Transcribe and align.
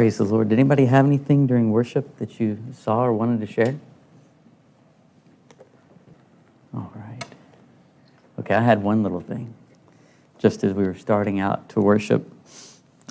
Praise 0.00 0.16
the 0.16 0.24
Lord. 0.24 0.48
Did 0.48 0.58
anybody 0.58 0.86
have 0.86 1.04
anything 1.04 1.46
during 1.46 1.70
worship 1.70 2.16
that 2.16 2.40
you 2.40 2.56
saw 2.72 3.04
or 3.04 3.12
wanted 3.12 3.46
to 3.46 3.46
share? 3.46 3.78
All 6.72 6.90
right. 6.94 7.22
Okay, 8.38 8.54
I 8.54 8.62
had 8.62 8.82
one 8.82 9.02
little 9.02 9.20
thing. 9.20 9.52
Just 10.38 10.64
as 10.64 10.72
we 10.72 10.84
were 10.84 10.94
starting 10.94 11.38
out 11.38 11.68
to 11.68 11.82
worship, 11.82 12.32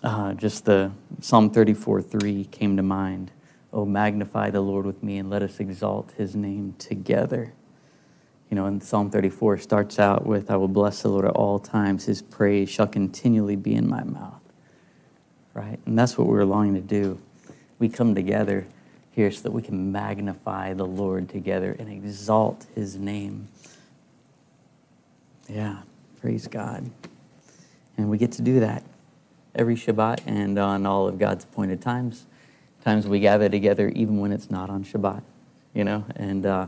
uh, 0.02 0.34
just 0.34 0.66
the 0.66 0.92
Psalm 1.22 1.52
34 1.52 2.02
3 2.02 2.46
came 2.46 2.76
to 2.76 2.82
mind. 2.82 3.30
Oh, 3.72 3.86
magnify 3.86 4.50
the 4.50 4.62
Lord 4.62 4.88
with 4.88 5.04
me 5.04 5.20
and 5.20 5.30
let 5.30 5.44
us 5.44 5.60
exalt 5.60 6.12
his 6.18 6.36
name 6.36 6.74
together. 6.80 7.54
You 8.50 8.56
know, 8.56 8.66
and 8.66 8.84
Psalm 8.84 9.12
34 9.12 9.60
starts 9.60 10.00
out 10.00 10.26
with, 10.26 10.50
I 10.50 10.56
will 10.56 10.68
bless 10.68 11.04
the 11.04 11.10
Lord 11.10 11.26
at 11.26 11.34
all 11.34 11.60
times. 11.60 12.06
His 12.06 12.24
praise 12.24 12.68
shall 12.68 12.88
continually 12.88 13.58
be 13.58 13.76
in 13.76 13.88
my 13.88 14.04
mouth. 14.04 14.39
Right? 15.54 15.80
And 15.86 15.98
that's 15.98 16.18
what 16.18 16.28
we're 16.28 16.46
longing 16.46 16.76
to 16.76 16.82
do. 16.82 17.20
We 17.80 17.90
come 17.90 18.16
together 18.16 18.68
here 19.12 19.32
so 19.32 19.42
that 19.44 19.52
we 19.52 19.62
can 19.62 19.92
magnify 19.92 20.74
the 20.74 20.86
Lord 20.86 21.30
together 21.30 21.76
and 21.78 21.90
exalt 21.90 22.66
his 22.76 22.96
name. 22.96 23.48
Yeah, 25.48 25.80
praise 26.22 26.48
God. 26.48 26.90
And 27.98 28.10
we 28.10 28.18
get 28.18 28.32
to 28.34 28.42
do 28.42 28.60
that 28.60 28.84
every 29.56 29.76
Shabbat 29.76 30.22
and 30.26 30.58
on 30.58 30.86
all 30.86 31.08
of 31.08 31.18
God's 31.18 31.44
appointed 31.44 31.82
times. 31.82 32.26
Times 32.84 33.08
we 33.08 33.20
gather 33.20 33.50
together 33.50 33.90
even 33.90 34.20
when 34.20 34.32
it's 34.32 34.50
not 34.50 34.70
on 34.70 34.84
Shabbat, 34.86 35.22
you 35.74 35.84
know, 35.84 36.06
and 36.16 36.46
uh, 36.46 36.68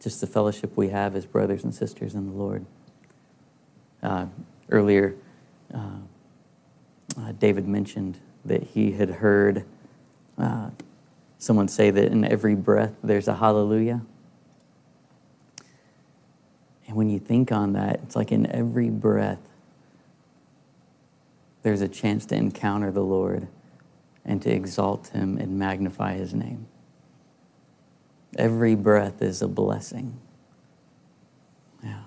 just 0.00 0.20
the 0.20 0.26
fellowship 0.26 0.76
we 0.76 0.88
have 0.90 1.16
as 1.16 1.26
brothers 1.26 1.64
and 1.64 1.74
sisters 1.74 2.14
in 2.14 2.26
the 2.26 2.32
Lord. 2.32 2.64
Uh, 4.02 4.26
earlier, 4.70 5.16
uh, 5.74 5.96
uh, 7.18 7.32
David 7.32 7.66
mentioned 7.66 8.18
that 8.44 8.62
he 8.62 8.92
had 8.92 9.10
heard 9.10 9.64
uh, 10.38 10.70
someone 11.38 11.68
say 11.68 11.90
that 11.90 12.12
in 12.12 12.24
every 12.24 12.54
breath 12.54 12.94
there's 13.02 13.28
a 13.28 13.34
hallelujah. 13.34 14.02
And 16.86 16.96
when 16.96 17.10
you 17.10 17.18
think 17.18 17.50
on 17.50 17.72
that, 17.72 18.00
it's 18.04 18.14
like 18.14 18.30
in 18.30 18.46
every 18.46 18.90
breath 18.90 19.40
there's 21.62 21.80
a 21.80 21.88
chance 21.88 22.26
to 22.26 22.36
encounter 22.36 22.92
the 22.92 23.02
Lord 23.02 23.48
and 24.24 24.40
to 24.42 24.50
exalt 24.50 25.08
him 25.08 25.36
and 25.38 25.58
magnify 25.58 26.14
his 26.14 26.32
name. 26.32 26.66
Every 28.38 28.74
breath 28.74 29.22
is 29.22 29.42
a 29.42 29.48
blessing. 29.48 30.18
Yeah. 31.82 32.02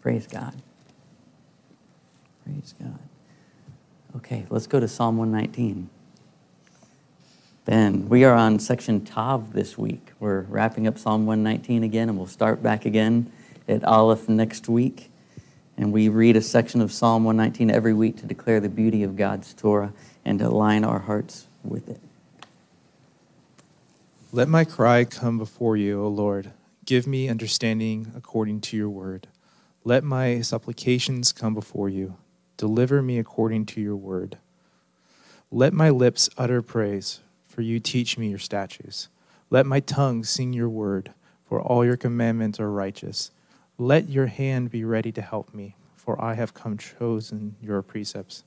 Praise 0.00 0.26
God. 0.26 0.54
Praise 2.44 2.74
God. 2.80 3.09
Okay, 4.16 4.44
let's 4.50 4.66
go 4.66 4.80
to 4.80 4.88
Psalm 4.88 5.18
119. 5.18 5.88
Ben, 7.64 8.08
we 8.08 8.24
are 8.24 8.34
on 8.34 8.58
section 8.58 9.04
Tav 9.04 9.52
this 9.52 9.78
week. 9.78 10.10
We're 10.18 10.40
wrapping 10.42 10.88
up 10.88 10.98
Psalm 10.98 11.26
119 11.26 11.84
again, 11.84 12.08
and 12.08 12.18
we'll 12.18 12.26
start 12.26 12.60
back 12.60 12.84
again 12.84 13.30
at 13.68 13.84
Aleph 13.84 14.28
next 14.28 14.68
week. 14.68 15.12
And 15.76 15.92
we 15.92 16.08
read 16.08 16.34
a 16.34 16.42
section 16.42 16.80
of 16.80 16.90
Psalm 16.90 17.22
119 17.22 17.70
every 17.70 17.94
week 17.94 18.16
to 18.16 18.26
declare 18.26 18.58
the 18.58 18.68
beauty 18.68 19.04
of 19.04 19.14
God's 19.14 19.54
Torah 19.54 19.92
and 20.24 20.40
to 20.40 20.48
align 20.48 20.82
our 20.82 20.98
hearts 20.98 21.46
with 21.62 21.88
it. 21.88 22.00
Let 24.32 24.48
my 24.48 24.64
cry 24.64 25.04
come 25.04 25.38
before 25.38 25.76
you, 25.76 26.02
O 26.02 26.08
Lord. 26.08 26.50
Give 26.84 27.06
me 27.06 27.28
understanding 27.28 28.10
according 28.16 28.62
to 28.62 28.76
your 28.76 28.90
word. 28.90 29.28
Let 29.84 30.02
my 30.02 30.40
supplications 30.40 31.30
come 31.30 31.54
before 31.54 31.88
you. 31.88 32.16
Deliver 32.60 33.00
me 33.00 33.18
according 33.18 33.64
to 33.64 33.80
your 33.80 33.96
word. 33.96 34.36
Let 35.50 35.72
my 35.72 35.88
lips 35.88 36.28
utter 36.36 36.60
praise, 36.60 37.20
for 37.48 37.62
you 37.62 37.80
teach 37.80 38.18
me 38.18 38.28
your 38.28 38.38
statutes. 38.38 39.08
Let 39.48 39.64
my 39.64 39.80
tongue 39.80 40.24
sing 40.24 40.52
your 40.52 40.68
word, 40.68 41.14
for 41.48 41.58
all 41.58 41.86
your 41.86 41.96
commandments 41.96 42.60
are 42.60 42.70
righteous. 42.70 43.30
Let 43.78 44.10
your 44.10 44.26
hand 44.26 44.70
be 44.70 44.84
ready 44.84 45.10
to 45.10 45.22
help 45.22 45.54
me, 45.54 45.74
for 45.96 46.22
I 46.22 46.34
have 46.34 46.52
come 46.52 46.76
chosen 46.76 47.56
your 47.62 47.80
precepts. 47.80 48.44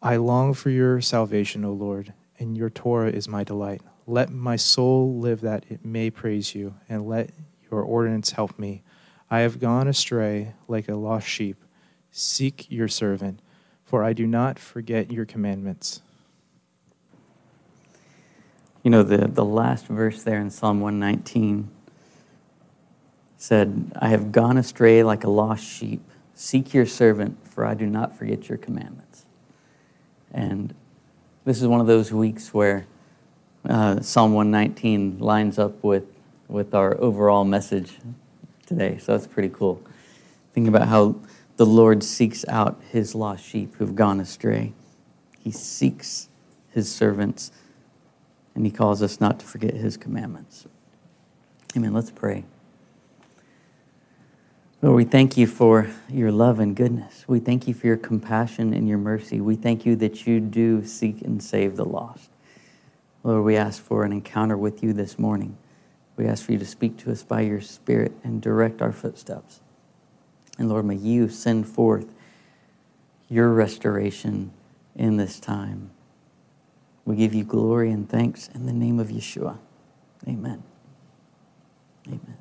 I 0.00 0.14
long 0.14 0.54
for 0.54 0.70
your 0.70 1.00
salvation, 1.00 1.64
O 1.64 1.72
Lord, 1.72 2.12
and 2.38 2.56
your 2.56 2.70
Torah 2.70 3.10
is 3.10 3.26
my 3.26 3.42
delight. 3.42 3.82
Let 4.06 4.30
my 4.30 4.54
soul 4.54 5.18
live 5.18 5.40
that 5.40 5.64
it 5.68 5.84
may 5.84 6.10
praise 6.10 6.54
you, 6.54 6.76
and 6.88 7.08
let 7.08 7.30
your 7.72 7.82
ordinance 7.82 8.30
help 8.30 8.56
me. 8.56 8.84
I 9.28 9.40
have 9.40 9.58
gone 9.58 9.88
astray 9.88 10.54
like 10.68 10.88
a 10.88 10.94
lost 10.94 11.26
sheep. 11.26 11.56
Seek 12.10 12.70
your 12.70 12.88
servant, 12.88 13.40
for 13.84 14.02
I 14.02 14.12
do 14.12 14.26
not 14.26 14.58
forget 14.58 15.12
your 15.12 15.24
commandments. 15.24 16.00
You 18.82 18.90
know, 18.90 19.02
the, 19.02 19.28
the 19.28 19.44
last 19.44 19.86
verse 19.86 20.22
there 20.22 20.40
in 20.40 20.50
Psalm 20.50 20.80
119 20.80 21.68
said, 23.36 23.92
I 23.96 24.08
have 24.08 24.32
gone 24.32 24.56
astray 24.56 25.02
like 25.02 25.24
a 25.24 25.30
lost 25.30 25.64
sheep. 25.64 26.02
Seek 26.34 26.74
your 26.74 26.86
servant, 26.86 27.46
for 27.48 27.64
I 27.64 27.74
do 27.74 27.86
not 27.86 28.16
forget 28.16 28.48
your 28.48 28.58
commandments. 28.58 29.26
And 30.32 30.74
this 31.44 31.60
is 31.60 31.66
one 31.66 31.80
of 31.80 31.86
those 31.86 32.12
weeks 32.12 32.52
where 32.52 32.86
uh, 33.68 34.00
Psalm 34.00 34.34
119 34.34 35.18
lines 35.18 35.58
up 35.58 35.82
with, 35.82 36.04
with 36.46 36.74
our 36.74 36.98
overall 37.00 37.44
message 37.44 37.98
today. 38.66 38.98
So 38.98 39.12
that's 39.12 39.26
pretty 39.26 39.48
cool. 39.48 39.82
Thinking 40.52 40.68
about 40.68 40.88
how 40.88 41.16
the 41.58 41.66
Lord 41.66 42.04
seeks 42.04 42.44
out 42.48 42.80
his 42.90 43.16
lost 43.16 43.44
sheep 43.44 43.74
who've 43.76 43.94
gone 43.94 44.20
astray. 44.20 44.72
He 45.40 45.50
seeks 45.50 46.28
his 46.70 46.90
servants, 46.90 47.50
and 48.54 48.64
he 48.64 48.70
calls 48.70 49.02
us 49.02 49.20
not 49.20 49.40
to 49.40 49.46
forget 49.46 49.74
his 49.74 49.96
commandments. 49.96 50.66
Amen. 51.76 51.92
Let's 51.92 52.12
pray. 52.12 52.44
Lord, 54.80 54.94
we 54.94 55.04
thank 55.04 55.36
you 55.36 55.48
for 55.48 55.90
your 56.08 56.30
love 56.30 56.60
and 56.60 56.76
goodness. 56.76 57.24
We 57.26 57.40
thank 57.40 57.66
you 57.66 57.74
for 57.74 57.88
your 57.88 57.96
compassion 57.96 58.72
and 58.72 58.88
your 58.88 58.98
mercy. 58.98 59.40
We 59.40 59.56
thank 59.56 59.84
you 59.84 59.96
that 59.96 60.28
you 60.28 60.38
do 60.38 60.84
seek 60.84 61.22
and 61.22 61.42
save 61.42 61.74
the 61.74 61.84
lost. 61.84 62.30
Lord, 63.24 63.44
we 63.44 63.56
ask 63.56 63.82
for 63.82 64.04
an 64.04 64.12
encounter 64.12 64.56
with 64.56 64.80
you 64.84 64.92
this 64.92 65.18
morning. 65.18 65.58
We 66.16 66.28
ask 66.28 66.44
for 66.44 66.52
you 66.52 66.58
to 66.58 66.66
speak 66.66 66.98
to 66.98 67.10
us 67.10 67.24
by 67.24 67.40
your 67.40 67.60
Spirit 67.60 68.12
and 68.22 68.40
direct 68.40 68.80
our 68.80 68.92
footsteps. 68.92 69.60
And 70.58 70.68
Lord, 70.68 70.84
may 70.84 70.96
you 70.96 71.28
send 71.28 71.68
forth 71.68 72.12
your 73.28 73.50
restoration 73.50 74.50
in 74.96 75.16
this 75.16 75.38
time. 75.38 75.90
We 77.04 77.16
give 77.16 77.32
you 77.32 77.44
glory 77.44 77.90
and 77.90 78.08
thanks 78.08 78.48
in 78.54 78.66
the 78.66 78.72
name 78.72 78.98
of 78.98 79.08
Yeshua. 79.08 79.56
Amen. 80.26 80.62
Amen. 82.06 82.36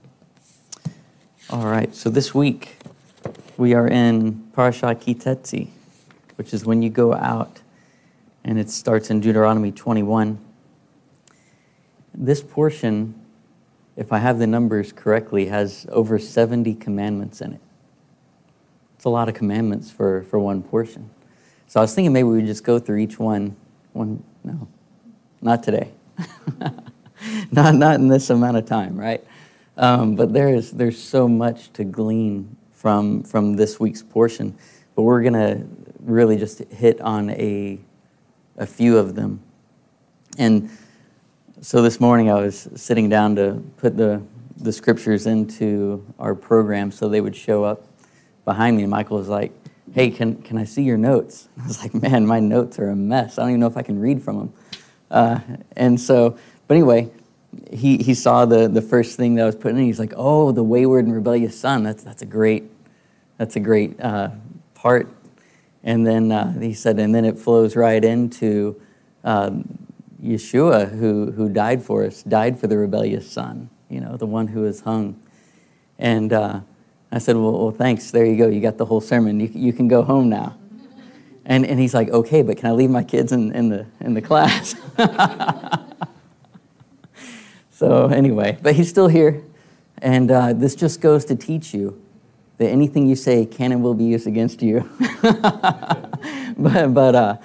All 1.50 1.68
right, 1.68 1.96
so 1.96 2.10
this 2.10 2.34
week 2.34 2.78
we 3.56 3.74
are 3.74 3.88
in 3.88 4.50
Parashat 4.54 5.00
Ki 5.00 5.16
Tetze, 5.16 5.70
which 6.36 6.54
is 6.54 6.66
when 6.66 6.82
you 6.82 6.90
go 6.90 7.14
out, 7.14 7.62
and 8.44 8.60
it 8.60 8.70
starts 8.70 9.10
in 9.10 9.22
Deuteronomy 9.22 9.72
21. 9.72 10.40
This 12.14 12.42
portion, 12.42 13.16
if 13.96 14.12
I 14.12 14.18
have 14.18 14.40
the 14.40 14.48
numbers 14.48 14.92
correctly, 14.92 15.46
has 15.46 15.86
over 15.90 16.18
70 16.18 16.76
commandments 16.76 17.40
in 17.42 17.54
it. 17.54 17.62
A 19.08 19.10
lot 19.10 19.30
of 19.30 19.36
commandments 19.36 19.90
for, 19.90 20.24
for 20.24 20.38
one 20.38 20.62
portion. 20.62 21.10
So 21.68 21.80
I 21.80 21.84
was 21.84 21.96
thinking 21.96 22.12
maybe 22.12 22.26
we 22.26 22.36
would 22.36 22.46
just 22.46 22.66
go 22.66 22.78
through 22.78 22.98
each 22.98 23.18
one. 23.18 23.56
One, 23.94 24.22
no, 24.44 24.68
not 25.42 25.64
today. 25.64 25.94
not, 27.54 27.76
not 27.76 27.96
in 27.96 28.10
this 28.10 28.30
amount 28.30 28.58
of 28.58 28.66
time, 28.66 29.00
right? 29.00 29.24
Um, 29.78 30.18
but 30.18 30.34
there 30.34 30.54
is, 30.54 30.72
there's 30.72 31.02
so 31.02 31.26
much 31.26 31.72
to 31.72 31.86
glean 31.86 32.58
from, 32.74 33.24
from 33.24 33.56
this 33.56 33.80
week's 33.80 34.04
portion. 34.04 34.58
But 34.94 35.04
we're 35.04 35.22
going 35.22 35.36
to 35.36 35.66
really 36.02 36.36
just 36.36 36.60
hit 36.66 37.00
on 37.00 37.30
a, 37.30 37.80
a 38.58 38.66
few 38.66 38.98
of 38.98 39.16
them. 39.16 39.40
And 40.38 40.70
so 41.62 41.82
this 41.82 42.02
morning 42.02 42.30
I 42.30 42.42
was 42.42 42.68
sitting 42.76 43.08
down 43.08 43.38
to 43.38 43.64
put 43.78 43.96
the, 43.96 44.22
the 44.58 44.74
scriptures 44.74 45.28
into 45.28 46.06
our 46.20 46.36
program 46.36 46.92
so 46.92 47.08
they 47.08 47.22
would 47.22 47.38
show 47.38 47.64
up 47.64 47.87
behind 48.48 48.78
me. 48.78 48.84
And 48.84 48.90
Michael 48.90 49.18
was 49.18 49.28
like, 49.28 49.52
Hey, 49.94 50.10
can, 50.10 50.42
can 50.42 50.58
I 50.58 50.64
see 50.64 50.82
your 50.82 50.98
notes? 50.98 51.50
I 51.64 51.68
was 51.68 51.84
like, 51.84 51.94
Man, 51.94 52.26
my 52.26 52.40
notes 52.40 52.80
are 52.80 52.90
a 52.90 52.96
mess. 52.96 53.38
I 53.38 53.44
don't 53.44 53.52
even 53.52 53.60
know 53.60 53.68
if 53.68 53.78
I 53.78 53.84
can 53.84 54.00
read 54.00 54.24
from 54.24 54.38
them. 54.38 54.54
Uh, 55.12 55.40
and 55.76 56.00
so, 56.00 56.38
but 56.68 56.74
anyway, 56.74 57.10
he, 57.72 57.98
he 57.98 58.14
saw 58.14 58.46
the, 58.46 58.68
the 58.68 58.82
first 58.82 59.18
thing 59.18 59.36
that 59.36 59.44
I 59.44 59.46
was 59.46 59.56
putting 59.56 59.78
in. 59.78 59.86
He's 59.86 60.00
like, 60.00 60.14
oh, 60.16 60.52
the 60.52 60.64
wayward 60.64 61.06
and 61.06 61.14
rebellious 61.14 61.60
son. 61.60 61.84
That's, 61.84 62.04
that's 62.04 62.22
a 62.22 62.26
great, 62.26 62.64
that's 63.38 63.56
a 63.56 63.60
great 63.60 64.00
uh, 64.02 64.32
part. 64.74 65.10
And 65.84 66.06
then 66.06 66.32
uh, 66.32 66.60
he 66.60 66.74
said, 66.74 67.00
and 67.00 67.14
then 67.14 67.24
it 67.24 67.38
flows 67.38 67.76
right 67.76 68.04
into 68.04 68.82
um, 69.24 69.78
Yeshua, 70.22 70.90
who, 70.90 71.32
who 71.32 71.50
died 71.50 71.84
for 71.84 72.06
us, 72.06 72.24
died 72.24 72.60
for 72.60 72.68
the 72.68 72.78
rebellious 72.78 73.30
son, 73.30 73.70
you 73.90 74.02
know, 74.02 74.18
the 74.18 74.26
one 74.26 74.48
who 74.48 74.62
was 74.62 74.82
hung. 74.82 75.20
And 76.00 76.34
uh, 76.34 76.62
I 77.12 77.20
said, 77.20 77.36
well, 77.36 77.52
well, 77.52 77.72
thanks. 77.72 78.12
There 78.12 78.26
you 78.26 78.36
go. 78.38 78.48
You 78.48 78.60
got 78.60 78.78
the 78.78 78.86
whole 78.86 79.02
sermon. 79.02 79.40
You, 79.40 79.50
you 79.54 79.74
can 79.74 79.88
go 79.88 80.04
home 80.04 80.30
now. 80.30 80.58
And, 81.46 81.66
and 81.66 81.80
he's 81.80 81.94
like, 81.94 82.10
okay, 82.10 82.42
but 82.42 82.58
can 82.58 82.68
I 82.70 82.74
leave 82.74 82.90
my 82.90 83.04
kids 83.04 83.32
in, 83.32 83.54
in, 83.54 83.70
the, 83.70 83.86
in 84.02 84.14
the 84.14 84.22
class? 84.22 84.76
so, 87.72 88.08
anyway, 88.08 88.58
but 88.62 88.76
he's 88.76 88.90
still 88.90 89.08
here. 89.08 89.44
And 90.00 90.30
uh, 90.30 90.54
this 90.54 90.76
just 90.76 91.00
goes 91.00 91.24
to 91.26 91.36
teach 91.36 91.74
you 91.74 92.02
that 92.58 92.68
anything 92.68 93.08
you 93.08 93.16
say 93.16 93.46
can 93.46 93.72
and 93.72 93.82
will 93.82 93.94
be 93.94 94.04
used 94.04 94.28
against 94.28 94.62
you. 94.62 94.90
but 95.22 96.94
but 96.94 97.16
uh, 97.16 97.38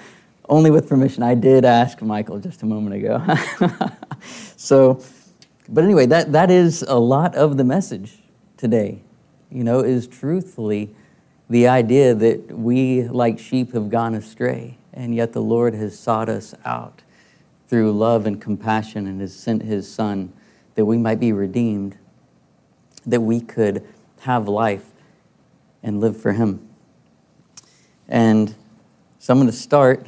only 0.49 0.71
with 0.71 0.89
permission. 0.89 1.23
I 1.23 1.35
did 1.35 1.65
ask 1.65 2.01
Michael 2.01 2.39
just 2.39 2.63
a 2.63 2.65
moment 2.65 2.95
ago. 2.95 3.23
so, 4.57 5.01
but 5.69 5.83
anyway, 5.83 6.05
that, 6.07 6.31
that 6.31 6.51
is 6.51 6.83
a 6.83 6.97
lot 6.97 7.35
of 7.35 7.57
the 7.57 7.63
message 7.63 8.19
today, 8.57 9.01
you 9.53 9.63
know, 9.63 9.79
is 9.81 10.07
truthfully 10.07 10.93
the 11.49 11.67
idea 11.67 12.15
that 12.15 12.57
we, 12.57 13.03
like 13.03 13.37
sheep, 13.37 13.73
have 13.73 13.89
gone 13.89 14.15
astray, 14.15 14.77
and 14.93 15.13
yet 15.13 15.33
the 15.33 15.41
Lord 15.41 15.73
has 15.75 15.97
sought 15.97 16.27
us 16.27 16.55
out 16.65 17.03
through 17.67 17.91
love 17.91 18.25
and 18.25 18.41
compassion 18.41 19.07
and 19.07 19.21
has 19.21 19.35
sent 19.35 19.61
his 19.61 19.91
Son 19.91 20.33
that 20.75 20.85
we 20.85 20.97
might 20.97 21.19
be 21.19 21.31
redeemed, 21.31 21.97
that 23.05 23.21
we 23.21 23.39
could 23.39 23.87
have 24.21 24.47
life 24.47 24.89
and 25.83 25.99
live 25.99 26.19
for 26.19 26.33
him. 26.33 26.67
And 28.07 28.55
so 29.19 29.33
I'm 29.33 29.39
going 29.39 29.49
to 29.49 29.55
start 29.55 30.07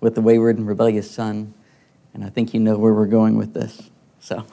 with 0.00 0.14
the 0.14 0.20
wayward 0.20 0.58
and 0.58 0.66
rebellious 0.66 1.10
son, 1.10 1.54
and 2.14 2.24
I 2.24 2.28
think 2.28 2.54
you 2.54 2.60
know 2.60 2.76
where 2.76 2.92
we're 2.92 3.06
going 3.06 3.36
with 3.36 3.54
this. 3.54 3.90
So, 4.20 4.36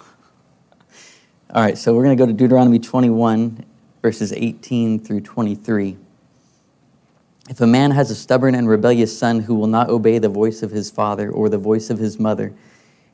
all 1.53 1.61
right, 1.61 1.77
so 1.77 1.93
we're 1.93 2.03
going 2.03 2.17
to 2.17 2.21
go 2.21 2.27
to 2.27 2.33
Deuteronomy 2.33 2.79
21, 2.79 3.65
verses 4.01 4.31
18 4.31 4.99
through 4.99 5.21
23. 5.21 5.97
If 7.49 7.61
a 7.61 7.67
man 7.67 7.91
has 7.91 8.11
a 8.11 8.15
stubborn 8.15 8.55
and 8.55 8.69
rebellious 8.69 9.17
son 9.17 9.41
who 9.41 9.55
will 9.55 9.67
not 9.67 9.89
obey 9.89 10.19
the 10.19 10.29
voice 10.29 10.61
of 10.61 10.71
his 10.71 10.91
father 10.91 11.31
or 11.31 11.49
the 11.49 11.57
voice 11.57 11.89
of 11.89 11.97
his 11.97 12.19
mother, 12.19 12.53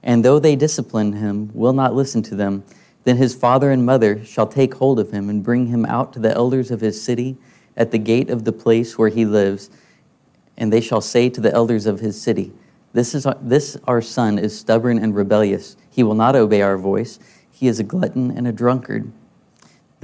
and 0.04 0.24
though 0.24 0.40
they 0.40 0.56
discipline 0.56 1.14
him, 1.14 1.50
will 1.54 1.74
not 1.74 1.96
listen 1.96 2.22
to 2.24 2.36
them, 2.36 2.64
then 3.06 3.18
his 3.18 3.34
father 3.34 3.72
and 3.72 3.86
mother 3.86 4.24
shall 4.26 4.48
take 4.48 4.76
hold 4.76 5.00
of 5.00 5.12
him 5.12 5.30
and 5.30 5.44
bring 5.44 5.68
him 5.68 5.86
out 5.86 6.12
to 6.14 6.20
the 6.20 6.34
elders 6.34 6.70
of 6.70 6.82
his 6.82 7.02
city 7.02 7.38
at 7.78 7.92
the 7.92 7.98
gate 7.98 8.30
of 8.30 8.44
the 8.44 8.52
place 8.52 8.98
where 8.98 9.10
he 9.10 9.26
lives, 9.26 9.70
and 10.58 10.72
they 10.72 10.82
shall 10.82 11.02
say 11.02 11.30
to 11.30 11.42
the 11.42 11.54
elders 11.54 11.86
of 11.86 12.00
his 12.00 12.22
city, 12.22 12.52
this, 12.94 13.14
is 13.14 13.28
this 13.42 13.78
our 13.88 14.02
son 14.02 14.40
is 14.40 14.58
stubborn 14.58 14.98
and 15.00 15.14
rebellious. 15.14 15.76
He 15.90 16.02
will 16.02 16.16
not 16.16 16.34
obey 16.34 16.62
our 16.62 16.78
voice. 16.78 17.20
He 17.52 17.68
is 17.68 17.78
a 17.78 17.84
glutton 17.84 18.32
and 18.32 18.48
a 18.48 18.54
drunkard. 18.54 19.12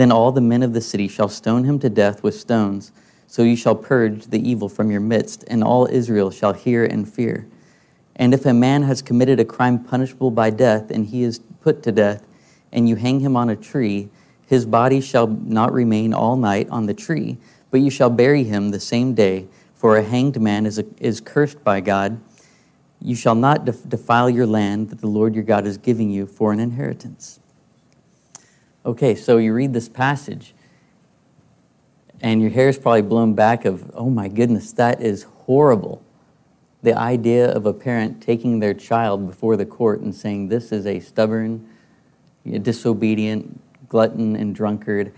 Then 0.02 0.12
all 0.12 0.32
the 0.32 0.42
men 0.42 0.64
of 0.64 0.74
the 0.74 0.82
city 0.82 1.08
shall 1.08 1.30
stone 1.30 1.64
him 1.64 1.78
to 1.78 1.88
death 1.88 2.24
with 2.24 2.34
stones. 2.34 2.92
So 3.28 3.44
you 3.44 3.56
shall 3.56 3.76
purge 3.76 4.26
the 4.26 4.50
evil 4.50 4.68
from 4.68 4.90
your 4.90 5.00
midst, 5.00 5.44
and 5.48 5.64
all 5.64 5.86
Israel 5.86 6.32
shall 6.32 6.54
hear 6.54 6.84
and 6.84 7.08
fear. 7.08 7.48
And 8.16 8.34
if 8.34 8.48
a 8.48 8.52
man 8.52 8.82
has 8.82 9.04
committed 9.04 9.40
a 9.40 9.46
crime 9.46 9.78
punishable 9.78 10.32
by 10.32 10.50
death, 10.50 10.90
and 10.90 11.06
he 11.06 11.22
is 11.22 11.38
put 11.38 11.84
to 11.84 11.92
death, 11.92 12.26
and 12.72 12.90
you 12.90 12.96
hang 12.96 13.20
him 13.20 13.38
on 13.38 13.52
a 13.52 13.56
tree, 13.56 14.10
his 14.48 14.66
body 14.66 15.02
shall 15.02 15.28
not 15.28 15.72
remain 15.72 16.16
all 16.16 16.36
night 16.36 16.68
on 16.72 16.88
the 16.88 16.96
tree, 16.96 17.38
but 17.70 17.82
you 17.82 17.92
shall 17.92 18.10
bury 18.10 18.44
him 18.44 18.72
the 18.72 18.80
same 18.80 19.14
day, 19.14 19.48
for 19.76 19.98
a 19.98 20.02
hanged 20.02 20.42
man 20.42 20.66
is, 20.66 20.80
a, 20.80 20.86
is 20.98 21.22
cursed 21.22 21.64
by 21.64 21.80
God. 21.80 22.20
You 23.00 23.14
shall 23.14 23.36
not 23.36 23.66
defile 23.88 24.32
your 24.32 24.48
land 24.48 24.90
that 24.90 25.00
the 25.00 25.06
Lord 25.06 25.36
your 25.36 25.44
God 25.44 25.68
is 25.68 25.78
giving 25.78 26.10
you 26.10 26.26
for 26.26 26.52
an 26.52 26.60
inheritance. 26.60 27.40
Okay, 28.84 29.14
so 29.14 29.38
you 29.38 29.54
read 29.54 29.74
this 29.74 29.88
passage 29.88 30.56
and 32.20 32.42
your 32.42 32.50
hair 32.50 32.70
is 32.70 32.80
probably 32.80 33.04
blown 33.04 33.34
back 33.34 33.66
of, 33.66 33.92
oh 33.94 34.10
my 34.10 34.28
goodness, 34.28 34.74
that 34.74 35.02
is 35.02 35.24
horrible. 35.24 36.02
The 36.82 36.98
idea 36.98 37.52
of 37.52 37.66
a 37.68 37.74
parent 37.74 38.22
taking 38.22 38.60
their 38.60 38.74
child 38.74 39.28
before 39.28 39.56
the 39.56 39.66
court 39.66 40.02
and 40.02 40.14
saying, 40.14 40.48
this 40.48 40.72
is 40.72 40.88
a 40.88 41.00
stubborn, 41.00 41.68
disobedient, 42.62 43.60
glutton, 43.88 44.36
and 44.36 44.56
drunkard, 44.56 45.14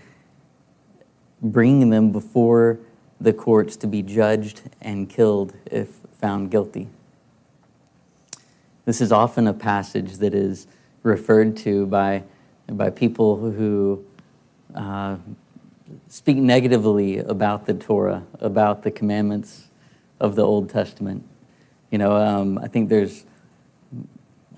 bringing 1.40 1.88
them 1.88 2.12
before 2.12 2.78
the 3.20 3.32
courts 3.32 3.76
to 3.76 3.86
be 3.86 4.02
judged 4.02 4.62
and 4.82 5.08
killed 5.08 5.54
if 5.66 6.00
found 6.12 6.50
guilty. 6.50 6.88
This 8.84 9.00
is 9.00 9.12
often 9.12 9.46
a 9.46 9.54
passage 9.54 10.18
that 10.18 10.34
is 10.34 10.66
referred 11.02 11.56
to 11.58 11.86
by, 11.86 12.24
by 12.68 12.90
people 12.90 13.36
who 13.36 14.04
uh, 14.74 15.16
speak 16.08 16.36
negatively 16.36 17.18
about 17.18 17.66
the 17.66 17.74
Torah, 17.74 18.24
about 18.40 18.82
the 18.82 18.90
commandments 18.90 19.68
of 20.20 20.34
the 20.34 20.42
Old 20.42 20.70
Testament. 20.70 21.24
You 21.90 21.98
know, 21.98 22.16
um, 22.16 22.58
I 22.58 22.68
think 22.68 22.88
there's, 22.88 23.24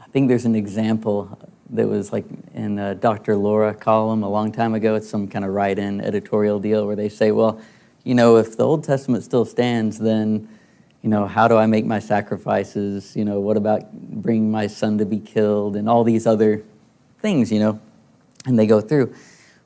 I 0.00 0.06
think 0.08 0.29
there's 0.29 0.44
an 0.44 0.55
example 0.55 1.38
that 1.70 1.88
was 1.88 2.12
like 2.12 2.25
in 2.55 2.76
Dr. 3.00 3.37
Laura 3.37 3.75
column 3.75 4.23
a 4.23 4.29
long 4.29 4.52
time 4.52 4.75
ago. 4.75 4.94
It's 4.94 5.09
some 5.09 5.26
kind 5.26 5.44
of 5.44 5.52
write-in 5.52 6.00
editorial 6.00 6.61
deal 6.61 6.87
where 6.87 6.97
they 6.97 7.09
say, 7.09 7.32
well, 7.32 7.61
you 8.05 8.14
know, 8.14 8.37
if 8.37 8.56
the 8.56 8.64
Old 8.64 8.85
Testament 8.85 9.25
still 9.25 9.44
stands, 9.44 9.99
then, 9.99 10.49
you 11.02 11.11
know, 11.11 11.26
how 11.26 11.49
do 11.49 11.56
I 11.56 11.67
make 11.67 11.85
my 11.85 11.99
sacrifices? 11.99 13.17
You 13.17 13.25
know, 13.25 13.41
what 13.41 13.56
about 13.56 13.93
bringing 13.93 14.50
my 14.50 14.69
son 14.69 14.99
to 14.99 15.05
be 15.05 15.19
killed 15.19 15.75
and 15.75 15.88
all 15.88 16.05
these 16.05 16.25
other 16.25 16.62
things, 17.20 17.50
you 17.50 17.59
know? 17.59 17.81
And 18.46 18.58
they 18.58 18.66
go 18.66 18.81
through. 18.81 19.14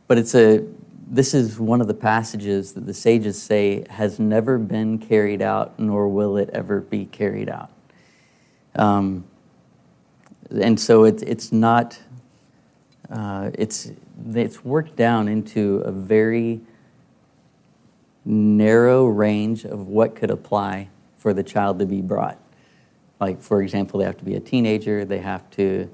But 0.09 0.19
it's 0.19 0.35
a 0.35 0.65
this 1.11 1.35
is 1.35 1.59
one 1.59 1.81
of 1.81 1.89
the 1.89 1.95
passages 1.95 2.73
that 2.75 2.87
the 2.87 2.95
sages 2.95 3.41
say 3.41 3.85
has 3.91 4.21
never 4.21 4.59
been 4.59 4.97
carried 4.97 5.43
out, 5.43 5.77
nor 5.79 6.09
will 6.09 6.37
it 6.37 6.49
ever 6.51 6.81
be 6.81 7.05
carried 7.05 7.49
out. 7.49 7.71
Um, 8.77 9.25
and 10.51 10.79
so 10.79 11.05
it, 11.05 11.23
it's 11.25 11.51
not, 11.51 11.99
uh, 13.11 13.51
it's, 13.55 13.91
it's 14.35 14.65
worked 14.65 14.95
down 14.95 15.27
into 15.27 15.79
a 15.79 15.91
very 15.91 16.61
narrow 18.25 19.07
range 19.07 19.65
of 19.65 19.89
what 19.89 20.15
could 20.15 20.31
apply 20.31 20.89
for 21.19 21.35
the 21.35 21.43
child 21.43 21.81
to 21.81 21.87
be 21.87 22.01
brought. 22.01 22.39
Like, 23.21 23.43
for 23.43 23.63
example, 23.63 23.99
they 23.99 24.07
have 24.07 24.19
to 24.19 24.25
be 24.25 24.37
a 24.37 24.41
teenager, 24.41 25.05
they 25.05 25.19
have 25.19 25.51
to 25.53 25.91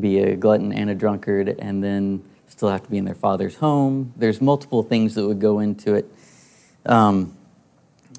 be 0.00 0.18
a 0.18 0.36
glutton 0.36 0.72
and 0.72 0.90
a 0.90 0.94
drunkard, 0.94 1.56
and 1.58 1.82
then 1.82 2.22
still 2.46 2.68
have 2.68 2.82
to 2.84 2.90
be 2.90 2.98
in 2.98 3.04
their 3.04 3.14
father's 3.14 3.56
home. 3.56 4.12
There's 4.16 4.40
multiple 4.40 4.82
things 4.82 5.14
that 5.14 5.26
would 5.26 5.40
go 5.40 5.58
into 5.58 5.94
it. 5.94 6.10
Um, 6.86 7.36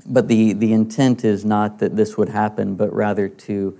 but 0.05 0.27
the, 0.27 0.53
the 0.53 0.73
intent 0.73 1.23
is 1.23 1.45
not 1.45 1.79
that 1.79 1.95
this 1.95 2.17
would 2.17 2.29
happen, 2.29 2.75
but 2.75 2.93
rather 2.93 3.27
to, 3.29 3.77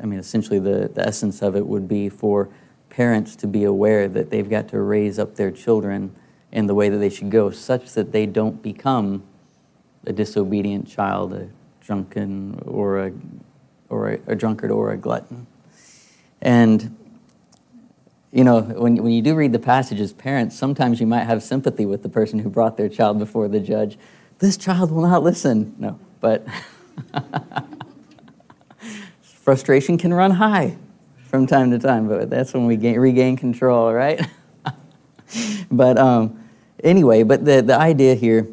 I 0.00 0.06
mean, 0.06 0.18
essentially 0.18 0.58
the, 0.58 0.90
the 0.92 1.06
essence 1.06 1.40
of 1.40 1.56
it 1.56 1.66
would 1.66 1.88
be 1.88 2.08
for 2.08 2.48
parents 2.90 3.36
to 3.36 3.46
be 3.46 3.64
aware 3.64 4.08
that 4.08 4.30
they've 4.30 4.48
got 4.48 4.68
to 4.68 4.80
raise 4.80 5.18
up 5.18 5.36
their 5.36 5.50
children 5.50 6.14
in 6.50 6.66
the 6.66 6.74
way 6.74 6.88
that 6.88 6.98
they 6.98 7.10
should 7.10 7.30
go, 7.30 7.50
such 7.50 7.92
that 7.92 8.12
they 8.12 8.26
don't 8.26 8.62
become 8.62 9.22
a 10.06 10.12
disobedient 10.12 10.88
child, 10.88 11.32
a 11.32 11.48
drunken 11.80 12.60
or 12.66 13.06
a, 13.06 13.12
or 13.88 14.10
a, 14.10 14.18
a 14.26 14.34
drunkard 14.34 14.70
or 14.70 14.92
a 14.92 14.96
glutton. 14.96 15.46
And 16.40 16.96
you 18.30 18.44
know, 18.44 18.60
when, 18.60 18.96
when 18.96 19.12
you 19.12 19.22
do 19.22 19.34
read 19.34 19.52
the 19.52 19.58
passages, 19.58 20.12
parents, 20.12 20.56
sometimes 20.56 21.00
you 21.00 21.06
might 21.06 21.24
have 21.24 21.42
sympathy 21.42 21.86
with 21.86 22.02
the 22.02 22.08
person 22.08 22.38
who 22.38 22.50
brought 22.50 22.76
their 22.76 22.88
child 22.88 23.18
before 23.18 23.48
the 23.48 23.60
judge. 23.60 23.98
This 24.38 24.56
child 24.56 24.90
will 24.92 25.02
not 25.02 25.22
listen. 25.22 25.74
No, 25.78 25.98
but 26.20 26.46
frustration 29.22 29.96
can 29.96 30.12
run 30.12 30.32
high 30.32 30.76
from 31.24 31.46
time 31.46 31.70
to 31.70 31.78
time, 31.78 32.06
but 32.06 32.28
that's 32.28 32.52
when 32.52 32.66
we 32.66 32.76
gain, 32.76 32.98
regain 32.98 33.36
control, 33.36 33.92
right? 33.92 34.20
but 35.70 35.98
um, 35.98 36.38
anyway, 36.84 37.22
but 37.22 37.44
the, 37.44 37.62
the 37.62 37.78
idea 37.78 38.14
here, 38.14 38.46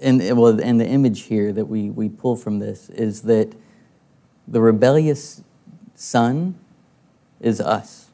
and, 0.00 0.20
well, 0.38 0.60
and 0.60 0.80
the 0.80 0.86
image 0.86 1.22
here 1.22 1.52
that 1.52 1.64
we, 1.64 1.90
we 1.90 2.08
pull 2.08 2.36
from 2.36 2.60
this 2.60 2.88
is 2.90 3.22
that 3.22 3.52
the 4.46 4.60
rebellious 4.60 5.42
son 5.94 6.54
is 7.40 7.60
us 7.60 8.04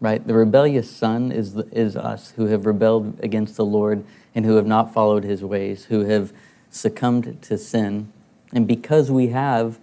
right? 0.00 0.26
The 0.26 0.34
rebellious 0.34 0.90
son 0.90 1.30
is, 1.30 1.56
is 1.72 1.94
us 1.94 2.30
who 2.32 2.46
have 2.46 2.66
rebelled 2.66 3.20
against 3.22 3.56
the 3.56 3.64
Lord 3.64 4.02
and 4.34 4.44
who 4.44 4.56
have 4.56 4.66
not 4.66 4.92
followed 4.92 5.24
his 5.24 5.44
ways, 5.44 5.84
who 5.84 6.06
have 6.06 6.32
succumbed 6.70 7.40
to 7.42 7.58
sin. 7.58 8.10
And 8.52 8.66
because 8.66 9.10
we 9.10 9.28
have 9.28 9.78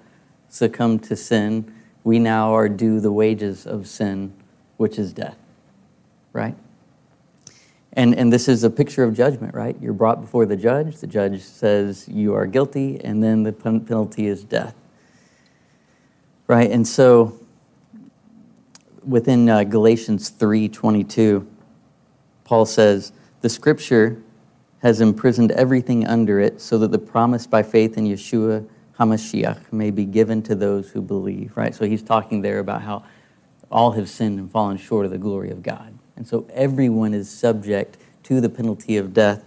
succumbed 0.50 1.04
to 1.06 1.16
sin, 1.16 1.72
we 2.04 2.20
now 2.20 2.54
are 2.54 2.68
due 2.68 3.00
the 3.00 3.12
wages 3.12 3.68
of 3.68 3.88
sin, 3.88 4.34
which 4.78 4.98
is 4.98 5.14
death, 5.14 5.38
right? 6.34 6.56
And, 7.94 8.16
and 8.16 8.32
this 8.32 8.48
is 8.48 8.64
a 8.64 8.70
picture 8.70 9.04
of 9.04 9.16
judgment, 9.16 9.54
right? 9.54 9.76
You're 9.82 9.94
brought 9.94 10.22
before 10.22 10.46
the 10.46 10.56
judge. 10.56 10.98
The 10.98 11.08
judge 11.08 11.42
says 11.42 12.08
you 12.08 12.34
are 12.34 12.46
guilty, 12.46 13.00
and 13.04 13.24
then 13.24 13.44
the 13.44 13.52
penalty 13.52 14.28
is 14.28 14.44
death, 14.44 14.76
right? 16.48 16.72
And 16.72 16.88
so 16.88 17.38
within 19.06 19.48
uh, 19.50 19.64
Galatians 19.64 20.32
3:22, 20.32 21.46
Paul 22.44 22.66
says, 22.66 23.12
"The 23.42 23.50
scripture 23.50 24.22
has 24.80 25.02
imprisoned 25.02 25.52
everything 25.52 26.06
under 26.08 26.40
it 26.40 26.62
so 26.62 26.78
that 26.80 26.92
the 26.92 27.00
promise 27.00 27.48
by 27.48 27.64
faith 27.64 27.98
in 27.98 28.06
Yeshua 28.06 28.66
HaMashiach 29.00 29.72
may 29.72 29.92
be 29.92 30.06
given 30.06 30.42
to 30.44 30.56
those 30.56 30.90
who 30.90 31.02
believe." 31.02 31.56
Right? 31.56 31.76
So 31.76 31.86
he's 31.86 32.04
talking 32.04 32.42
there 32.42 32.60
about 32.60 32.82
how 32.82 33.04
all 33.70 33.92
have 33.92 34.10
sinned 34.10 34.40
and 34.40 34.50
fallen 34.50 34.78
short 34.78 35.06
of 35.06 35.12
the 35.12 35.18
glory 35.18 35.52
of 35.52 35.62
God. 35.62 35.94
And 36.16 36.26
so 36.26 36.48
everyone 36.54 37.14
is 37.14 37.30
subject 37.30 37.98
to 38.24 38.42
the 38.42 38.50
penalty 38.50 38.98
of 38.98 39.14
death. 39.14 39.44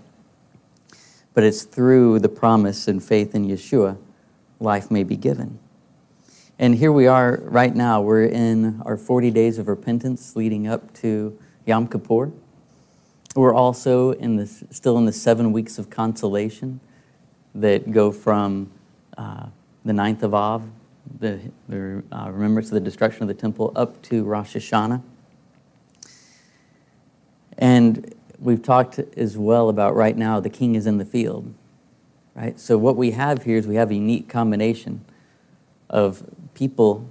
But 1.32 1.44
it's 1.44 1.62
through 1.62 2.18
the 2.18 2.28
promise 2.28 2.86
and 2.86 3.02
faith 3.02 3.34
in 3.34 3.46
Yeshua 3.46 3.96
life 4.58 4.90
may 4.90 5.04
be 5.04 5.16
given. 5.16 5.58
And 6.60 6.74
here 6.74 6.92
we 6.92 7.06
are 7.06 7.40
right 7.44 7.74
now. 7.74 8.02
We're 8.02 8.26
in 8.26 8.82
our 8.84 8.98
40 8.98 9.30
days 9.30 9.56
of 9.56 9.66
repentance 9.66 10.36
leading 10.36 10.68
up 10.68 10.92
to 10.96 11.38
Yom 11.64 11.88
Kippur. 11.88 12.32
We're 13.34 13.54
also 13.54 14.10
in 14.10 14.36
the, 14.36 14.46
still 14.46 14.98
in 14.98 15.06
the 15.06 15.12
seven 15.12 15.52
weeks 15.52 15.78
of 15.78 15.88
consolation 15.88 16.80
that 17.54 17.90
go 17.90 18.12
from 18.12 18.70
uh, 19.16 19.46
the 19.86 19.94
ninth 19.94 20.22
of 20.22 20.34
Av, 20.34 20.68
the, 21.18 21.40
the 21.66 22.02
uh, 22.12 22.30
remembrance 22.30 22.68
of 22.68 22.74
the 22.74 22.80
destruction 22.80 23.22
of 23.22 23.28
the 23.28 23.40
temple, 23.40 23.72
up 23.74 24.02
to 24.02 24.22
Rosh 24.24 24.54
Hashanah. 24.54 25.00
And 27.56 28.14
we've 28.38 28.62
talked 28.62 28.98
as 28.98 29.38
well 29.38 29.70
about 29.70 29.96
right 29.96 30.14
now 30.14 30.40
the 30.40 30.50
king 30.50 30.74
is 30.74 30.86
in 30.86 30.98
the 30.98 31.06
field, 31.06 31.54
right? 32.34 32.60
So 32.60 32.76
what 32.76 32.96
we 32.96 33.12
have 33.12 33.44
here 33.44 33.56
is 33.56 33.66
we 33.66 33.76
have 33.76 33.90
a 33.90 33.94
unique 33.94 34.28
combination 34.28 35.06
of 35.88 36.22
people 36.54 37.08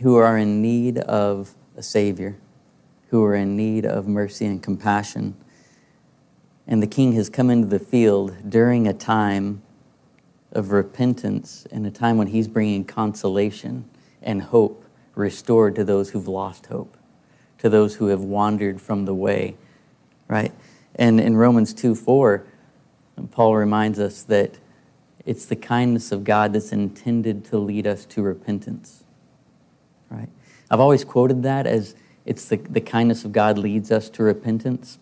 who 0.00 0.16
are 0.16 0.36
in 0.36 0.60
need 0.60 0.98
of 0.98 1.54
a 1.76 1.82
Savior, 1.82 2.36
who 3.08 3.22
are 3.24 3.34
in 3.34 3.56
need 3.56 3.86
of 3.86 4.06
mercy 4.06 4.46
and 4.46 4.62
compassion. 4.62 5.34
And 6.66 6.82
the 6.82 6.86
King 6.86 7.12
has 7.12 7.28
come 7.28 7.50
into 7.50 7.68
the 7.68 7.78
field 7.78 8.34
during 8.48 8.86
a 8.86 8.92
time 8.92 9.62
of 10.52 10.70
repentance 10.70 11.66
and 11.70 11.86
a 11.86 11.90
time 11.90 12.16
when 12.16 12.28
He's 12.28 12.48
bringing 12.48 12.84
consolation 12.84 13.88
and 14.22 14.42
hope 14.42 14.84
restored 15.14 15.74
to 15.76 15.84
those 15.84 16.10
who've 16.10 16.28
lost 16.28 16.66
hope, 16.66 16.96
to 17.58 17.68
those 17.68 17.96
who 17.96 18.06
have 18.06 18.20
wandered 18.20 18.80
from 18.80 19.04
the 19.04 19.14
way, 19.14 19.56
right? 20.28 20.52
And 20.96 21.20
in 21.20 21.36
Romans 21.36 21.74
2 21.74 21.94
4, 21.94 22.46
Paul 23.30 23.56
reminds 23.56 23.98
us 23.98 24.22
that 24.24 24.58
it's 25.26 25.46
the 25.46 25.56
kindness 25.56 26.12
of 26.12 26.24
God 26.24 26.52
that's 26.52 26.72
intended 26.72 27.44
to 27.46 27.58
lead 27.58 27.86
us 27.86 28.04
to 28.06 28.22
repentance. 28.22 29.04
Right? 30.10 30.28
I've 30.70 30.80
always 30.80 31.04
quoted 31.04 31.42
that 31.44 31.66
as 31.66 31.94
it's 32.26 32.48
the, 32.48 32.56
the 32.56 32.80
kindness 32.80 33.24
of 33.24 33.32
God 33.32 33.58
leads 33.58 33.90
us 33.90 34.08
to 34.10 34.22
repentance. 34.22 34.98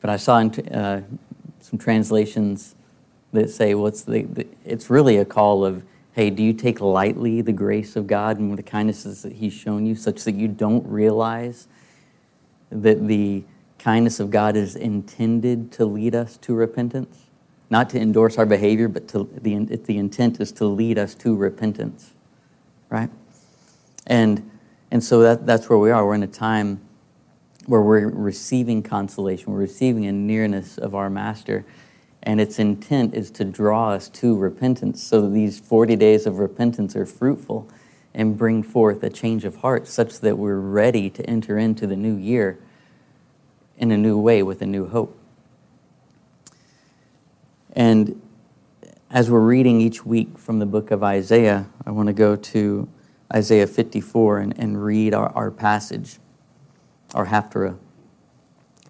But 0.00 0.10
I 0.10 0.16
saw 0.16 0.38
in 0.38 0.50
uh, 0.68 1.02
some 1.60 1.78
translations 1.78 2.74
that 3.32 3.50
say, 3.50 3.74
well, 3.74 3.86
it's, 3.86 4.02
the, 4.02 4.22
the, 4.22 4.46
it's 4.64 4.90
really 4.90 5.16
a 5.16 5.24
call 5.24 5.64
of, 5.64 5.84
hey, 6.12 6.30
do 6.30 6.42
you 6.42 6.52
take 6.52 6.80
lightly 6.80 7.40
the 7.40 7.52
grace 7.52 7.96
of 7.96 8.06
God 8.06 8.38
and 8.38 8.56
the 8.56 8.62
kindnesses 8.62 9.22
that 9.22 9.34
He's 9.34 9.52
shown 9.52 9.86
you 9.86 9.94
such 9.94 10.24
that 10.24 10.34
you 10.34 10.48
don't 10.48 10.86
realize 10.86 11.68
that 12.70 13.06
the 13.06 13.44
kindness 13.78 14.18
of 14.20 14.30
God 14.30 14.56
is 14.56 14.74
intended 14.74 15.70
to 15.72 15.84
lead 15.84 16.14
us 16.14 16.36
to 16.38 16.54
repentance? 16.54 17.25
Not 17.68 17.90
to 17.90 18.00
endorse 18.00 18.38
our 18.38 18.46
behavior, 18.46 18.88
but 18.88 19.08
to 19.08 19.28
the, 19.40 19.64
the 19.64 19.98
intent 19.98 20.40
is 20.40 20.52
to 20.52 20.66
lead 20.66 20.98
us 20.98 21.14
to 21.16 21.34
repentance, 21.34 22.12
right? 22.88 23.10
And, 24.06 24.48
and 24.90 25.02
so 25.02 25.20
that, 25.20 25.46
that's 25.46 25.68
where 25.68 25.78
we 25.78 25.90
are. 25.90 26.06
We're 26.06 26.14
in 26.14 26.22
a 26.22 26.28
time 26.28 26.80
where 27.66 27.82
we're 27.82 28.08
receiving 28.08 28.82
consolation, 28.82 29.52
we're 29.52 29.58
receiving 29.58 30.06
a 30.06 30.12
nearness 30.12 30.78
of 30.78 30.94
our 30.94 31.10
Master, 31.10 31.64
and 32.22 32.40
its 32.40 32.58
intent 32.58 33.14
is 33.14 33.30
to 33.32 33.44
draw 33.44 33.90
us 33.90 34.08
to 34.08 34.36
repentance 34.36 35.02
so 35.02 35.22
that 35.22 35.28
these 35.28 35.58
40 35.58 35.96
days 35.96 36.26
of 36.26 36.38
repentance 36.38 36.94
are 36.94 37.06
fruitful 37.06 37.68
and 38.14 38.36
bring 38.38 38.62
forth 38.62 39.02
a 39.02 39.10
change 39.10 39.44
of 39.44 39.56
heart 39.56 39.86
such 39.86 40.20
that 40.20 40.38
we're 40.38 40.58
ready 40.58 41.10
to 41.10 41.28
enter 41.28 41.58
into 41.58 41.86
the 41.86 41.96
new 41.96 42.16
year 42.16 42.58
in 43.76 43.90
a 43.90 43.96
new 43.96 44.18
way 44.18 44.42
with 44.42 44.62
a 44.62 44.66
new 44.66 44.86
hope. 44.86 45.15
And 47.76 48.22
as 49.10 49.30
we're 49.30 49.38
reading 49.38 49.82
each 49.82 50.04
week 50.04 50.38
from 50.38 50.58
the 50.58 50.66
book 50.66 50.90
of 50.90 51.02
Isaiah, 51.02 51.66
I 51.84 51.90
want 51.90 52.06
to 52.06 52.14
go 52.14 52.34
to 52.34 52.88
Isaiah 53.32 53.66
54 53.66 54.38
and, 54.38 54.58
and 54.58 54.82
read 54.82 55.12
our, 55.12 55.28
our 55.34 55.50
passage, 55.50 56.18
our 57.14 57.26
Haftarah, 57.26 57.76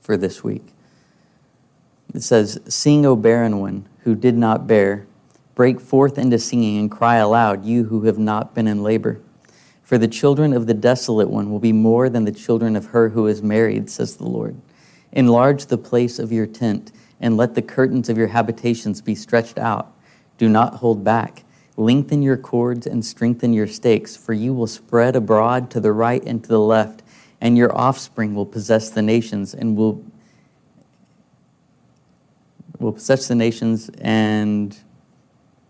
for 0.01 0.17
this 0.17 0.45
week. 0.45 0.63
It 2.15 2.23
says, 2.23 2.61
Sing, 2.69 3.05
O 3.05 3.17
barren 3.17 3.59
one 3.59 3.89
who 4.05 4.15
did 4.15 4.37
not 4.37 4.69
bear, 4.69 5.09
break 5.57 5.81
forth 5.81 6.17
into 6.17 6.39
singing 6.39 6.79
and 6.79 6.89
cry 6.89 7.17
aloud, 7.17 7.65
you 7.65 7.85
who 7.85 8.05
have 8.05 8.19
not 8.19 8.55
been 8.55 8.69
in 8.69 8.85
labor. 8.85 9.21
For 9.83 9.99
the 9.99 10.07
children 10.07 10.53
of 10.53 10.69
the 10.69 10.75
desolate 10.75 11.29
one 11.29 11.51
will 11.51 11.59
be 11.59 11.73
more 11.73 12.09
than 12.09 12.25
the 12.25 12.33
children 12.33 12.77
of 12.77 12.87
her 12.87 13.09
who 13.09 13.27
is 13.27 13.43
married, 13.43 13.91
says 13.91 14.17
the 14.17 14.29
Lord. 14.29 14.57
Enlarge 15.11 15.67
the 15.67 15.79
place 15.79 16.21
of 16.21 16.31
your 16.31 16.47
tent 16.47 16.93
and 17.21 17.37
let 17.37 17.55
the 17.55 17.63
curtains 17.63 18.09
of 18.09 18.19
your 18.19 18.29
habitations 18.29 19.01
be 19.01 19.15
stretched 19.15 19.59
out. 19.59 19.93
Do 20.39 20.49
not 20.49 20.75
hold 20.75 21.05
back. 21.05 21.45
Lengthen 21.77 22.23
your 22.23 22.37
cords 22.37 22.87
and 22.87 23.05
strengthen 23.05 23.53
your 23.53 23.67
stakes, 23.67 24.17
for 24.17 24.33
you 24.33 24.55
will 24.55 24.67
spread 24.67 25.17
abroad 25.17 25.71
to 25.71 25.81
the 25.81 25.93
right 25.93 26.23
and 26.25 26.43
to 26.43 26.49
the 26.49 26.61
left, 26.61 27.03
and 27.41 27.57
your 27.57 27.77
offspring 27.77 28.35
will 28.35 28.47
possess 28.47 28.91
the 28.91 29.03
nations 29.03 29.55
and 29.55 29.77
will 29.77 30.05
will 32.79 32.93
possess 32.93 33.27
the 33.27 33.35
nations 33.35 33.91
and 34.03 34.79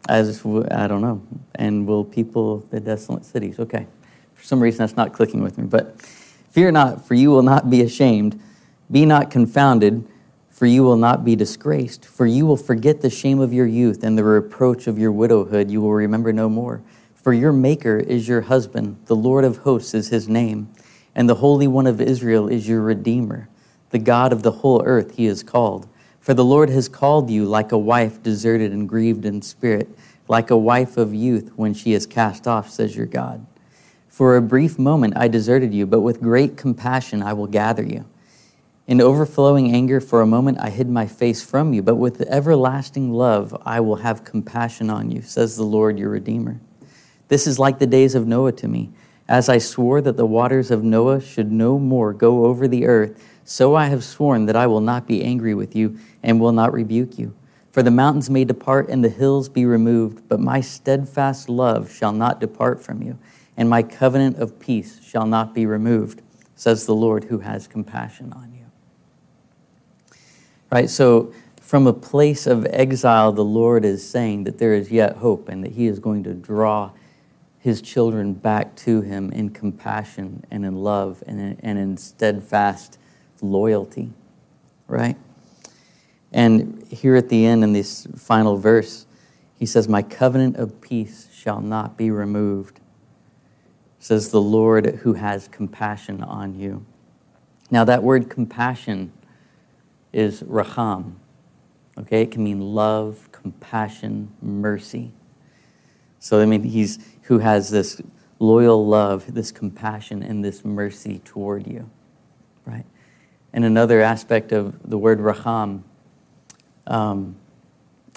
as 0.09 0.45
I 0.71 0.87
don't 0.87 1.01
know, 1.01 1.23
and 1.55 1.87
will 1.87 2.05
people 2.05 2.59
the 2.71 2.81
desolate 2.81 3.25
cities. 3.25 3.59
Okay. 3.59 3.87
For 4.35 4.45
some 4.45 4.61
reason 4.61 4.79
that's 4.79 4.97
not 4.97 5.13
clicking 5.13 5.43
with 5.43 5.59
me, 5.59 5.67
but 5.67 6.01
fear 6.01 6.71
not, 6.71 7.07
for 7.07 7.15
you 7.15 7.31
will 7.31 7.43
not 7.43 7.71
be 7.71 7.83
ashamed. 7.83 8.41
Be 8.91 9.05
not 9.05 9.31
confounded 9.31 10.07
for 10.57 10.65
you 10.65 10.83
will 10.83 10.97
not 10.97 11.23
be 11.23 11.37
disgraced, 11.37 12.07
for 12.07 12.25
you 12.25 12.47
will 12.47 12.57
forget 12.57 13.03
the 13.03 13.11
shame 13.11 13.41
of 13.41 13.53
your 13.53 13.67
youth 13.67 14.03
and 14.03 14.17
the 14.17 14.25
reproach 14.25 14.87
of 14.87 14.99
your 14.99 15.13
widowhood 15.13 15.71
you 15.71 15.83
will 15.83 15.93
remember 15.93 16.33
no 16.33 16.49
more. 16.49 16.81
For 17.15 17.35
your 17.35 17.53
Maker 17.53 17.99
is 17.99 18.27
your 18.27 18.41
husband, 18.41 18.97
the 19.05 19.15
Lord 19.15 19.45
of 19.45 19.59
hosts 19.59 19.93
is 19.93 20.09
his 20.09 20.31
name, 20.31 20.73
and 21.15 21.29
the 21.29 21.35
Holy 21.35 21.67
One 21.67 21.87
of 21.87 22.01
Israel 22.01 22.49
is 22.49 22.67
your 22.67 22.81
Redeemer. 22.81 23.51
The 23.91 23.99
God 23.99 24.33
of 24.33 24.43
the 24.43 24.51
whole 24.51 24.83
earth 24.87 25.17
he 25.17 25.27
is 25.27 25.43
called. 25.43 25.89
For 26.21 26.33
the 26.33 26.43
Lord 26.43 26.71
has 26.71 26.89
called 26.89 27.29
you 27.29 27.45
like 27.45 27.71
a 27.71 27.77
wife 27.77 28.23
deserted 28.23 28.73
and 28.73 28.89
grieved 28.89 29.27
in 29.27 29.43
spirit, 29.43 29.91
like 30.27 30.51
a 30.51 30.57
wife 30.57 30.97
of 30.97 31.15
youth 31.15 31.53
when 31.57 31.75
she 31.75 31.93
is 31.93 32.07
cast 32.07 32.47
off, 32.47 32.71
says 32.71 32.97
your 32.97 33.05
God. 33.05 33.47
For 34.09 34.39
a 34.39 34.43
brief 34.43 34.79
moment 34.79 35.19
I 35.19 35.29
deserted 35.29 35.75
you, 35.75 35.85
but 35.85 36.01
with 36.01 36.23
great 36.23 36.57
compassion 36.57 37.23
I 37.23 37.35
will 37.35 37.47
gather 37.47 37.85
you. 37.85 38.07
In 38.87 39.01
overflowing 39.01 39.75
anger, 39.75 40.01
for 40.01 40.21
a 40.21 40.27
moment 40.27 40.59
I 40.61 40.71
hid 40.71 40.89
my 40.89 41.09
face 41.09 41.43
from 41.43 41.73
you, 41.73 41.83
but 41.83 41.97
with 41.97 42.21
everlasting 42.21 43.13
love 43.13 43.61
I 43.67 43.81
will 43.81 43.97
have 43.97 44.23
compassion 44.23 44.91
on 44.91 45.11
you, 45.11 45.23
says 45.23 45.57
the 45.57 45.65
Lord 45.65 45.99
your 45.99 46.11
Redeemer. 46.11 46.61
This 47.27 47.49
is 47.49 47.59
like 47.59 47.81
the 47.81 47.87
days 47.89 48.15
of 48.15 48.29
Noah 48.29 48.53
to 48.53 48.69
me. 48.69 48.91
As 49.29 49.49
I 49.49 49.59
swore 49.59 50.01
that 50.03 50.17
the 50.17 50.25
waters 50.25 50.71
of 50.71 50.85
Noah 50.85 51.21
should 51.21 51.51
no 51.51 51.81
more 51.81 52.13
go 52.13 52.45
over 52.45 52.69
the 52.69 52.87
earth, 52.87 53.21
so 53.45 53.75
I 53.75 53.87
have 53.87 54.05
sworn 54.05 54.47
that 54.47 54.55
I 54.55 54.69
will 54.69 54.81
not 54.81 55.09
be 55.09 55.25
angry 55.25 55.53
with 55.53 55.75
you 55.75 55.99
and 56.23 56.41
will 56.41 56.53
not 56.53 56.73
rebuke 56.73 57.19
you. 57.19 57.35
For 57.73 57.83
the 57.83 57.91
mountains 57.91 58.31
may 58.31 58.45
depart 58.45 58.89
and 58.89 59.03
the 59.03 59.09
hills 59.09 59.49
be 59.49 59.67
removed, 59.67 60.29
but 60.29 60.39
my 60.39 60.61
steadfast 60.61 61.49
love 61.49 61.93
shall 61.93 62.13
not 62.13 62.41
depart 62.41 62.81
from 62.81 63.03
you, 63.03 63.19
and 63.57 63.69
my 63.69 63.83
covenant 63.83 64.37
of 64.37 64.61
peace 64.61 65.01
shall 65.05 65.27
not 65.27 65.55
be 65.55 65.67
removed, 65.67 66.23
says 66.55 66.87
the 66.87 66.95
Lord 66.95 67.25
who 67.25 67.41
has 67.41 67.67
compassion 67.67 68.33
on 68.33 68.53
you. 68.53 68.56
Right? 70.71 70.91
So, 70.91 71.33
from 71.61 71.89
a 71.89 71.93
place 71.93 72.47
of 72.47 72.65
exile, 72.71 73.33
the 73.33 73.45
Lord 73.45 73.85
is 73.85 74.09
saying 74.09 74.45
that 74.45 74.59
there 74.59 74.73
is 74.73 74.93
yet 74.93 75.17
hope 75.17 75.49
and 75.49 75.65
that 75.65 75.73
He 75.73 75.87
is 75.87 75.99
going 75.99 76.23
to 76.25 76.33
draw 76.33 76.93
His 77.59 77.83
children 77.83 78.35
back 78.35 78.77
to 78.77 79.01
Him 79.01 79.33
in 79.33 79.51
compassion 79.51 80.45
and 80.51 80.65
in 80.65 80.77
love 80.77 81.25
and 81.27 81.41
in, 81.41 81.59
and 81.63 81.79
in 81.79 81.97
steadfast 81.97 82.99
loyalty. 83.41 84.13
Right? 84.87 85.17
And 86.33 86.87
here 86.89 87.17
at 87.17 87.29
the 87.29 87.47
end, 87.47 87.65
in 87.65 87.73
this 87.73 88.07
final 88.17 88.57
verse, 88.57 89.07
He 89.59 89.67
says, 89.67 89.89
My 89.89 90.03
covenant 90.03 90.57
of 90.57 90.81
peace 90.81 91.29
shall 91.33 91.61
not 91.61 91.97
be 91.97 92.11
removed. 92.11 92.79
says 93.99 94.31
the 94.31 94.41
Lord 94.41 94.87
who 95.03 95.15
has 95.15 95.49
compassion 95.49 96.23
on 96.23 96.59
you. 96.59 96.87
Now, 97.71 97.85
that 97.85 98.05
word 98.05 98.31
compassion 98.31 99.13
is 100.13 100.43
raham. 100.47 101.21
Okay, 101.99 102.23
it 102.23 102.31
can 102.31 102.45
mean 102.45 102.61
love, 102.61 103.29
compassion, 103.33 104.33
mercy. 104.43 105.13
So, 106.19 106.41
I 106.41 106.47
mean, 106.47 106.63
he's 106.63 106.99
who 107.23 107.39
has 107.39 107.71
this 107.71 108.01
loyal 108.39 108.87
love, 108.87 109.33
this 109.35 109.51
compassion, 109.51 110.23
and 110.23 110.45
this 110.45 110.65
mercy 110.65 111.21
toward 111.25 111.67
you, 111.67 111.91
right? 112.65 112.85
And 113.53 113.65
another 113.65 114.03
aspect 114.03 114.53
of 114.53 114.89
the 114.89 114.99
word 114.99 115.21
raham, 115.21 115.85
um, 116.87 117.37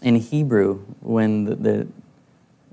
in 0.02 0.16
Hebrew, 0.16 0.80
when 1.02 1.46
the, 1.46 1.56
the, 1.56 1.88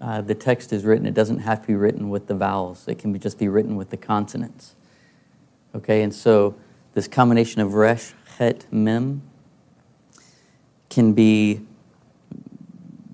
uh, 0.00 0.20
the 0.20 0.34
text 0.34 0.72
is 0.72 0.84
written, 0.84 1.06
it 1.06 1.14
doesn't 1.14 1.40
have 1.40 1.60
to 1.62 1.66
be 1.66 1.74
written 1.74 2.08
with 2.10 2.26
the 2.26 2.34
vowels. 2.34 2.86
It 2.88 2.98
can 2.98 3.12
be, 3.12 3.18
just 3.18 3.38
be 3.38 3.48
written 3.48 3.76
with 3.76 3.90
the 3.90 3.96
consonants. 3.96 4.74
Okay, 5.74 6.02
and 6.02 6.14
so 6.14 6.54
this 6.94 7.08
combination 7.08 7.60
of 7.60 7.74
resh, 7.74 8.14
het, 8.38 8.66
mem 8.70 9.22
can 10.88 11.12
be 11.12 11.60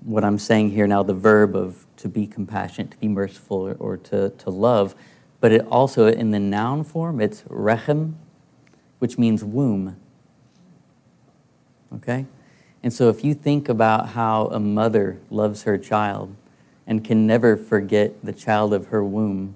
what 0.03 0.23
I'm 0.23 0.37
saying 0.37 0.71
here 0.71 0.87
now, 0.87 1.03
the 1.03 1.13
verb 1.13 1.55
of 1.55 1.85
to 1.97 2.09
be 2.09 2.27
compassionate, 2.27 2.91
to 2.91 2.97
be 2.97 3.07
merciful, 3.07 3.57
or, 3.57 3.75
or 3.79 3.97
to, 3.97 4.29
to 4.29 4.49
love. 4.49 4.95
But 5.39 5.51
it 5.51 5.65
also, 5.67 6.07
in 6.07 6.31
the 6.31 6.39
noun 6.39 6.83
form, 6.83 7.21
it's 7.21 7.41
rechem, 7.43 8.13
which 8.99 9.17
means 9.17 9.43
womb. 9.43 9.95
Okay? 11.95 12.25
And 12.81 12.91
so 12.91 13.09
if 13.09 13.23
you 13.23 13.33
think 13.33 13.69
about 13.69 14.09
how 14.09 14.47
a 14.47 14.59
mother 14.59 15.19
loves 15.29 15.63
her 15.63 15.77
child 15.77 16.35
and 16.85 17.03
can 17.03 17.25
never 17.25 17.55
forget 17.55 18.23
the 18.25 18.33
child 18.33 18.73
of 18.73 18.87
her 18.87 19.03
womb, 19.03 19.55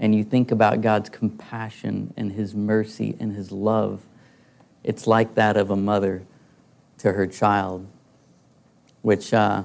and 0.00 0.14
you 0.14 0.24
think 0.24 0.50
about 0.50 0.80
God's 0.80 1.08
compassion 1.08 2.12
and 2.16 2.32
his 2.32 2.54
mercy 2.54 3.16
and 3.20 3.34
his 3.34 3.52
love, 3.52 4.06
it's 4.88 5.06
like 5.06 5.34
that 5.34 5.58
of 5.58 5.70
a 5.70 5.76
mother 5.76 6.22
to 6.96 7.12
her 7.12 7.26
child, 7.26 7.86
which, 9.02 9.34
uh, 9.34 9.62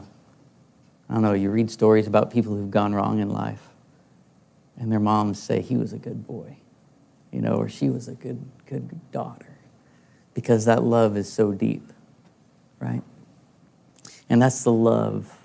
I 1.10 1.13
don't 1.13 1.24
know, 1.24 1.32
you 1.32 1.50
read 1.50 1.72
stories 1.72 2.08
about 2.08 2.30
people 2.30 2.53
who've 2.53 2.70
gone 2.70 2.94
wrong 2.94 3.20
in 3.20 3.30
life, 3.30 3.70
and 4.77 4.92
their 4.92 5.00
moms 5.00 5.42
say, 5.42 5.62
he 5.62 5.77
was 5.77 5.94
a 5.94 5.98
good 5.98 6.27
boy, 6.27 6.58
you 7.32 7.39
know, 7.39 7.53
or 7.53 7.70
she 7.70 7.89
was 7.89 8.10
a 8.10 8.15
good, 8.15 8.44
good 8.65 9.00
daughter, 9.13 9.58
because 10.34 10.65
that 10.65 10.84
love 10.84 11.15
is 11.15 11.32
so 11.32 11.53
deep, 11.53 11.94
right? 12.82 13.01
And 14.30 14.42
that's 14.42 14.65
the 14.65 14.74
love. 14.74 15.38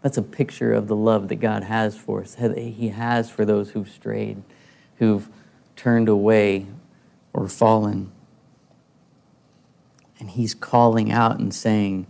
That's 0.00 0.16
a 0.16 0.22
picture 0.22 0.72
of 0.72 0.88
the 0.88 0.96
love 0.96 1.28
that 1.28 1.36
God 1.36 1.62
has 1.62 1.94
for 1.94 2.22
us, 2.22 2.38
He 2.56 2.88
has 2.88 3.28
for 3.28 3.44
those 3.44 3.68
who've 3.72 3.90
strayed, 3.90 4.42
who've 4.96 5.28
turned 5.76 6.08
away 6.08 6.68
or 7.34 7.48
fallen. 7.48 8.12
And 10.18 10.30
he's 10.30 10.54
calling 10.54 11.12
out 11.12 11.38
and 11.38 11.54
saying, 11.54 12.06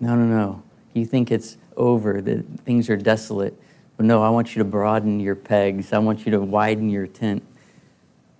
No, 0.00 0.14
no, 0.14 0.24
no. 0.24 0.62
You 0.92 1.06
think 1.06 1.30
it's 1.30 1.56
over, 1.76 2.20
that 2.20 2.44
things 2.64 2.90
are 2.90 2.96
desolate. 2.96 3.54
But 3.96 4.06
no, 4.06 4.22
I 4.22 4.30
want 4.30 4.54
you 4.54 4.60
to 4.60 4.64
broaden 4.64 5.20
your 5.20 5.34
pegs. 5.34 5.92
I 5.92 5.98
want 5.98 6.24
you 6.24 6.32
to 6.32 6.40
widen 6.40 6.88
your 6.88 7.06
tent. 7.06 7.42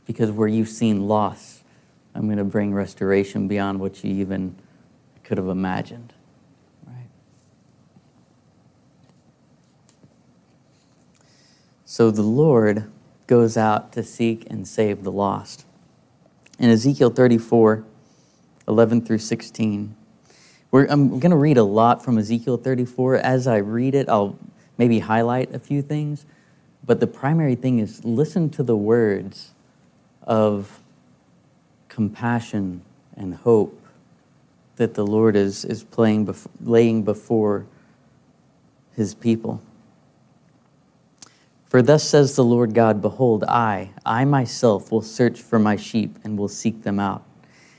Because 0.07 0.31
where 0.31 0.49
you've 0.49 0.69
seen 0.69 1.09
loss, 1.09 1.63
I'm 2.15 2.27
going 2.27 2.39
to 2.39 2.45
bring 2.45 2.73
restoration 2.73 3.49
beyond 3.49 3.81
what 3.81 4.03
you 4.03 4.13
even 4.15 4.57
could 5.25 5.37
have 5.37 5.49
imagined. 5.49 6.13
Right? 6.87 7.09
So 11.85 12.11
the 12.11 12.23
Lord 12.23 12.91
goes 13.27 13.57
out 13.57 13.93
to 13.93 14.03
seek 14.03 14.47
and 14.49 14.67
save 14.67 15.05
the 15.05 15.13
lost. 15.13 15.65
In 16.59 16.71
Ezekiel 16.71 17.11
34, 17.11 17.85
11 18.69 19.05
through 19.05 19.19
16. 19.19 19.97
We're, 20.71 20.87
I'm 20.87 21.19
going 21.19 21.31
to 21.31 21.37
read 21.37 21.57
a 21.57 21.63
lot 21.65 22.05
from 22.05 22.19
Ezekiel 22.19 22.59
34. 22.59 23.17
As 23.17 23.47
I 23.47 23.57
read 23.57 23.95
it, 23.95 24.09
I'll 24.09 24.39
maybe 24.77 24.99
highlight 24.99 25.55
a 25.55 25.59
few 25.59 25.81
things. 25.81 26.27
But 26.85 27.01
the 27.01 27.07
primary 27.07 27.55
thing 27.55 27.79
is 27.79 28.05
listen 28.05 28.51
to 28.51 28.63
the 28.63 28.77
words 28.77 29.53
of 30.23 30.81
compassion 31.89 32.83
and 33.17 33.35
hope 33.35 33.83
that 34.77 34.95
the 34.95 35.05
Lord 35.05 35.35
is, 35.35 35.65
is 35.65 35.83
playing 35.83 36.27
bef- 36.27 36.47
laying 36.61 37.03
before 37.03 37.67
his 38.95 39.15
people. 39.15 39.63
For 41.67 41.83
thus 41.83 42.05
says 42.05 42.37
the 42.37 42.45
Lord 42.45 42.75
God 42.75 43.03
Behold, 43.03 43.45
I, 43.45 43.91
I 44.05 44.25
myself 44.25 44.93
will 44.93 45.03
search 45.03 45.41
for 45.41 45.59
my 45.59 45.77
sheep 45.77 46.19
and 46.25 46.39
will 46.39 46.49
seek 46.49 46.83
them 46.83 46.99
out. 46.99 47.23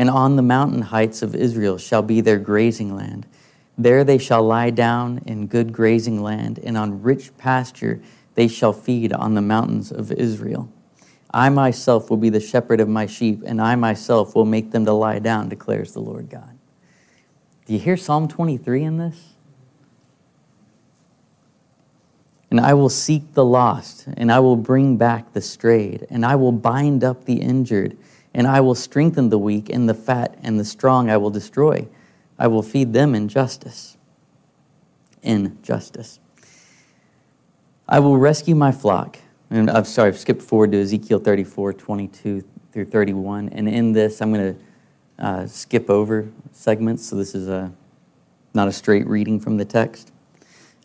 and 0.00 0.08
on 0.08 0.36
the 0.36 0.42
mountain 0.42 0.80
heights 0.80 1.20
of 1.20 1.34
Israel 1.34 1.76
shall 1.76 2.00
be 2.00 2.22
their 2.22 2.38
grazing 2.38 2.96
land. 2.96 3.26
There 3.76 4.02
they 4.02 4.16
shall 4.16 4.42
lie 4.42 4.70
down 4.70 5.20
in 5.26 5.46
good 5.46 5.74
grazing 5.74 6.22
land, 6.22 6.58
and 6.64 6.78
on 6.78 7.02
rich 7.02 7.36
pasture 7.36 8.00
they 8.34 8.48
shall 8.48 8.72
feed 8.72 9.12
on 9.12 9.34
the 9.34 9.42
mountains 9.42 9.92
of 9.92 10.10
Israel. 10.10 10.72
I 11.34 11.50
myself 11.50 12.08
will 12.08 12.16
be 12.16 12.30
the 12.30 12.40
shepherd 12.40 12.80
of 12.80 12.88
my 12.88 13.04
sheep, 13.04 13.42
and 13.44 13.60
I 13.60 13.74
myself 13.74 14.34
will 14.34 14.46
make 14.46 14.70
them 14.70 14.86
to 14.86 14.92
lie 14.94 15.18
down, 15.18 15.50
declares 15.50 15.92
the 15.92 16.00
Lord 16.00 16.30
God. 16.30 16.58
Do 17.66 17.74
you 17.74 17.78
hear 17.78 17.98
Psalm 17.98 18.26
23 18.26 18.82
in 18.82 18.96
this? 18.96 19.34
And 22.50 22.58
I 22.58 22.72
will 22.72 22.88
seek 22.88 23.34
the 23.34 23.44
lost, 23.44 24.06
and 24.16 24.32
I 24.32 24.40
will 24.40 24.56
bring 24.56 24.96
back 24.96 25.34
the 25.34 25.42
strayed, 25.42 26.06
and 26.08 26.24
I 26.24 26.36
will 26.36 26.52
bind 26.52 27.04
up 27.04 27.26
the 27.26 27.42
injured 27.42 27.98
and 28.32 28.46
I 28.46 28.60
will 28.60 28.74
strengthen 28.74 29.28
the 29.28 29.38
weak, 29.38 29.68
and 29.70 29.88
the 29.88 29.94
fat 29.94 30.38
and 30.42 30.58
the 30.58 30.64
strong 30.64 31.10
I 31.10 31.16
will 31.16 31.30
destroy. 31.30 31.88
I 32.38 32.46
will 32.46 32.62
feed 32.62 32.92
them 32.92 33.14
in 33.14 33.28
justice. 33.28 33.96
In 35.22 35.58
justice. 35.62 36.20
I 37.88 37.98
will 37.98 38.16
rescue 38.16 38.54
my 38.54 38.72
flock. 38.72 39.18
And 39.50 39.68
I'm 39.68 39.84
sorry, 39.84 40.08
I've 40.08 40.18
skipped 40.18 40.42
forward 40.42 40.72
to 40.72 40.80
Ezekiel 40.80 41.18
34, 41.18 41.72
22 41.72 42.44
through 42.72 42.84
31. 42.84 43.48
And 43.48 43.68
in 43.68 43.92
this, 43.92 44.22
I'm 44.22 44.32
going 44.32 44.54
to 44.54 45.24
uh, 45.24 45.46
skip 45.46 45.90
over 45.90 46.28
segments. 46.52 47.06
So 47.06 47.16
this 47.16 47.34
is 47.34 47.48
a, 47.48 47.72
not 48.54 48.68
a 48.68 48.72
straight 48.72 49.06
reading 49.08 49.40
from 49.40 49.56
the 49.56 49.64
text. 49.64 50.12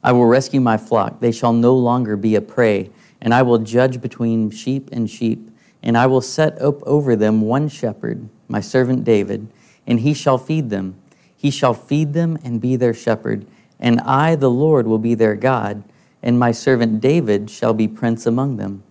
I 0.03 0.11
will 0.11 0.25
rescue 0.25 0.59
my 0.59 0.77
flock. 0.77 1.19
They 1.19 1.31
shall 1.31 1.53
no 1.53 1.75
longer 1.75 2.17
be 2.17 2.35
a 2.35 2.41
prey, 2.41 2.91
and 3.21 3.33
I 3.33 3.43
will 3.43 3.59
judge 3.59 4.01
between 4.01 4.49
sheep 4.49 4.89
and 4.91 5.09
sheep 5.09 5.49
and 5.85 5.95
I 5.95 6.07
will 6.07 6.21
set 6.21 6.59
up 6.59 6.81
over 6.83 7.15
them 7.15 7.41
one 7.41 7.69
shepherd, 7.69 8.27
my 8.47 8.59
servant 8.59 9.03
David, 9.03 9.47
and 9.85 9.99
he 9.99 10.15
shall 10.15 10.39
feed 10.39 10.71
them. 10.71 10.95
He 11.37 11.51
shall 11.51 11.75
feed 11.75 12.13
them 12.13 12.39
and 12.43 12.59
be 12.59 12.75
their 12.75 12.93
shepherd. 12.93 13.45
And 13.79 14.01
I, 14.01 14.35
the 14.35 14.49
Lord, 14.49 14.87
will 14.87 14.97
be 14.97 15.13
their 15.13 15.35
God, 15.35 15.83
and 16.23 16.39
my 16.39 16.51
servant 16.51 17.01
David 17.01 17.51
shall 17.51 17.75
be 17.75 17.87
prince 17.87 18.25
among 18.25 18.57
them. 18.57 18.81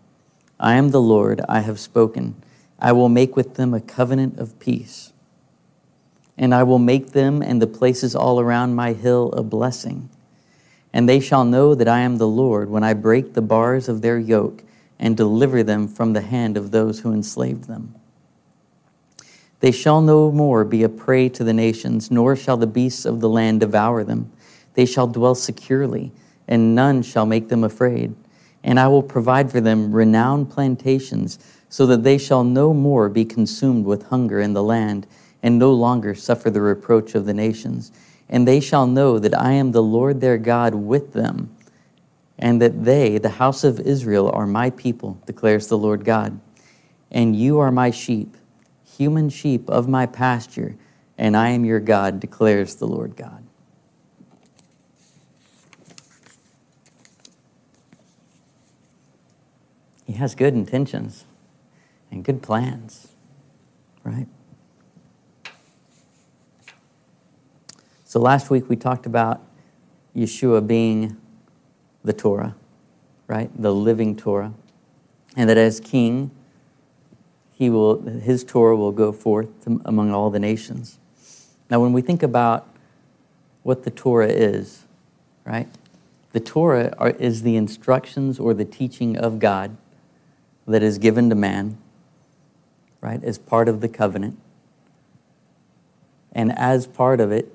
I 0.60 0.74
am 0.74 0.90
the 0.90 1.00
Lord, 1.00 1.40
I 1.48 1.60
have 1.60 1.80
spoken. 1.80 2.36
I 2.78 2.92
will 2.92 3.08
make 3.08 3.34
with 3.34 3.54
them 3.54 3.74
a 3.74 3.80
covenant 3.80 4.38
of 4.38 4.58
peace. 4.60 5.12
And 6.38 6.54
I 6.54 6.62
will 6.62 6.78
make 6.78 7.10
them 7.10 7.42
and 7.42 7.60
the 7.60 7.66
places 7.66 8.14
all 8.14 8.38
around 8.38 8.74
my 8.74 8.92
hill 8.92 9.32
a 9.32 9.42
blessing. 9.42 10.10
And 10.92 11.08
they 11.08 11.18
shall 11.18 11.44
know 11.44 11.74
that 11.74 11.88
I 11.88 12.00
am 12.00 12.18
the 12.18 12.28
Lord 12.28 12.70
when 12.70 12.84
I 12.84 12.94
break 12.94 13.34
the 13.34 13.42
bars 13.42 13.88
of 13.88 14.00
their 14.00 14.18
yoke 14.18 14.62
and 15.04 15.18
deliver 15.18 15.62
them 15.62 15.86
from 15.86 16.14
the 16.14 16.22
hand 16.22 16.56
of 16.56 16.70
those 16.70 17.00
who 17.00 17.12
enslaved 17.12 17.64
them. 17.64 17.94
They 19.60 19.70
shall 19.70 20.00
no 20.00 20.32
more 20.32 20.64
be 20.64 20.82
a 20.82 20.88
prey 20.88 21.28
to 21.28 21.44
the 21.44 21.52
nations, 21.52 22.10
nor 22.10 22.34
shall 22.34 22.56
the 22.56 22.66
beasts 22.66 23.04
of 23.04 23.20
the 23.20 23.28
land 23.28 23.60
devour 23.60 24.02
them. 24.02 24.32
They 24.72 24.86
shall 24.86 25.06
dwell 25.06 25.34
securely, 25.34 26.10
and 26.48 26.74
none 26.74 27.02
shall 27.02 27.26
make 27.26 27.50
them 27.50 27.64
afraid. 27.64 28.14
And 28.62 28.80
I 28.80 28.88
will 28.88 29.02
provide 29.02 29.52
for 29.52 29.60
them 29.60 29.92
renowned 29.92 30.48
plantations, 30.48 31.38
so 31.68 31.84
that 31.84 32.02
they 32.02 32.16
shall 32.16 32.42
no 32.42 32.72
more 32.72 33.10
be 33.10 33.26
consumed 33.26 33.84
with 33.84 34.04
hunger 34.04 34.40
in 34.40 34.54
the 34.54 34.62
land, 34.62 35.06
and 35.42 35.58
no 35.58 35.70
longer 35.74 36.14
suffer 36.14 36.48
the 36.48 36.62
reproach 36.62 37.14
of 37.14 37.26
the 37.26 37.34
nations. 37.34 37.92
And 38.30 38.48
they 38.48 38.58
shall 38.58 38.86
know 38.86 39.18
that 39.18 39.38
I 39.38 39.52
am 39.52 39.72
the 39.72 39.82
Lord 39.82 40.22
their 40.22 40.38
God 40.38 40.74
with 40.74 41.12
them 41.12 41.53
and 42.38 42.60
that 42.62 42.84
they, 42.84 43.18
the 43.18 43.30
house 43.30 43.64
of 43.64 43.80
Israel, 43.80 44.30
are 44.30 44.46
my 44.46 44.70
people, 44.70 45.20
declares 45.26 45.68
the 45.68 45.78
Lord 45.78 46.04
God. 46.04 46.40
and 47.10 47.36
you 47.36 47.60
are 47.60 47.70
my 47.70 47.90
sheep, 47.90 48.36
human 48.84 49.30
sheep 49.30 49.70
of 49.70 49.88
my 49.88 50.04
pasture, 50.04 50.76
and 51.16 51.36
I 51.36 51.50
am 51.50 51.64
your 51.64 51.80
God, 51.80 52.18
declares 52.18 52.74
the 52.76 52.86
Lord 52.86 53.16
God. 53.16 53.46
He 60.06 60.14
has 60.14 60.34
good 60.34 60.54
intentions 60.54 61.24
and 62.10 62.24
good 62.24 62.42
plans, 62.42 63.08
right? 64.02 64.26
So 68.04 68.20
last 68.20 68.50
week 68.50 68.68
we 68.68 68.76
talked 68.76 69.06
about 69.06 69.40
Yeshua 70.16 70.66
being 70.66 71.16
the 72.04 72.12
Torah, 72.12 72.54
right? 73.26 73.50
The 73.60 73.74
living 73.74 74.16
Torah. 74.16 74.52
And 75.36 75.48
that 75.48 75.56
as 75.56 75.80
king, 75.80 76.30
he 77.52 77.70
will, 77.70 78.02
his 78.02 78.44
Torah 78.44 78.76
will 78.76 78.92
go 78.92 79.10
forth 79.10 79.48
among 79.84 80.12
all 80.12 80.30
the 80.30 80.38
nations. 80.38 80.98
Now, 81.70 81.80
when 81.80 81.92
we 81.92 82.02
think 82.02 82.22
about 82.22 82.68
what 83.62 83.84
the 83.84 83.90
Torah 83.90 84.28
is, 84.28 84.84
right? 85.44 85.68
The 86.32 86.40
Torah 86.40 86.94
are, 86.98 87.10
is 87.10 87.42
the 87.42 87.56
instructions 87.56 88.38
or 88.38 88.54
the 88.54 88.64
teaching 88.64 89.16
of 89.16 89.38
God 89.38 89.76
that 90.66 90.82
is 90.82 90.98
given 90.98 91.28
to 91.30 91.34
man, 91.34 91.78
right, 93.00 93.22
as 93.24 93.38
part 93.38 93.68
of 93.68 93.80
the 93.80 93.88
covenant. 93.88 94.38
And 96.32 96.52
as 96.58 96.86
part 96.86 97.20
of 97.20 97.32
it, 97.32 97.54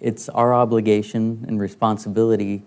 it's 0.00 0.28
our 0.30 0.54
obligation 0.54 1.44
and 1.46 1.60
responsibility 1.60 2.62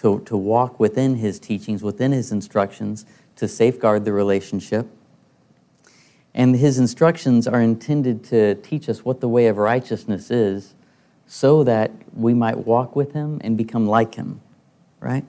to, 0.00 0.20
to 0.20 0.36
walk 0.36 0.80
within 0.80 1.16
his 1.16 1.38
teachings, 1.38 1.82
within 1.82 2.12
his 2.12 2.32
instructions, 2.32 3.04
to 3.36 3.46
safeguard 3.46 4.04
the 4.04 4.12
relationship. 4.12 4.86
And 6.34 6.56
his 6.56 6.78
instructions 6.78 7.46
are 7.46 7.60
intended 7.60 8.24
to 8.24 8.54
teach 8.56 8.88
us 8.88 9.04
what 9.04 9.20
the 9.20 9.28
way 9.28 9.46
of 9.46 9.56
righteousness 9.58 10.30
is 10.30 10.74
so 11.26 11.64
that 11.64 11.90
we 12.14 12.34
might 12.34 12.66
walk 12.66 12.96
with 12.96 13.12
him 13.12 13.40
and 13.42 13.56
become 13.56 13.86
like 13.86 14.14
him, 14.14 14.40
right? 15.00 15.24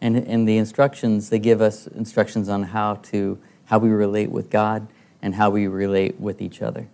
And, 0.00 0.16
and 0.16 0.48
the 0.48 0.56
instructions, 0.56 1.28
they 1.28 1.38
give 1.38 1.60
us 1.60 1.86
instructions 1.86 2.48
on 2.48 2.62
how 2.64 2.94
to 3.10 3.38
how 3.66 3.78
we 3.78 3.90
relate 3.90 4.30
with 4.30 4.50
God 4.50 4.86
and 5.22 5.34
how 5.34 5.50
we 5.50 5.66
relate 5.66 6.20
with 6.20 6.42
each 6.42 6.60
other. 6.60 6.88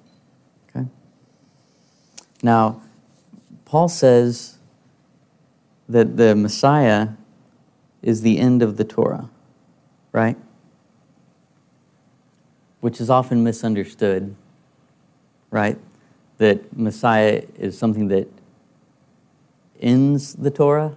Okay? 0.68 0.86
Now, 2.42 2.82
Paul 3.64 3.88
says 3.88 4.57
that 5.88 6.16
the 6.16 6.34
Messiah 6.34 7.08
is 8.02 8.22
the 8.22 8.38
end 8.38 8.62
of 8.62 8.76
the 8.76 8.84
Torah, 8.84 9.30
right? 10.12 10.36
Which 12.80 13.00
is 13.00 13.10
often 13.10 13.42
misunderstood, 13.42 14.34
right? 15.50 15.78
That 16.38 16.76
Messiah 16.76 17.42
is 17.58 17.76
something 17.76 18.08
that 18.08 18.28
ends 19.80 20.34
the 20.34 20.50
Torah, 20.50 20.96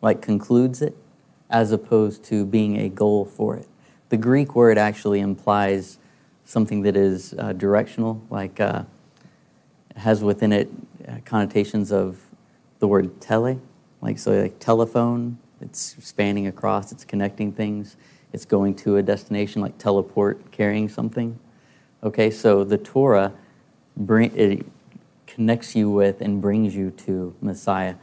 like 0.00 0.22
concludes 0.22 0.80
it 0.80 0.96
as 1.50 1.72
opposed 1.72 2.22
to 2.24 2.46
being 2.46 2.78
a 2.78 2.88
goal 2.88 3.24
for 3.24 3.56
it. 3.56 3.66
The 4.08 4.16
Greek 4.16 4.54
word 4.54 4.78
actually 4.78 5.20
implies 5.20 5.98
something 6.44 6.82
that 6.82 6.96
is 6.96 7.34
uh, 7.38 7.52
directional, 7.52 8.22
like 8.30 8.60
uh, 8.60 8.84
has 9.96 10.22
within 10.22 10.52
it 10.52 10.68
uh, 11.06 11.16
connotations 11.24 11.92
of 11.92 12.18
the 12.78 12.88
word 12.88 13.20
tele, 13.20 13.58
like 14.00 14.18
so 14.18 14.32
like 14.32 14.58
telephone. 14.58 15.38
It's 15.60 15.96
spanning 16.00 16.46
across. 16.46 16.90
It's 16.90 17.04
connecting 17.04 17.52
things. 17.52 17.96
It's 18.32 18.44
going 18.44 18.74
to 18.76 18.96
a 18.96 19.02
destination, 19.02 19.60
like 19.60 19.76
teleport, 19.78 20.50
carrying 20.52 20.88
something. 20.88 21.38
Okay, 22.02 22.30
so 22.30 22.64
the 22.64 22.78
Torah 22.78 23.32
bring 23.96 24.34
it 24.34 24.64
connects 25.26 25.76
you 25.76 25.90
with 25.90 26.20
and 26.20 26.40
brings 26.40 26.74
you 26.74 26.90
to 26.92 27.34
Messiah. 27.40 27.94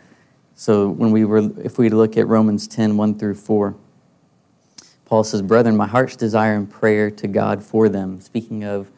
So 0.55 0.89
when 0.89 1.11
we 1.11 1.25
were, 1.25 1.49
if 1.63 1.77
we 1.77 1.89
look 1.89 2.17
at 2.17 2.27
Romans 2.27 2.67
10, 2.67 2.97
1 2.97 3.19
through 3.19 3.35
4, 3.35 3.75
Paul 5.05 5.23
says, 5.23 5.41
Brethren, 5.41 5.77
my 5.77 5.87
heart's 5.87 6.15
desire 6.15 6.55
and 6.55 6.69
prayer 6.69 7.09
to 7.11 7.27
God 7.27 7.63
for 7.63 7.89
them, 7.89 8.19
speaking 8.19 8.63
of, 8.63 8.91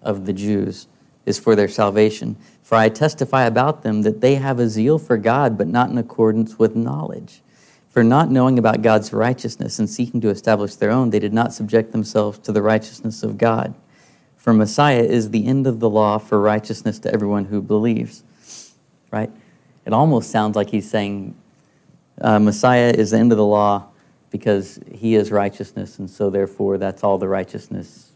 of 0.00 0.26
the 0.26 0.32
Jews, 0.32 0.86
is 1.26 1.38
for 1.38 1.54
their 1.54 1.68
salvation. 1.68 2.36
For 2.62 2.76
I 2.76 2.88
testify 2.88 3.44
about 3.44 3.82
them 3.82 4.02
that 4.02 4.20
they 4.20 4.36
have 4.36 4.58
a 4.58 4.68
zeal 4.68 4.98
for 4.98 5.16
God, 5.16 5.56
but 5.56 5.68
not 5.68 5.90
in 5.90 5.98
accordance 5.98 6.58
with 6.58 6.74
knowledge. 6.74 7.42
For 7.90 8.02
not 8.02 8.30
knowing 8.30 8.58
about 8.58 8.82
God's 8.82 9.12
righteousness 9.12 9.78
and 9.78 9.88
seeking 9.88 10.20
to 10.22 10.30
establish 10.30 10.76
their 10.76 10.90
own, 10.90 11.10
they 11.10 11.18
did 11.18 11.34
not 11.34 11.52
subject 11.52 11.92
themselves 11.92 12.38
to 12.40 12.52
the 12.52 12.62
righteousness 12.62 13.22
of 13.22 13.36
God. 13.36 13.74
For 14.36 14.52
Messiah 14.52 15.02
is 15.02 15.30
the 15.30 15.46
end 15.46 15.66
of 15.66 15.78
the 15.78 15.90
law 15.90 16.18
for 16.18 16.40
righteousness 16.40 16.98
to 17.00 17.12
everyone 17.12 17.44
who 17.44 17.62
believes. 17.62 18.22
Right? 19.10 19.30
It 19.84 19.92
almost 19.92 20.30
sounds 20.30 20.56
like 20.56 20.70
he's 20.70 20.90
saying 20.90 21.36
uh, 22.20 22.38
Messiah 22.38 22.90
is 22.96 23.10
the 23.10 23.18
end 23.18 23.32
of 23.32 23.38
the 23.38 23.44
law 23.44 23.88
because 24.30 24.80
he 24.90 25.14
is 25.14 25.30
righteousness, 25.30 25.98
and 25.98 26.08
so 26.08 26.30
therefore 26.30 26.78
that's 26.78 27.04
all 27.04 27.18
the 27.18 27.28
righteousness 27.28 28.12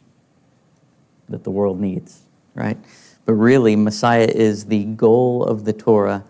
that 1.28 1.44
the 1.44 1.50
world 1.50 1.80
needs, 1.80 2.22
right? 2.56 2.78
But 3.24 3.34
really, 3.34 3.76
Messiah 3.76 4.28
is 4.28 4.66
the 4.66 4.84
goal 4.84 5.44
of 5.44 5.64
the 5.64 5.72
Torah 5.72 6.24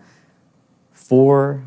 for 0.93 1.63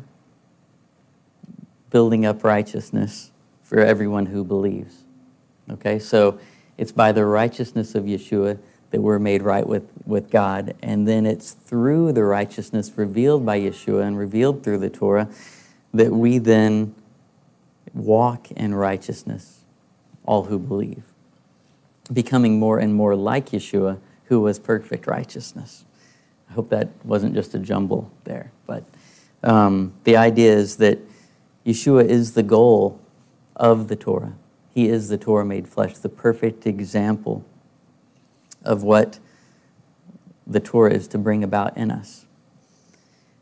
building 1.89 2.25
up 2.25 2.43
righteousness 2.43 3.31
for 3.63 3.79
everyone 3.79 4.27
who 4.27 4.43
believes. 4.43 5.03
Okay, 5.69 5.99
so 5.99 6.39
it's 6.77 6.91
by 6.91 7.11
the 7.11 7.25
righteousness 7.25 7.95
of 7.95 8.05
Yeshua 8.05 8.59
that 8.91 9.01
we're 9.01 9.19
made 9.19 9.41
right 9.41 9.65
with, 9.65 9.89
with 10.05 10.29
God. 10.29 10.75
And 10.81 11.07
then 11.07 11.25
it's 11.25 11.51
through 11.51 12.11
the 12.13 12.23
righteousness 12.23 12.91
revealed 12.95 13.45
by 13.45 13.59
Yeshua 13.59 14.03
and 14.05 14.17
revealed 14.17 14.63
through 14.63 14.79
the 14.79 14.89
Torah 14.89 15.29
that 15.93 16.11
we 16.11 16.37
then 16.37 16.93
walk 17.93 18.51
in 18.51 18.75
righteousness, 18.75 19.61
all 20.25 20.43
who 20.43 20.59
believe, 20.59 21.03
becoming 22.11 22.59
more 22.59 22.79
and 22.79 22.93
more 22.93 23.15
like 23.15 23.47
Yeshua, 23.49 23.99
who 24.31 24.39
was 24.39 24.59
perfect 24.59 25.07
righteousness. 25.07 25.83
I 26.49 26.53
hope 26.53 26.69
that 26.69 26.87
wasn't 27.03 27.33
just 27.33 27.53
a 27.53 27.59
jumble 27.59 28.09
there, 28.23 28.53
but 28.65 28.85
um, 29.43 29.91
the 30.05 30.15
idea 30.15 30.53
is 30.53 30.77
that 30.77 30.99
Yeshua 31.65 32.07
is 32.07 32.31
the 32.31 32.41
goal 32.41 32.97
of 33.57 33.89
the 33.89 33.97
Torah. 33.97 34.31
He 34.73 34.87
is 34.87 35.09
the 35.09 35.17
Torah 35.17 35.43
made 35.43 35.67
flesh, 35.67 35.97
the 35.97 36.07
perfect 36.07 36.65
example 36.65 37.43
of 38.63 38.83
what 38.83 39.19
the 40.47 40.61
Torah 40.61 40.93
is 40.93 41.09
to 41.09 41.17
bring 41.17 41.43
about 41.43 41.75
in 41.75 41.91
us. 41.91 42.25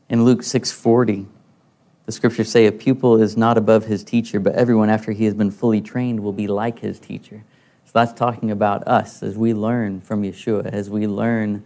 In 0.09 0.25
Luke 0.25 0.41
6:40, 0.41 1.27
the 2.07 2.11
scriptures 2.11 2.49
say 2.49 2.65
a 2.65 2.71
pupil 2.71 3.21
is 3.21 3.37
not 3.37 3.59
above 3.59 3.85
his 3.85 4.03
teacher, 4.03 4.39
but 4.39 4.55
everyone 4.55 4.89
after 4.89 5.11
he 5.11 5.25
has 5.25 5.35
been 5.35 5.51
fully 5.51 5.81
trained 5.81 6.21
will 6.21 6.33
be 6.33 6.47
like 6.47 6.79
his 6.79 6.97
teacher. 6.97 7.43
So 7.89 7.93
that's 7.95 8.13
talking 8.13 8.51
about 8.51 8.87
us 8.87 9.23
as 9.23 9.35
we 9.35 9.51
learn 9.55 10.01
from 10.01 10.21
Yeshua, 10.21 10.67
as 10.67 10.91
we 10.91 11.07
learn 11.07 11.65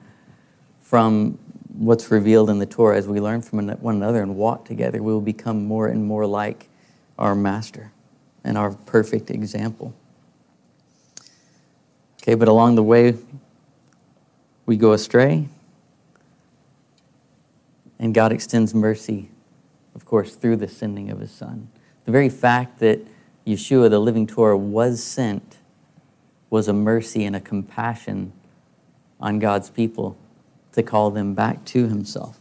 from 0.79 1.37
what's 1.73 2.11
revealed 2.11 2.49
in 2.49 2.59
the 2.59 2.65
Torah, 2.65 2.95
as 2.95 3.09
we 3.09 3.19
learn 3.19 3.41
from 3.41 3.67
one 3.67 3.97
another 3.97 4.21
and 4.21 4.37
walk 4.37 4.63
together, 4.63 5.03
we 5.03 5.11
will 5.11 5.19
become 5.19 5.65
more 5.65 5.87
and 5.87 6.05
more 6.05 6.25
like 6.25 6.69
our 7.19 7.35
master 7.35 7.91
and 8.41 8.57
our 8.57 8.71
perfect 8.71 9.31
example. 9.31 9.93
Okay, 12.21 12.35
but 12.35 12.47
along 12.47 12.75
the 12.75 12.83
way, 12.83 13.17
we 14.65 14.77
go 14.77 14.93
astray, 14.93 15.49
and 17.99 18.13
God 18.13 18.31
extends 18.31 18.73
mercy, 18.73 19.27
of 19.93 20.05
course, 20.05 20.35
through 20.35 20.55
the 20.55 20.69
sending 20.69 21.11
of 21.11 21.19
His 21.19 21.31
Son. 21.31 21.67
The 22.05 22.13
very 22.13 22.29
fact 22.29 22.79
that 22.79 23.05
Yeshua, 23.45 23.89
the 23.89 23.99
living 23.99 24.25
Torah, 24.25 24.57
was 24.57 25.03
sent 25.03 25.57
was 26.53 26.67
a 26.67 26.73
mercy 26.73 27.25
and 27.25 27.35
a 27.35 27.39
compassion 27.39 28.31
on 29.19 29.39
God's 29.39 29.71
people 29.71 30.15
to 30.71 30.83
call 30.83 31.09
them 31.09 31.33
back 31.33 31.65
to 31.65 31.87
Himself. 31.87 32.39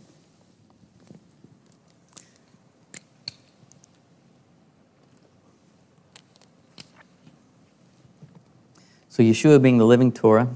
So, 9.09 9.23
Yeshua 9.23 9.63
being 9.63 9.79
the 9.79 9.87
living 9.87 10.13
Torah, 10.13 10.51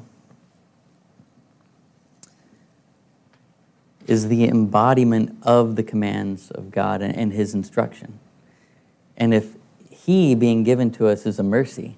is 4.07 4.29
the 4.29 4.45
embodiment 4.45 5.35
of 5.41 5.77
the 5.77 5.83
commands 5.83 6.51
of 6.51 6.71
God 6.71 7.01
and, 7.01 7.33
His 7.33 7.55
instruction. 7.55 8.19
And 9.17 9.33
if 9.33 9.57
He 9.89 10.35
being 10.35 10.63
given 10.63 10.91
to 10.91 11.09
us 11.09 11.25
is 11.25 11.39
a 11.39 11.43
mercy, 11.43 11.97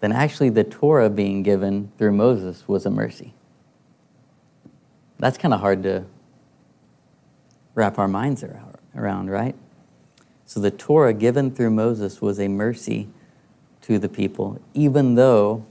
then 0.00 0.12
actually 0.12 0.50
the 0.50 0.64
Torah 0.64 1.10
being 1.10 1.42
given 1.42 1.90
through 1.98 2.12
Moses 2.12 2.66
was 2.68 2.86
a 2.86 2.90
mercy. 2.90 3.34
That's 5.18 5.36
kind 5.36 5.52
of 5.52 5.60
hard 5.60 5.82
to 5.82 6.04
wrap 7.74 7.98
our 7.98 8.08
minds 8.08 8.44
around, 8.94 9.30
right? 9.30 9.56
So 10.46 10.60
the 10.60 10.70
Torah 10.70 11.12
given 11.12 11.50
through 11.50 11.70
Moses 11.70 12.22
was 12.22 12.38
a 12.38 12.48
mercy 12.48 13.08
to 13.82 13.98
the 13.98 14.08
people, 14.08 14.60
even 14.74 15.14
though 15.14 15.64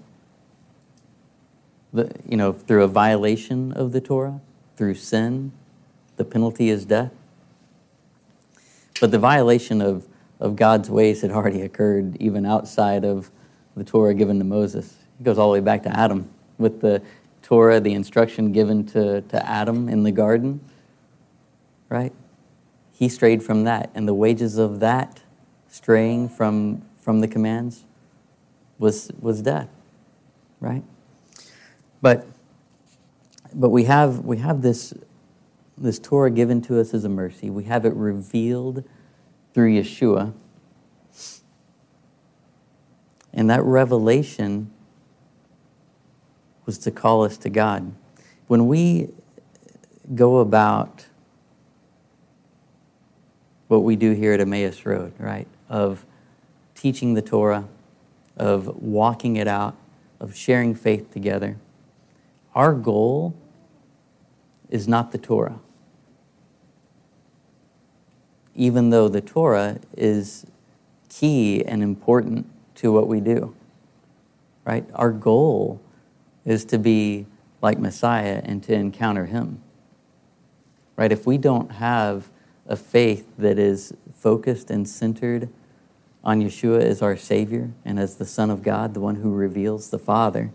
the, 1.94 2.12
you 2.28 2.38
know, 2.38 2.52
through 2.52 2.84
a 2.84 2.88
violation 2.88 3.72
of 3.72 3.92
the 3.92 4.02
Torah, 4.02 4.42
through 4.76 4.96
sin, 4.96 5.52
the 6.18 6.26
penalty 6.26 6.70
is 6.70 6.86
death. 6.86 7.12
But 9.00 9.12
the 9.12 9.20
violation 9.20 9.82
of, 9.82 10.08
of 10.40 10.56
God's 10.56 10.90
ways 10.90 11.22
had 11.22 11.32
already 11.32 11.62
occurred 11.62 12.18
even 12.18 12.46
outside 12.46 13.06
of 13.06 13.32
the 13.78 13.84
Torah 13.84 14.14
given 14.14 14.40
to 14.40 14.44
Moses. 14.44 14.96
It 15.20 15.24
goes 15.24 15.38
all 15.38 15.52
the 15.52 15.60
way 15.60 15.64
back 15.64 15.84
to 15.84 15.98
Adam 15.98 16.30
with 16.58 16.82
the 16.82 17.02
Torah, 17.44 17.80
the 17.80 17.94
instruction 17.94 18.52
given 18.52 18.86
to, 18.88 19.22
to 19.22 19.50
Adam 19.50 19.88
in 19.88 20.04
the 20.04 20.12
garden, 20.12 20.60
right? 21.88 22.12
He 22.92 23.08
strayed 23.08 23.44
from 23.44 23.64
that, 23.66 23.92
and 23.94 24.08
the 24.08 24.14
wages 24.14 24.58
of 24.58 24.80
that 24.80 25.22
straying 25.70 26.30
from, 26.30 26.82
from 27.00 27.20
the 27.20 27.28
commands 27.28 27.86
was, 28.80 29.12
was 29.20 29.42
death, 29.44 29.70
right? 30.60 30.84
But, 32.02 32.28
but 33.54 33.70
we 33.70 33.84
have, 33.84 34.26
we 34.26 34.38
have 34.38 34.64
this, 34.64 34.94
this 35.78 36.00
Torah 36.00 36.32
given 36.32 36.62
to 36.64 36.80
us 36.80 36.96
as 36.96 37.06
a 37.06 37.10
mercy. 37.10 37.52
We 37.52 37.66
have 37.66 37.86
it 37.86 37.94
revealed 37.94 38.84
through 39.54 39.80
Yeshua. 39.80 40.34
And 43.34 43.50
that 43.50 43.64
revelation 43.64 44.72
was 46.66 46.78
to 46.80 46.92
call 46.92 47.24
us 47.24 47.38
to 47.38 47.50
God. 47.50 47.94
When 48.48 48.68
we 48.68 49.10
go 50.16 50.38
about 50.38 51.06
what 53.68 53.84
we 53.84 53.96
do 53.96 54.12
here 54.14 54.34
at 54.34 54.40
Emmaus 54.40 54.86
Road, 54.86 55.14
right, 55.18 55.48
of 55.70 56.06
teaching 56.76 57.14
the 57.14 57.22
Torah, 57.22 57.68
of 58.36 58.82
walking 58.82 59.36
it 59.36 59.48
out, 59.48 59.76
of 60.20 60.36
sharing 60.36 60.74
faith 60.76 61.12
together, 61.12 61.58
our 62.56 62.74
goal 62.74 63.36
is 64.70 64.88
not 64.88 65.12
the 65.12 65.18
Torah. 65.18 65.60
Even 68.56 68.90
though 68.90 69.08
the 69.08 69.22
Torah 69.22 69.80
is 69.96 70.46
key 71.10 71.64
and 71.64 71.84
important 71.84 72.50
to 72.78 72.92
what 72.92 73.08
we 73.08 73.20
do, 73.20 73.56
right? 74.66 74.86
Our 74.94 75.12
goal 75.12 75.82
is 76.46 76.66
to 76.66 76.80
be 76.80 77.26
like 77.62 77.80
Messiah 77.80 78.42
and 78.44 78.64
to 78.64 78.74
encounter 78.74 79.26
Him. 79.26 79.62
Right? 80.96 81.12
If 81.12 81.28
we 81.28 81.38
don't 81.38 81.72
have 81.74 82.30
a 82.66 82.76
faith 82.76 83.28
that 83.38 83.60
is 83.60 83.94
focused 84.16 84.72
and 84.72 84.88
centered 84.88 85.50
on 86.24 86.42
Yeshua 86.42 86.82
as 86.82 87.02
our 87.02 87.16
Savior 87.16 87.72
and 87.86 88.00
as 88.00 88.16
the 88.16 88.26
Son 88.26 88.50
of 88.50 88.64
God, 88.64 88.94
the 88.94 89.00
one 89.00 89.16
who 89.16 89.34
reveals 89.34 89.90
the 89.90 90.00
Father, 90.00 90.52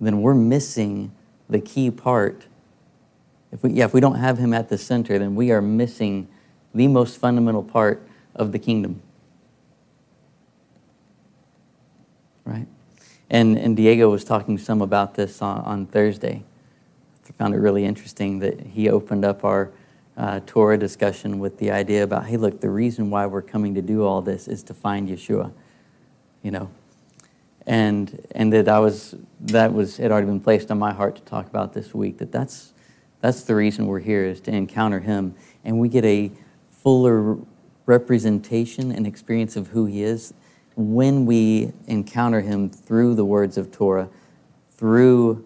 then 0.00 0.22
we're 0.22 0.34
missing 0.34 1.12
the 1.48 1.60
key 1.60 1.90
part. 1.90 2.46
If 3.52 3.62
we, 3.62 3.72
yeah, 3.72 3.84
if 3.84 3.94
we 3.94 4.00
don't 4.00 4.16
have 4.16 4.38
Him 4.38 4.52
at 4.52 4.68
the 4.68 4.78
center, 4.78 5.18
then 5.18 5.34
we 5.34 5.50
are 5.50 5.62
missing 5.62 6.28
the 6.74 6.88
most 6.88 7.18
fundamental 7.18 7.62
part 7.62 8.06
of 8.34 8.52
the 8.52 8.58
kingdom. 8.58 9.02
Right? 12.44 12.66
And, 13.30 13.56
and 13.56 13.76
Diego 13.76 14.10
was 14.10 14.24
talking 14.24 14.58
some 14.58 14.82
about 14.82 15.14
this 15.14 15.40
on, 15.40 15.60
on 15.60 15.86
Thursday. 15.86 16.42
I 17.28 17.32
found 17.32 17.54
it 17.54 17.58
really 17.58 17.84
interesting 17.84 18.40
that 18.40 18.60
he 18.60 18.90
opened 18.90 19.24
up 19.24 19.44
our 19.44 19.70
uh, 20.16 20.40
Torah 20.46 20.76
discussion 20.76 21.38
with 21.38 21.56
the 21.58 21.70
idea 21.70 22.02
about, 22.02 22.26
hey, 22.26 22.36
look, 22.36 22.60
the 22.60 22.68
reason 22.68 23.08
why 23.08 23.26
we're 23.26 23.40
coming 23.40 23.74
to 23.76 23.82
do 23.82 24.04
all 24.04 24.20
this 24.20 24.48
is 24.48 24.64
to 24.64 24.74
find 24.74 25.08
Yeshua, 25.08 25.52
you 26.42 26.50
know, 26.50 26.68
and 27.66 28.20
and 28.32 28.52
that 28.52 28.68
I 28.68 28.80
was 28.80 29.14
that 29.42 29.72
was 29.72 29.96
had 29.96 30.10
already 30.10 30.26
been 30.26 30.40
placed 30.40 30.70
on 30.72 30.78
my 30.78 30.92
heart 30.92 31.14
to 31.16 31.22
talk 31.22 31.46
about 31.46 31.72
this 31.72 31.94
week. 31.94 32.18
That 32.18 32.32
that's 32.32 32.72
that's 33.20 33.42
the 33.42 33.54
reason 33.54 33.86
we're 33.86 34.00
here 34.00 34.24
is 34.24 34.40
to 34.42 34.50
encounter 34.50 34.98
Him, 34.98 35.34
and 35.64 35.78
we 35.78 35.88
get 35.88 36.04
a 36.04 36.32
fuller 36.68 37.38
representation 37.86 38.90
and 38.90 39.06
experience 39.06 39.56
of 39.56 39.68
who 39.68 39.86
He 39.86 40.02
is 40.02 40.34
when 40.80 41.26
we 41.26 41.72
encounter 41.86 42.40
him 42.40 42.70
through 42.70 43.14
the 43.14 43.24
words 43.24 43.58
of 43.58 43.70
Torah, 43.70 44.08
through 44.70 45.44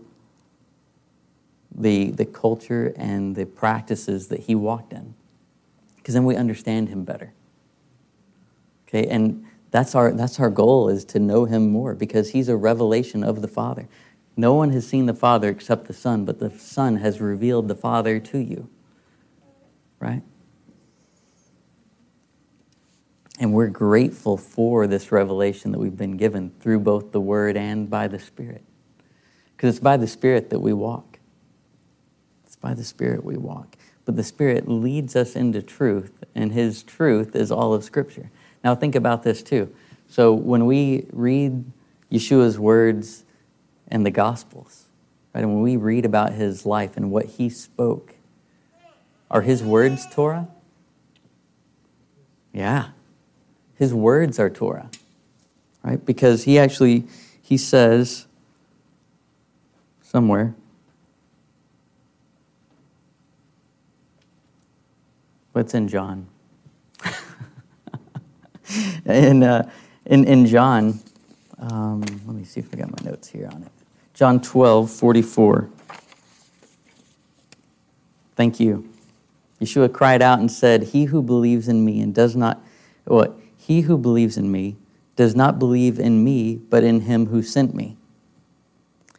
the, 1.74 2.12
the 2.12 2.24
culture 2.24 2.94
and 2.96 3.34
the 3.34 3.44
practices 3.44 4.28
that 4.28 4.40
he 4.40 4.54
walked 4.54 4.92
in. 4.92 5.14
Because 5.96 6.14
then 6.14 6.24
we 6.24 6.36
understand 6.36 6.88
him 6.88 7.04
better. 7.04 7.32
Okay, 8.86 9.08
and 9.08 9.44
that's 9.70 9.94
our, 9.94 10.12
that's 10.12 10.38
our 10.38 10.50
goal 10.50 10.88
is 10.88 11.04
to 11.06 11.18
know 11.18 11.46
him 11.46 11.70
more 11.70 11.94
because 11.94 12.30
he's 12.30 12.48
a 12.48 12.56
revelation 12.56 13.24
of 13.24 13.42
the 13.42 13.48
Father. 13.48 13.88
No 14.36 14.54
one 14.54 14.70
has 14.70 14.86
seen 14.86 15.06
the 15.06 15.14
Father 15.14 15.48
except 15.48 15.86
the 15.86 15.92
Son, 15.92 16.24
but 16.24 16.38
the 16.38 16.50
Son 16.58 16.96
has 16.96 17.20
revealed 17.20 17.66
the 17.68 17.74
Father 17.74 18.20
to 18.20 18.38
you. 18.38 18.68
Right? 19.98 20.22
And 23.40 23.52
we're 23.52 23.68
grateful 23.68 24.36
for 24.36 24.86
this 24.86 25.10
revelation 25.10 25.72
that 25.72 25.78
we've 25.78 25.96
been 25.96 26.16
given 26.16 26.52
through 26.60 26.80
both 26.80 27.10
the 27.10 27.20
Word 27.20 27.56
and 27.56 27.90
by 27.90 28.06
the 28.06 28.18
Spirit. 28.18 28.62
Because 29.56 29.76
it's 29.76 29.82
by 29.82 29.96
the 29.96 30.06
Spirit 30.06 30.50
that 30.50 30.60
we 30.60 30.72
walk. 30.72 31.18
It's 32.46 32.56
by 32.56 32.74
the 32.74 32.84
Spirit 32.84 33.24
we 33.24 33.36
walk. 33.36 33.76
But 34.04 34.16
the 34.16 34.22
Spirit 34.22 34.68
leads 34.68 35.16
us 35.16 35.34
into 35.34 35.62
truth, 35.62 36.24
and 36.34 36.52
His 36.52 36.82
truth 36.82 37.34
is 37.34 37.50
all 37.50 37.74
of 37.74 37.82
Scripture. 37.82 38.30
Now, 38.62 38.74
think 38.74 38.94
about 38.94 39.22
this 39.22 39.42
too. 39.42 39.74
So, 40.08 40.32
when 40.32 40.66
we 40.66 41.06
read 41.10 41.64
Yeshua's 42.12 42.58
words 42.58 43.24
and 43.88 44.04
the 44.04 44.10
Gospels, 44.10 44.84
right, 45.34 45.42
and 45.42 45.54
when 45.54 45.62
we 45.62 45.76
read 45.76 46.04
about 46.04 46.32
His 46.32 46.64
life 46.66 46.96
and 46.96 47.10
what 47.10 47.26
He 47.26 47.48
spoke, 47.48 48.14
are 49.30 49.42
His 49.42 49.62
words 49.62 50.06
Torah? 50.12 50.48
Yeah, 52.52 52.90
his 53.78 53.92
words 53.92 54.38
are 54.38 54.50
Torah, 54.50 54.90
right? 55.82 56.04
Because 56.04 56.44
he 56.44 56.58
actually, 56.58 57.04
he 57.42 57.56
says 57.56 58.26
somewhere, 60.02 60.54
what's 65.52 65.74
in 65.74 65.88
John? 65.88 66.26
in, 69.06 69.42
uh, 69.42 69.70
in, 70.06 70.24
in 70.24 70.46
John, 70.46 71.00
um, 71.58 72.00
let 72.00 72.36
me 72.36 72.44
see 72.44 72.60
if 72.60 72.72
I 72.72 72.76
got 72.76 72.90
my 72.90 73.10
notes 73.10 73.28
here 73.28 73.48
on 73.52 73.62
it. 73.62 73.72
John 74.14 74.40
12, 74.40 74.90
44. 74.90 75.68
Thank 78.36 78.60
you. 78.60 78.88
Yeshua 79.60 79.92
cried 79.92 80.22
out 80.22 80.38
and 80.40 80.50
said, 80.50 80.82
He 80.82 81.04
who 81.04 81.22
believes 81.22 81.68
in 81.68 81.84
me 81.84 82.00
and 82.00 82.14
does 82.14 82.36
not, 82.36 82.60
what? 83.04 83.36
He 83.66 83.80
who 83.80 83.96
believes 83.96 84.36
in 84.36 84.52
me 84.52 84.76
does 85.16 85.34
not 85.34 85.58
believe 85.58 85.98
in 85.98 86.22
me, 86.22 86.56
but 86.56 86.84
in 86.84 87.00
him 87.00 87.28
who 87.28 87.42
sent 87.42 87.74
me. 87.74 87.96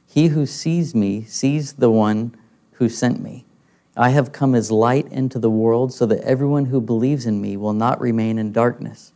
He 0.05 0.27
who 0.27 0.45
sees 0.45 0.93
me 0.93 1.23
sees 1.23 1.73
the 1.73 1.89
one 1.89 2.35
who 2.73 2.87
sent 2.87 3.23
me. 3.23 3.43
I 3.97 4.09
have 4.09 4.31
come 4.31 4.53
as 4.53 4.69
light 4.69 5.11
into 5.11 5.39
the 5.39 5.49
world 5.49 5.91
so 5.91 6.05
that 6.05 6.21
everyone 6.21 6.65
who 6.65 6.79
believes 6.79 7.25
in 7.25 7.41
me 7.41 7.57
will 7.57 7.73
not 7.73 7.99
remain 7.99 8.37
in 8.37 8.51
darkness. 8.51 9.13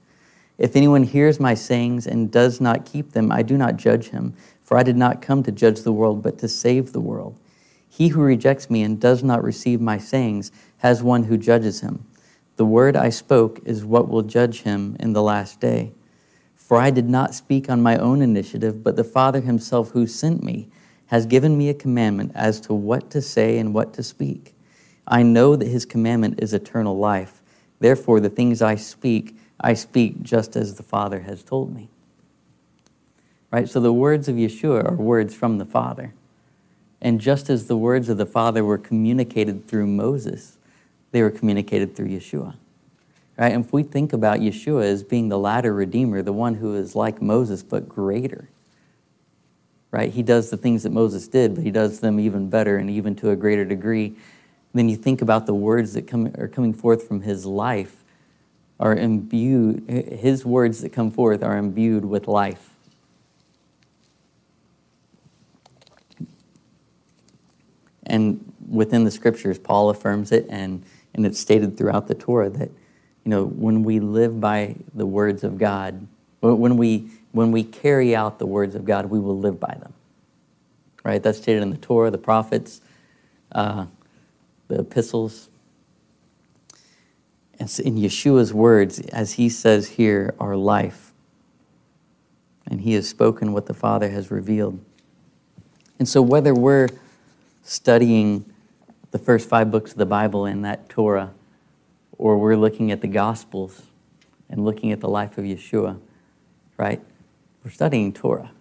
If 0.57 0.75
anyone 0.75 1.03
hears 1.03 1.39
my 1.39 1.53
sayings 1.53 2.07
and 2.07 2.31
does 2.31 2.59
not 2.59 2.87
keep 2.87 3.11
them, 3.11 3.31
I 3.31 3.43
do 3.43 3.55
not 3.55 3.77
judge 3.77 4.09
him, 4.09 4.33
for 4.63 4.77
I 4.79 4.83
did 4.83 4.97
not 4.97 5.21
come 5.21 5.43
to 5.43 5.51
judge 5.51 5.81
the 5.81 5.93
world, 5.93 6.23
but 6.23 6.39
to 6.39 6.47
save 6.47 6.91
the 6.91 7.01
world. 7.01 7.37
He 7.87 8.07
who 8.07 8.21
rejects 8.21 8.67
me 8.67 8.81
and 8.81 8.99
does 8.99 9.23
not 9.23 9.43
receive 9.43 9.79
my 9.79 9.99
sayings 9.99 10.51
has 10.77 11.03
one 11.03 11.25
who 11.25 11.37
judges 11.37 11.81
him. 11.81 12.05
The 12.59 12.65
word 12.65 12.97
I 12.97 13.09
spoke 13.09 13.61
is 13.63 13.85
what 13.85 14.09
will 14.09 14.21
judge 14.21 14.63
him 14.63 14.97
in 14.99 15.13
the 15.13 15.23
last 15.23 15.61
day. 15.61 15.93
For 16.57 16.75
I 16.77 16.91
did 16.91 17.07
not 17.07 17.33
speak 17.33 17.69
on 17.69 17.81
my 17.81 17.95
own 17.95 18.21
initiative, 18.21 18.83
but 18.83 18.97
the 18.97 19.03
Father 19.05 19.39
himself 19.39 19.91
who 19.91 20.05
sent 20.05 20.43
me 20.43 20.67
has 21.05 21.25
given 21.25 21.57
me 21.57 21.69
a 21.69 21.73
commandment 21.73 22.33
as 22.35 22.59
to 22.59 22.73
what 22.73 23.09
to 23.11 23.21
say 23.21 23.59
and 23.59 23.73
what 23.73 23.93
to 23.93 24.03
speak. 24.03 24.53
I 25.07 25.23
know 25.23 25.55
that 25.55 25.69
his 25.69 25.85
commandment 25.85 26.43
is 26.43 26.53
eternal 26.53 26.97
life. 26.97 27.41
Therefore, 27.79 28.19
the 28.19 28.29
things 28.29 28.61
I 28.61 28.75
speak, 28.75 29.37
I 29.61 29.73
speak 29.73 30.21
just 30.21 30.57
as 30.57 30.75
the 30.75 30.83
Father 30.83 31.21
has 31.21 31.43
told 31.43 31.73
me. 31.73 31.87
Right? 33.51 33.69
So 33.69 33.79
the 33.79 33.93
words 33.93 34.27
of 34.27 34.35
Yeshua 34.35 34.83
are 34.83 34.95
words 34.95 35.33
from 35.33 35.59
the 35.59 35.65
Father. 35.65 36.13
And 36.99 37.21
just 37.21 37.49
as 37.49 37.67
the 37.67 37.77
words 37.77 38.09
of 38.09 38.17
the 38.17 38.25
Father 38.25 38.65
were 38.65 38.77
communicated 38.77 39.65
through 39.65 39.87
Moses, 39.87 40.57
they 41.11 41.21
were 41.21 41.31
communicated 41.31 41.95
through 41.95 42.07
Yeshua. 42.07 42.55
Right? 43.37 43.53
And 43.53 43.63
if 43.63 43.71
we 43.71 43.83
think 43.83 44.11
about 44.13 44.39
Yeshua 44.39 44.83
as 44.83 45.01
being 45.03 45.29
the 45.29 45.39
latter 45.39 45.73
redeemer, 45.73 46.21
the 46.21 46.33
one 46.33 46.55
who 46.55 46.75
is 46.75 46.95
like 46.95 47.21
Moses 47.21 47.63
but 47.63 47.87
greater, 47.87 48.49
right? 49.91 50.11
He 50.11 50.23
does 50.23 50.49
the 50.49 50.57
things 50.57 50.83
that 50.83 50.91
Moses 50.91 51.27
did, 51.27 51.55
but 51.55 51.63
he 51.63 51.71
does 51.71 51.99
them 52.01 52.19
even 52.19 52.49
better 52.49 52.77
and 52.77 52.89
even 52.89 53.15
to 53.17 53.29
a 53.29 53.35
greater 53.35 53.65
degree. 53.65 54.15
Then 54.73 54.89
you 54.89 54.97
think 54.97 55.21
about 55.21 55.45
the 55.45 55.53
words 55.53 55.93
that 55.93 56.05
come, 56.05 56.33
are 56.37 56.47
coming 56.47 56.73
forth 56.73 57.07
from 57.07 57.21
his 57.21 57.45
life 57.45 58.03
are 58.79 58.95
imbued, 58.95 59.89
his 59.89 60.45
words 60.45 60.81
that 60.81 60.89
come 60.89 61.11
forth 61.11 61.43
are 61.43 61.57
imbued 61.57 62.05
with 62.05 62.27
life. 62.27 62.69
And 68.05 68.53
within 68.67 69.03
the 69.03 69.11
scriptures, 69.11 69.59
Paul 69.59 69.89
affirms 69.89 70.31
it, 70.31 70.45
and, 70.49 70.83
and 71.13 71.25
it's 71.25 71.39
stated 71.39 71.77
throughout 71.77 72.07
the 72.07 72.15
Torah 72.15 72.49
that, 72.49 72.69
you 73.23 73.29
know, 73.29 73.45
when 73.45 73.83
we 73.83 73.99
live 73.99 74.39
by 74.39 74.75
the 74.93 75.05
words 75.05 75.43
of 75.43 75.57
God, 75.57 76.07
when 76.41 76.77
we, 76.77 77.09
when 77.31 77.51
we 77.51 77.63
carry 77.63 78.15
out 78.15 78.39
the 78.39 78.45
words 78.45 78.75
of 78.75 78.85
God, 78.85 79.07
we 79.07 79.19
will 79.19 79.37
live 79.37 79.59
by 79.59 79.75
them. 79.79 79.93
Right? 81.03 81.21
That's 81.21 81.37
stated 81.37 81.63
in 81.63 81.69
the 81.71 81.77
Torah, 81.77 82.11
the 82.11 82.17
prophets, 82.17 82.81
uh, 83.51 83.85
the 84.67 84.79
epistles. 84.79 85.49
And 87.59 87.79
in 87.79 87.95
Yeshua's 87.95 88.53
words, 88.53 88.99
as 88.99 89.33
he 89.33 89.49
says 89.49 89.89
here, 89.89 90.33
are 90.39 90.55
life. 90.55 91.11
And 92.67 92.81
he 92.81 92.93
has 92.93 93.09
spoken 93.09 93.51
what 93.51 93.65
the 93.65 93.73
Father 93.73 94.09
has 94.09 94.31
revealed. 94.31 94.79
And 95.97 96.07
so, 96.07 96.21
whether 96.21 96.53
we're 96.53 96.87
studying 97.63 98.45
the 99.11 99.19
first 99.19 99.49
five 99.49 99.71
books 99.71 99.91
of 99.91 99.97
the 99.97 100.05
Bible 100.05 100.45
in 100.45 100.61
that 100.61 100.89
Torah, 100.89 101.33
or 102.17 102.37
we're 102.37 102.55
looking 102.55 102.91
at 102.91 103.01
the 103.01 103.07
Gospels 103.07 103.83
and 104.49 104.63
looking 104.65 104.91
at 104.91 104.99
the 104.99 105.07
life 105.07 105.37
of 105.37 105.45
Yeshua, 105.45 105.99
right? 106.77 107.01
We're 107.63 107.71
studying 107.71 108.13
Torah. 108.13 108.51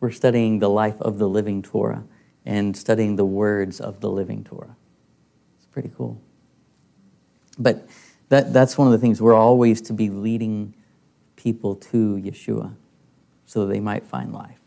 We're 0.00 0.10
studying 0.10 0.58
the 0.58 0.68
life 0.68 1.00
of 1.00 1.18
the 1.18 1.28
living 1.28 1.62
Torah 1.62 2.04
and 2.44 2.76
studying 2.76 3.16
the 3.16 3.24
words 3.24 3.80
of 3.80 4.00
the 4.00 4.10
living 4.10 4.44
Torah. 4.44 4.76
It's 5.56 5.66
pretty 5.66 5.90
cool. 5.96 6.20
But 7.58 7.86
that, 8.28 8.52
that's 8.52 8.76
one 8.76 8.88
of 8.88 8.92
the 8.92 8.98
things 8.98 9.22
we're 9.22 9.34
always 9.34 9.80
to 9.82 9.92
be 9.92 10.10
leading 10.10 10.74
people 11.36 11.74
to 11.76 12.16
Yeshua 12.16 12.74
so 13.46 13.66
they 13.66 13.80
might 13.80 14.04
find 14.04 14.32
life. 14.32 14.58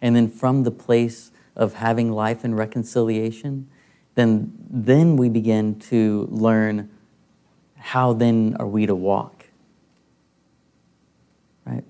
And 0.00 0.14
then 0.14 0.28
from 0.28 0.64
the 0.64 0.70
place 0.70 1.30
of 1.56 1.74
having 1.74 2.10
life 2.10 2.44
and 2.44 2.56
reconciliation, 2.56 3.68
then, 4.14 4.52
then 4.70 5.16
we 5.16 5.28
begin 5.28 5.78
to 5.80 6.28
learn 6.30 6.90
how 7.76 8.12
then 8.12 8.56
are 8.58 8.66
we 8.66 8.86
to 8.86 8.94
walk 8.94 9.44
right? 11.64 11.84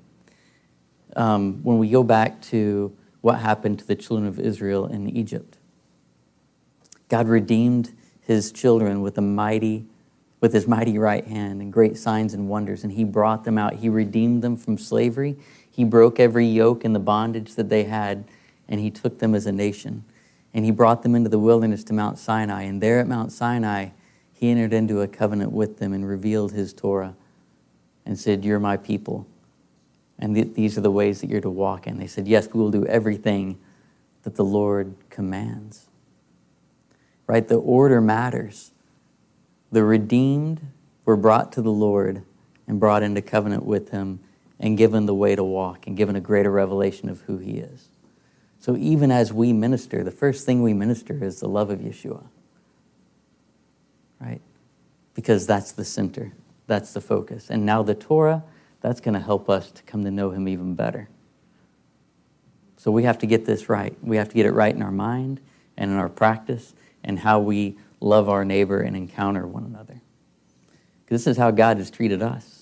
Um, 1.17 1.63
when 1.63 1.79
we 1.79 1.89
go 1.89 2.03
back 2.03 2.41
to 2.43 2.97
what 3.21 3.39
happened 3.39 3.79
to 3.81 3.87
the 3.87 3.95
children 3.95 4.29
of 4.29 4.39
Israel 4.39 4.87
in 4.87 5.09
Egypt, 5.09 5.59
God 7.09 7.29
redeemed 7.29 7.93
his 8.21 8.53
children 8.53 9.03
with 9.03 9.19
a 9.19 9.23
mighty 9.23 9.87
with 10.41 10.53
his 10.53 10.69
mighty 10.69 10.99
right 10.99 11.27
hand 11.27 11.63
and 11.63 11.73
great 11.73 11.97
signs 11.97 12.35
and 12.35 12.51
wonders 12.51 12.85
and 12.85 12.93
he 12.93 13.03
brought 13.03 13.45
them 13.45 13.57
out. 13.57 13.73
He 13.73 13.89
redeemed 13.89 14.43
them 14.43 14.59
from 14.59 14.77
slavery. 14.77 15.37
He 15.71 15.85
broke 15.85 16.21
every 16.21 16.45
yoke 16.45 16.85
and 16.85 16.95
the 16.95 17.01
bondage 17.01 17.55
that 17.55 17.71
they 17.71 17.85
had 17.85 18.25
and 18.69 18.79
he 18.79 18.91
took 18.91 19.21
them 19.21 19.35
as 19.35 19.47
a 19.47 19.53
nation 19.53 20.05
and 20.55 20.65
he 20.65 20.71
brought 20.71 21.03
them 21.03 21.15
into 21.15 21.29
the 21.29 21.39
wilderness 21.39 21.85
to 21.85 21.93
mount 21.93 22.19
sinai 22.19 22.63
and 22.63 22.81
there 22.81 23.01
at 23.01 23.07
mount 23.07 23.33
sinai 23.33 23.89
he 24.33 24.51
entered 24.51 24.73
into 24.73 25.01
a 25.01 25.09
covenant 25.09 25.53
with 25.53 25.79
them 25.79 25.93
and 25.93 26.09
revealed 26.09 26.53
his 26.53 26.73
torah 26.73 27.15
and 28.07 28.19
said 28.19 28.45
you're 28.45 28.61
my 28.61 28.77
people 28.77 29.27
and 30.19 30.35
th- 30.35 30.55
these 30.55 30.79
are 30.79 30.81
the 30.81 30.91
ways 30.91 31.21
that 31.21 31.31
you're 31.31 31.41
to 31.41 31.51
walk 31.51 31.87
in. 31.87 31.99
They 31.99 32.07
said, 32.07 32.29
Yes, 32.29 32.49
we 32.53 32.61
will 32.61 32.71
do 32.71 32.87
everything 32.87 33.59
that 34.23 34.37
the 34.37 34.45
Lord 34.45 34.95
commands. 35.11 35.87
Right? 37.27 37.47
The 37.47 37.57
order 37.57 38.01
matters. 38.01 38.73
The 39.73 39.85
redeemed 39.85 40.61
were 41.05 41.17
brought 41.17 41.53
to 41.53 41.63
the 41.63 41.73
Lord 41.73 42.23
and 42.67 42.79
brought 42.79 43.03
into 43.03 43.21
covenant 43.21 43.65
with 43.65 43.91
Him 43.91 44.21
and 44.61 44.79
given 44.79 45.07
the 45.07 45.15
way 45.15 45.35
to 45.35 45.45
walk 45.45 45.87
and 45.87 45.97
given 45.97 46.17
a 46.17 46.21
greater 46.21 46.51
revelation 46.51 47.09
of 47.09 47.23
who 47.23 47.39
He 47.39 47.59
is. 47.59 47.89
So 48.65 48.79
even 48.79 49.11
as 49.11 49.31
we 49.31 49.53
minister, 49.53 50.03
the 50.03 50.11
first 50.11 50.47
thing 50.47 50.63
we 50.63 50.73
minister 50.73 51.23
is 51.23 51.39
the 51.39 51.49
love 51.49 51.69
of 51.69 51.81
Yeshua. 51.81 52.23
Right? 54.19 54.41
Because 55.13 55.47
that's 55.47 55.73
the 55.73 55.85
center, 55.85 56.33
that's 56.67 56.95
the 56.95 57.03
focus. 57.03 57.51
And 57.51 57.67
now 57.67 57.83
the 57.83 57.95
Torah 57.95 58.43
that's 58.81 59.03
going 59.03 59.13
to 59.13 59.21
help 59.21 59.51
us 59.51 59.71
to 59.73 59.83
come 59.83 60.03
to 60.05 60.11
know 60.11 60.31
Him 60.31 60.49
even 60.49 60.75
better. 60.75 61.11
So 62.79 62.91
we 62.91 63.03
have 63.03 63.19
to 63.19 63.27
get 63.27 63.45
this 63.45 63.69
right. 63.69 63.95
We 64.03 64.17
have 64.17 64.31
to 64.31 64.35
get 64.35 64.47
it 64.47 64.53
right 64.53 64.75
in 64.75 64.81
our 64.81 64.91
mind 64.91 65.43
and 65.77 65.91
in 65.91 65.99
our 65.99 66.09
practice 66.09 66.73
and 67.03 67.19
how 67.19 67.41
we 67.41 67.77
love 68.01 68.31
our 68.31 68.47
neighbor 68.47 68.81
and 68.81 68.97
encounter 68.97 69.47
one 69.47 69.65
another. 69.65 70.01
Because 71.05 71.27
this 71.27 71.33
is 71.33 71.37
how 71.37 71.51
God 71.51 71.77
has 71.77 71.91
treated 71.91 72.23
us. 72.23 72.54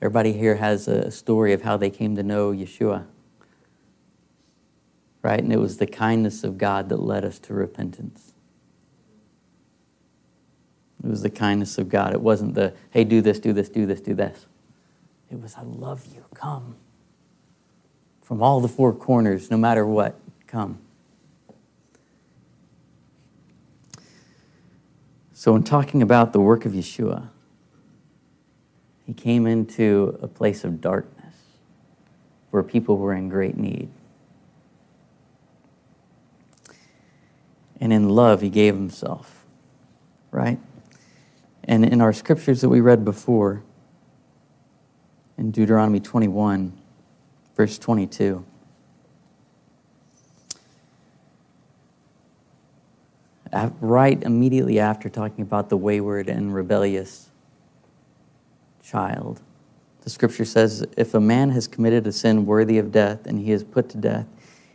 Everybody 0.00 0.32
here 0.32 0.56
has 0.56 0.86
a 0.86 1.10
story 1.10 1.52
of 1.52 1.62
how 1.62 1.76
they 1.76 1.90
came 1.90 2.14
to 2.16 2.22
know 2.22 2.52
Yeshua. 2.52 3.06
Right? 5.22 5.40
And 5.40 5.52
it 5.52 5.58
was 5.58 5.78
the 5.78 5.86
kindness 5.86 6.44
of 6.44 6.56
God 6.56 6.88
that 6.88 6.98
led 6.98 7.24
us 7.24 7.38
to 7.40 7.54
repentance. 7.54 8.32
It 11.02 11.08
was 11.08 11.22
the 11.22 11.30
kindness 11.30 11.78
of 11.78 11.88
God. 11.88 12.12
It 12.12 12.20
wasn't 12.20 12.54
the, 12.54 12.74
hey, 12.90 13.04
do 13.04 13.20
this, 13.20 13.38
do 13.38 13.52
this, 13.52 13.68
do 13.68 13.86
this, 13.86 14.00
do 14.00 14.14
this. 14.14 14.46
It 15.30 15.40
was, 15.40 15.54
I 15.56 15.62
love 15.62 16.06
you. 16.06 16.24
Come. 16.34 16.76
From 18.22 18.42
all 18.42 18.60
the 18.60 18.68
four 18.68 18.92
corners, 18.92 19.50
no 19.50 19.56
matter 19.56 19.86
what, 19.86 20.18
come. 20.46 20.78
So, 25.32 25.54
in 25.54 25.62
talking 25.62 26.02
about 26.02 26.32
the 26.32 26.40
work 26.40 26.66
of 26.66 26.72
Yeshua, 26.72 27.28
he 29.08 29.14
came 29.14 29.46
into 29.46 30.18
a 30.20 30.28
place 30.28 30.64
of 30.64 30.82
darkness 30.82 31.34
where 32.50 32.62
people 32.62 32.98
were 32.98 33.14
in 33.14 33.30
great 33.30 33.56
need. 33.56 33.88
And 37.80 37.90
in 37.90 38.10
love, 38.10 38.42
he 38.42 38.50
gave 38.50 38.74
himself, 38.74 39.46
right? 40.30 40.58
And 41.64 41.86
in 41.86 42.02
our 42.02 42.12
scriptures 42.12 42.60
that 42.60 42.68
we 42.68 42.82
read 42.82 43.02
before, 43.02 43.62
in 45.38 45.52
Deuteronomy 45.52 46.00
21, 46.00 46.78
verse 47.56 47.78
22, 47.78 48.44
right 53.80 54.22
immediately 54.22 54.78
after 54.78 55.08
talking 55.08 55.40
about 55.40 55.70
the 55.70 55.78
wayward 55.78 56.28
and 56.28 56.52
rebellious 56.52 57.30
child, 58.88 59.40
the 60.02 60.10
scripture 60.10 60.44
says, 60.44 60.86
If 60.96 61.14
a 61.14 61.20
man 61.20 61.50
has 61.50 61.68
committed 61.68 62.06
a 62.06 62.12
sin 62.12 62.46
worthy 62.46 62.78
of 62.78 62.92
death 62.92 63.26
and 63.26 63.38
he 63.38 63.52
is 63.52 63.64
put 63.64 63.88
to 63.90 63.98
death, 63.98 64.26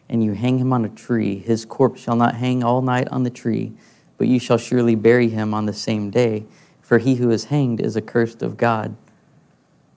and 0.10 0.24
you 0.24 0.34
hang 0.34 0.60
him 0.60 0.74
on 0.74 0.86
a 0.86 0.90
tree, 0.90 1.40
his 1.40 1.66
corpse 1.66 2.02
shall 2.02 2.16
not 2.16 2.36
hang 2.36 2.64
all 2.64 2.82
night 2.82 3.08
on 3.08 3.24
the 3.24 3.30
tree, 3.30 3.74
but 4.18 4.28
you 4.28 4.40
shall 4.40 4.58
surely 4.58 4.96
bury 4.96 5.30
him 5.30 5.54
on 5.54 5.66
the 5.66 5.74
same 5.74 6.10
day 6.10 6.46
for 6.84 7.00
he 7.00 7.16
who 7.16 7.32
is 7.32 7.46
hanged 7.46 7.82
is 7.82 7.98
accursed 7.98 8.44
of 8.44 8.58
God. 8.58 8.96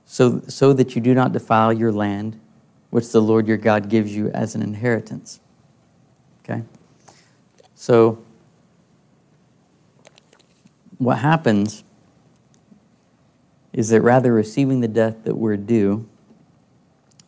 So, 0.07 0.41
so 0.47 0.73
that 0.73 0.95
you 0.95 1.03
do 1.03 1.13
not 1.13 1.33
defile 1.33 1.73
your 1.73 1.93
land, 1.93 2.41
which 2.91 3.11
the 3.11 3.21
Lord 3.21 3.49
your 3.49 3.57
God 3.57 3.91
gives 3.91 4.15
you 4.15 4.31
as 4.31 4.55
an 4.55 4.63
inheritance. 4.63 5.41
Okay? 6.43 6.63
So, 7.75 8.25
what 10.99 11.19
happens 11.19 11.85
is 13.77 13.91
that 13.91 14.01
rather 14.01 14.33
receiving 14.33 14.81
the 14.81 14.89
death 14.89 15.23
that 15.25 15.37
we're 15.37 15.59
due, 15.59 16.09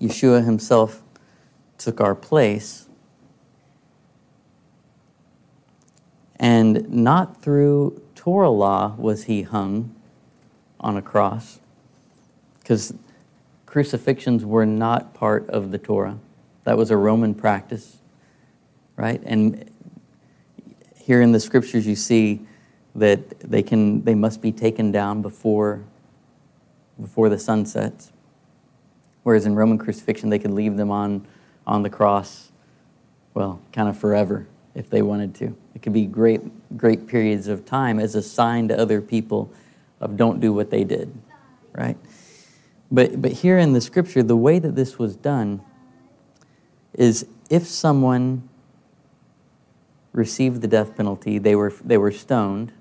Yeshua 0.01 0.45
himself 0.47 1.03
took 1.77 2.01
our 2.01 2.15
place. 2.15 2.89
And 6.41 6.89
not 6.89 7.43
through 7.43 8.01
Torah 8.15 8.49
law 8.49 8.95
was 8.97 9.25
he 9.25 9.43
hung 9.43 9.95
on 10.81 10.97
a 10.97 11.03
cross 11.03 11.61
because 12.61 12.95
crucifixions 13.67 14.43
were 14.43 14.65
not 14.65 15.13
part 15.13 15.51
of 15.51 15.71
the 15.71 15.79
Torah. 15.79 16.19
That 16.65 16.79
was 16.79 16.91
a 16.91 16.97
Roman 16.97 17.35
practice, 17.35 17.99
right? 18.97 19.21
And 19.27 19.71
here 20.97 21.21
in 21.21 21.33
the 21.33 21.41
scriptures, 21.41 21.87
you 21.87 21.97
see 21.97 22.41
that 22.95 23.41
they 23.41 23.63
can 23.63 24.03
they 24.05 24.15
must 24.15 24.41
be 24.41 24.53
taken 24.53 24.91
down 24.91 25.21
before 25.21 25.85
before 27.01 27.29
the 27.29 27.39
sun 27.39 27.67
sets. 27.67 28.13
Whereas 29.23 29.47
in 29.47 29.55
Roman 29.55 29.79
crucifixion, 29.79 30.31
they 30.31 30.39
could 30.39 30.53
leave 30.53 30.77
them 30.77 30.91
on 30.91 31.27
on 31.69 31.83
the 31.83 31.91
cross, 31.91 32.51
well, 33.35 33.61
kind 33.73 33.89
of 33.89 33.97
forever 33.97 34.49
if 34.75 34.89
they 34.89 35.03
wanted 35.03 35.35
to. 35.37 35.55
It 35.75 35.83
could 35.83 35.93
be 35.93 36.07
great, 36.07 36.41
great 36.77 37.07
periods 37.07 37.47
of 37.47 37.67
time 37.67 38.01
as 38.01 38.15
a 38.15 38.23
sign 38.23 38.69
to 38.69 38.79
other 38.79 39.03
people 39.03 39.53
of 40.01 40.17
don't 40.17 40.41
do 40.41 40.53
what 40.53 40.71
they 40.71 40.83
did, 40.83 41.13
right? 41.73 41.97
But, 42.91 43.21
but 43.21 43.33
here 43.33 43.59
in 43.59 43.75
the 43.75 43.83
scripture, 43.83 44.23
the 44.23 44.37
way 44.37 44.59
that 44.59 44.75
this 44.75 44.99
was 44.99 45.15
done 45.15 45.61
is 46.95 47.27
if 47.51 47.67
someone 47.67 48.49
received 50.13 50.63
the 50.63 50.69
death 50.69 50.97
penalty, 50.97 51.39
they 51.39 51.55
were, 51.55 51.75
they 51.85 51.99
were 51.99 52.13
stoned, 52.13 52.73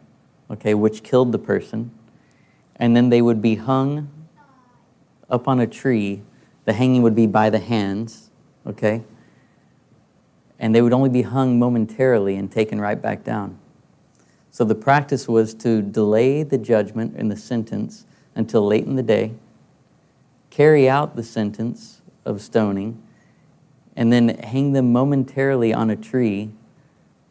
okay, 0.49 0.73
which 0.73 1.03
killed 1.03 1.33
the 1.33 1.39
person, 1.39 1.91
and 2.77 2.95
then 2.95 3.09
they 3.09 3.21
would 3.21 3.41
be 3.41 3.55
hung 3.55 4.09
up 5.29 5.47
on 5.47 5.59
a 5.59 5.67
tree. 5.67 6.21
The 6.65 6.73
hanging 6.73 7.01
would 7.01 7.15
be 7.15 7.27
by 7.27 7.49
the 7.49 7.59
hands, 7.59 8.29
okay? 8.65 9.03
and 10.59 10.73
they 10.73 10.81
would 10.81 10.93
only 10.93 11.09
be 11.09 11.21
hung 11.21 11.59
momentarily 11.59 12.35
and 12.35 12.51
taken 12.51 12.79
right 12.79 13.01
back 13.01 13.23
down. 13.23 13.57
So 14.51 14.63
the 14.63 14.75
practice 14.75 15.27
was 15.27 15.53
to 15.55 15.81
delay 15.81 16.43
the 16.43 16.57
judgment 16.57 17.15
and 17.15 17.29
the 17.29 17.37
sentence 17.37 18.05
until 18.35 18.65
late 18.65 18.85
in 18.85 18.95
the 18.95 19.03
day, 19.03 19.33
carry 20.49 20.89
out 20.89 21.15
the 21.15 21.23
sentence 21.23 22.01
of 22.25 22.41
stoning, 22.41 23.01
and 23.95 24.11
then 24.11 24.29
hang 24.29 24.73
them 24.73 24.91
momentarily 24.91 25.73
on 25.73 25.89
a 25.89 25.95
tree 25.95 26.51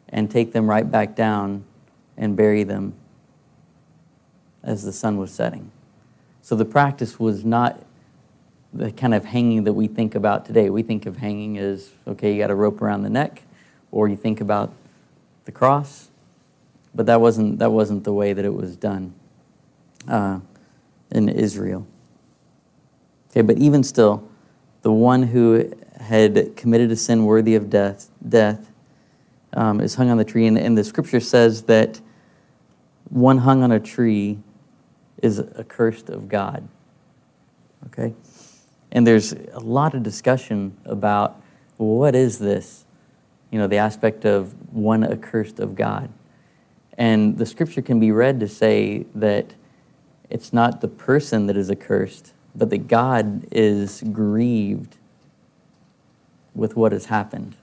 and 0.09 0.31
take 0.31 0.53
them 0.53 0.69
right 0.69 0.89
back 0.89 1.15
down 1.15 1.65
and 2.15 2.35
bury 2.35 2.63
them 2.63 2.93
as 4.63 4.83
the 4.83 4.91
sun 4.91 5.17
was 5.17 5.31
setting. 5.31 5.71
So 6.41 6.55
the 6.55 6.65
practice 6.65 7.19
was 7.19 7.43
not 7.43 7.81
the 8.73 8.91
kind 8.91 9.13
of 9.13 9.25
hanging 9.25 9.63
that 9.63 9.73
we 9.73 9.87
think 9.87 10.15
about 10.15 10.45
today. 10.45 10.69
We 10.69 10.83
think 10.83 11.05
of 11.05 11.17
hanging 11.17 11.57
as 11.57 11.91
okay, 12.07 12.33
you 12.33 12.39
got 12.39 12.51
a 12.51 12.55
rope 12.55 12.81
around 12.81 13.03
the 13.03 13.09
neck, 13.09 13.43
or 13.91 14.07
you 14.07 14.15
think 14.15 14.41
about 14.41 14.71
the 15.45 15.51
cross, 15.51 16.09
but 16.93 17.05
that 17.05 17.21
wasn't 17.21 17.59
that 17.59 17.71
wasn't 17.71 18.03
the 18.03 18.13
way 18.13 18.33
that 18.33 18.45
it 18.45 18.53
was 18.53 18.75
done 18.75 19.13
uh, 20.07 20.39
in 21.11 21.29
Israel. 21.29 21.87
Okay, 23.31 23.41
but 23.41 23.57
even 23.57 23.83
still, 23.83 24.27
the 24.81 24.91
one 24.91 25.23
who 25.23 25.71
had 25.99 26.55
committed 26.55 26.91
a 26.91 26.95
sin 26.95 27.25
worthy 27.25 27.55
of 27.55 27.69
death, 27.69 28.09
death, 28.27 28.71
um, 29.53 29.81
is 29.81 29.95
hung 29.95 30.09
on 30.09 30.17
the 30.17 30.25
tree, 30.25 30.47
and, 30.47 30.57
and 30.57 30.77
the 30.77 30.83
scripture 30.83 31.19
says 31.19 31.63
that 31.63 31.99
one 33.09 33.39
hung 33.39 33.63
on 33.63 33.71
a 33.71 33.79
tree 33.79 34.37
is 35.21 35.39
accursed 35.39 36.09
of 36.09 36.29
God. 36.29 36.67
Okay? 37.87 38.13
And 38.91 39.05
there's 39.05 39.33
a 39.33 39.59
lot 39.59 39.93
of 39.93 40.03
discussion 40.03 40.77
about 40.85 41.41
what 41.77 42.15
is 42.15 42.39
this? 42.39 42.85
You 43.51 43.59
know, 43.59 43.67
the 43.67 43.77
aspect 43.77 44.25
of 44.25 44.53
one 44.73 45.03
accursed 45.03 45.59
of 45.59 45.75
God. 45.75 46.09
And 46.97 47.37
the 47.37 47.45
scripture 47.45 47.81
can 47.81 47.99
be 47.99 48.11
read 48.11 48.39
to 48.39 48.47
say 48.47 49.05
that 49.15 49.53
it's 50.29 50.51
not 50.51 50.81
the 50.81 50.87
person 50.87 51.45
that 51.47 51.55
is 51.55 51.69
accursed, 51.69 52.33
but 52.55 52.69
that 52.71 52.87
God 52.87 53.47
is 53.51 54.03
grieved 54.11 54.97
with 56.55 56.75
what 56.75 56.91
has 56.91 57.05
happened. 57.05 57.55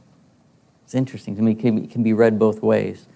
It's 0.84 0.94
interesting 0.94 1.34
to 1.36 1.42
me. 1.42 1.52
It 1.52 1.90
can 1.90 2.02
be 2.02 2.12
read 2.12 2.38
both 2.38 2.62
ways 2.62 3.06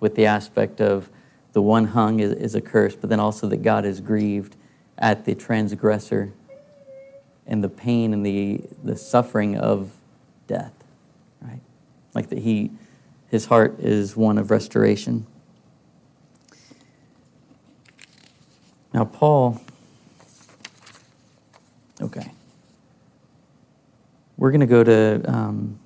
with 0.00 0.14
the 0.14 0.26
aspect 0.26 0.80
of 0.80 1.10
the 1.58 1.62
one 1.62 1.86
hung 1.86 2.20
is, 2.20 2.30
is 2.34 2.54
a 2.54 2.60
curse, 2.60 2.94
but 2.94 3.10
then 3.10 3.18
also 3.18 3.48
that 3.48 3.64
God 3.64 3.84
is 3.84 4.00
grieved 4.00 4.54
at 4.96 5.24
the 5.24 5.34
transgressor 5.34 6.32
and 7.48 7.64
the 7.64 7.68
pain 7.68 8.12
and 8.12 8.24
the, 8.24 8.60
the 8.84 8.94
suffering 8.94 9.58
of 9.58 9.90
death, 10.46 10.72
right? 11.42 11.58
Like 12.14 12.28
that 12.28 12.38
he, 12.38 12.70
his 13.26 13.46
heart 13.46 13.80
is 13.80 14.16
one 14.16 14.38
of 14.38 14.52
restoration. 14.52 15.26
Now, 18.94 19.04
Paul, 19.04 19.60
okay. 22.00 22.30
We're 24.36 24.52
going 24.52 24.60
to 24.60 24.66
go 24.66 24.84
to 24.84 25.22
um, 25.28 25.80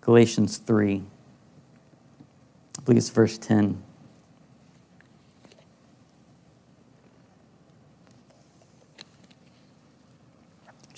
Galatians 0.00 0.56
3. 0.56 1.02
I 2.78 2.82
believe 2.82 2.96
it's 2.96 3.10
verse 3.10 3.36
10. 3.36 3.82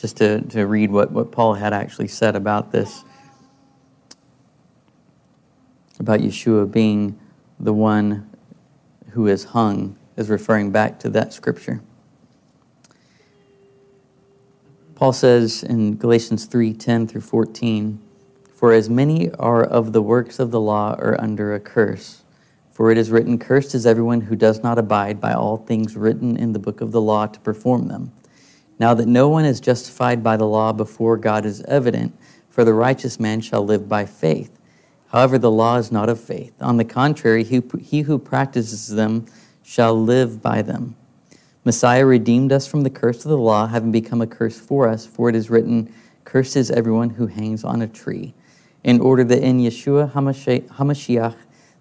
Just 0.04 0.18
to, 0.18 0.42
to 0.42 0.66
read 0.66 0.90
what, 0.90 1.12
what 1.12 1.32
Paul 1.32 1.54
had 1.54 1.72
actually 1.72 2.08
said 2.08 2.36
about 2.36 2.72
this, 2.72 3.04
about 5.98 6.20
Yeshua 6.20 6.70
being 6.70 7.18
the 7.58 7.72
one 7.72 8.30
who 9.12 9.26
is 9.26 9.44
hung, 9.44 9.96
is 10.18 10.28
referring 10.28 10.70
back 10.70 10.98
to 10.98 11.08
that 11.08 11.32
scripture. 11.32 11.80
Paul 14.94 15.14
says 15.14 15.62
in 15.62 15.96
Galatians 15.96 16.44
3 16.44 16.74
10 16.74 17.06
through 17.06 17.22
14, 17.22 17.98
For 18.52 18.74
as 18.74 18.90
many 18.90 19.30
are 19.36 19.64
of 19.64 19.94
the 19.94 20.02
works 20.02 20.38
of 20.38 20.50
the 20.50 20.60
law 20.60 20.96
are 20.98 21.18
under 21.18 21.54
a 21.54 21.60
curse. 21.60 22.24
For 22.72 22.90
it 22.90 22.98
is 22.98 23.10
written, 23.10 23.38
Cursed 23.38 23.74
is 23.74 23.86
everyone 23.86 24.20
who 24.20 24.36
does 24.36 24.62
not 24.62 24.78
abide 24.78 25.18
by 25.18 25.32
all 25.32 25.56
things 25.56 25.96
written 25.96 26.36
in 26.36 26.52
the 26.52 26.58
book 26.58 26.82
of 26.82 26.92
the 26.92 27.00
law 27.00 27.24
to 27.26 27.40
perform 27.40 27.88
them. 27.88 28.12
Now 28.78 28.94
that 28.94 29.06
no 29.06 29.28
one 29.28 29.44
is 29.44 29.60
justified 29.60 30.22
by 30.22 30.36
the 30.36 30.46
law 30.46 30.72
before 30.72 31.16
God 31.16 31.46
is 31.46 31.62
evident, 31.62 32.16
for 32.48 32.64
the 32.64 32.72
righteous 32.72 33.20
man 33.20 33.40
shall 33.40 33.64
live 33.64 33.88
by 33.88 34.06
faith. 34.06 34.58
However, 35.08 35.38
the 35.38 35.50
law 35.50 35.76
is 35.76 35.92
not 35.92 36.08
of 36.08 36.20
faith. 36.20 36.52
On 36.60 36.76
the 36.76 36.84
contrary, 36.84 37.44
he, 37.44 37.62
he 37.80 38.02
who 38.02 38.18
practices 38.18 38.88
them 38.88 39.26
shall 39.62 39.94
live 39.94 40.42
by 40.42 40.62
them. 40.62 40.96
Messiah 41.64 42.04
redeemed 42.04 42.52
us 42.52 42.66
from 42.66 42.82
the 42.82 42.90
curse 42.90 43.24
of 43.24 43.30
the 43.30 43.38
law, 43.38 43.66
having 43.66 43.92
become 43.92 44.20
a 44.20 44.26
curse 44.26 44.58
for 44.58 44.88
us, 44.88 45.06
for 45.06 45.28
it 45.28 45.36
is 45.36 45.48
written, 45.48 45.92
Cursed 46.24 46.56
is 46.56 46.70
everyone 46.70 47.10
who 47.10 47.26
hangs 47.26 47.64
on 47.64 47.80
a 47.80 47.86
tree, 47.86 48.34
in 48.82 49.00
order 49.00 49.24
that 49.24 49.42
in 49.42 49.60
Yeshua 49.60 50.10
HaMashiach 50.12 51.36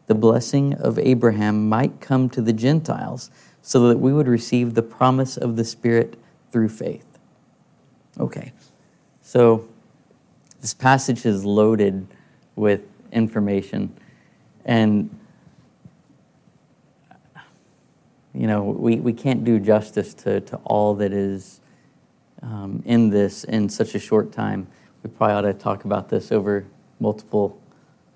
the 0.08 0.16
blessing 0.16 0.74
of 0.76 1.00
Abraham 1.00 1.68
might 1.68 2.00
come 2.00 2.30
to 2.30 2.41
the 2.41 2.54
Gentiles, 2.54 3.32
so 3.62 3.88
that 3.89 4.00
we 4.00 4.14
would 4.14 4.28
receive 4.28 4.74
the 4.74 4.84
promise 4.84 5.38
of 5.38 5.56
the 5.56 5.66
Spirit 5.66 6.18
through 6.54 6.70
faith. 6.70 7.18
Okay, 8.20 8.54
so 9.24 9.68
this 10.62 10.74
passage 10.74 11.26
is 11.26 11.43
loaded 11.43 12.08
with 12.56 12.82
information, 13.12 13.91
and 14.64 15.10
you 18.36 18.45
know 18.45 18.64
we, 18.64 18.97
we 18.97 19.14
can't 19.14 19.43
do 19.43 19.60
justice 19.60 20.14
to, 20.14 20.41
to 20.41 20.58
all 20.58 20.93
that 20.93 21.12
is 21.12 21.60
um, 22.43 22.84
in 22.86 23.10
this 23.10 23.43
in 23.45 23.68
such 23.68 23.95
a 23.95 23.99
short 23.99 24.32
time. 24.32 24.68
We 25.01 25.10
probably 25.10 25.34
ought 25.34 25.41
to 25.41 25.54
talk 25.56 25.86
about 25.86 26.08
this 26.08 26.32
over 26.32 26.66
multiple 26.99 27.60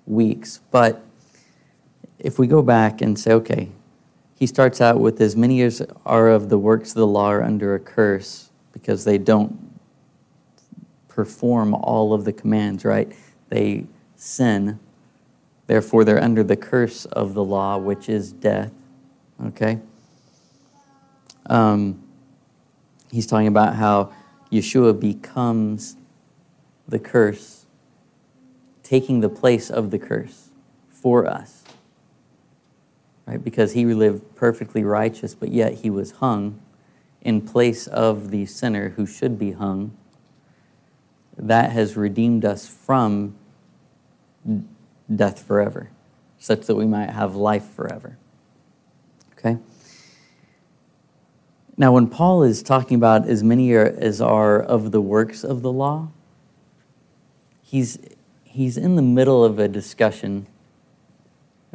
weeks, 0.06 0.60
but 0.70 1.04
if 2.20 2.38
we 2.38 2.46
go 2.46 2.62
back 2.62 3.00
and 3.00 3.18
say, 3.18 3.32
okay, 3.32 3.68
he 4.38 4.46
starts 4.46 4.80
out 4.80 5.00
with 5.00 5.20
as 5.20 5.34
many 5.34 5.62
as 5.62 5.82
are 6.06 6.28
of 6.28 6.48
the 6.48 6.58
works 6.58 6.90
of 6.90 6.94
the 6.94 7.06
law 7.08 7.32
are 7.32 7.42
under 7.42 7.74
a 7.74 7.80
curse 7.80 8.50
because 8.72 9.04
they 9.04 9.18
don't 9.18 9.80
perform 11.08 11.74
all 11.74 12.14
of 12.14 12.24
the 12.24 12.32
commands, 12.32 12.84
right? 12.84 13.12
They 13.48 13.86
sin. 14.14 14.78
Therefore, 15.66 16.04
they're 16.04 16.22
under 16.22 16.44
the 16.44 16.54
curse 16.54 17.04
of 17.06 17.34
the 17.34 17.42
law, 17.42 17.78
which 17.78 18.08
is 18.08 18.32
death. 18.32 18.70
Okay? 19.46 19.80
Um, 21.46 22.00
he's 23.10 23.26
talking 23.26 23.48
about 23.48 23.74
how 23.74 24.12
Yeshua 24.52 24.98
becomes 24.98 25.96
the 26.86 27.00
curse, 27.00 27.66
taking 28.84 29.18
the 29.18 29.28
place 29.28 29.68
of 29.68 29.90
the 29.90 29.98
curse 29.98 30.50
for 30.92 31.26
us 31.26 31.64
right? 33.28 33.44
Because 33.44 33.72
he 33.72 33.84
lived 33.84 34.34
perfectly 34.34 34.82
righteous, 34.82 35.34
but 35.34 35.50
yet 35.50 35.74
he 35.74 35.90
was 35.90 36.12
hung 36.12 36.60
in 37.20 37.42
place 37.42 37.86
of 37.86 38.30
the 38.30 38.46
sinner 38.46 38.90
who 38.90 39.04
should 39.04 39.38
be 39.38 39.52
hung. 39.52 39.96
That 41.36 41.70
has 41.72 41.96
redeemed 41.96 42.44
us 42.44 42.66
from 42.66 43.36
death 45.14 45.46
forever, 45.46 45.90
such 46.38 46.66
that 46.66 46.74
we 46.74 46.86
might 46.86 47.10
have 47.10 47.36
life 47.36 47.68
forever. 47.68 48.16
Okay? 49.32 49.58
Now, 51.76 51.92
when 51.92 52.08
Paul 52.08 52.42
is 52.42 52.62
talking 52.62 52.96
about 52.96 53.28
as 53.28 53.44
many 53.44 53.72
as 53.74 54.20
are 54.20 54.60
of 54.60 54.90
the 54.90 55.00
works 55.00 55.44
of 55.44 55.62
the 55.62 55.70
law, 55.70 56.08
he's, 57.62 57.98
he's 58.42 58.76
in 58.76 58.96
the 58.96 59.02
middle 59.02 59.44
of 59.44 59.58
a 59.58 59.68
discussion 59.68 60.46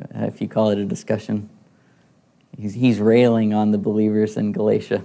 Uh, 0.02 0.26
if 0.26 0.41
you 0.41 0.48
call 0.48 0.70
it 0.70 0.80
a 0.80 0.86
discussion. 0.86 1.50
He's, 2.58 2.74
he's 2.74 3.00
railing 3.00 3.54
on 3.54 3.72
the 3.72 3.78
believers 3.78 4.38
in 4.38 4.52
Galatia 4.52 5.04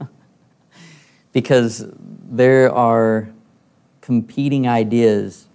because 1.32 1.86
there 1.96 2.72
are 2.72 3.28
competing 4.00 4.68
ideas 4.68 5.46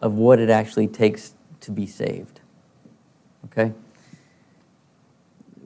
of 0.00 0.14
what 0.14 0.38
it 0.38 0.50
actually 0.50 0.88
takes 0.88 1.34
to 1.60 1.70
be 1.70 1.86
saved. 1.86 2.40
Okay? 3.46 3.72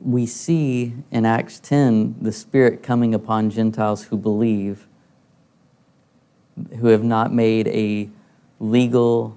We 0.01 0.27
see 0.27 0.95
in 1.11 1.25
Acts 1.25 1.61
10 1.61 2.17
the 2.21 2.33
Spirit 2.33 2.83
coming 2.83 3.15
upon 3.15 3.51
Gentiles 3.51 4.05
who 4.05 4.17
believe, 4.17 4.87
who 6.79 6.89
have 6.89 7.05
not 7.05 7.33
made 7.33 7.69
a 7.69 8.11
legal 8.61 9.37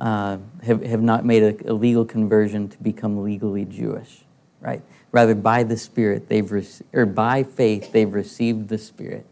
uh, 0.00 0.38
have, 0.62 0.82
have 0.82 1.02
not 1.02 1.24
made 1.24 1.42
a, 1.42 1.70
a, 1.70 1.74
legal 1.74 2.06
conversion 2.06 2.68
to 2.68 2.82
become 2.82 3.22
legally 3.22 3.66
Jewish, 3.66 4.22
right? 4.60 4.82
Rather, 5.12 5.34
by 5.34 5.62
the 5.62 5.76
Spirit, 5.76 6.28
they've 6.28 6.50
re- 6.50 6.66
or 6.94 7.04
by 7.04 7.42
faith, 7.42 7.92
they've 7.92 8.12
received 8.12 8.68
the 8.68 8.78
Spirit. 8.78 9.26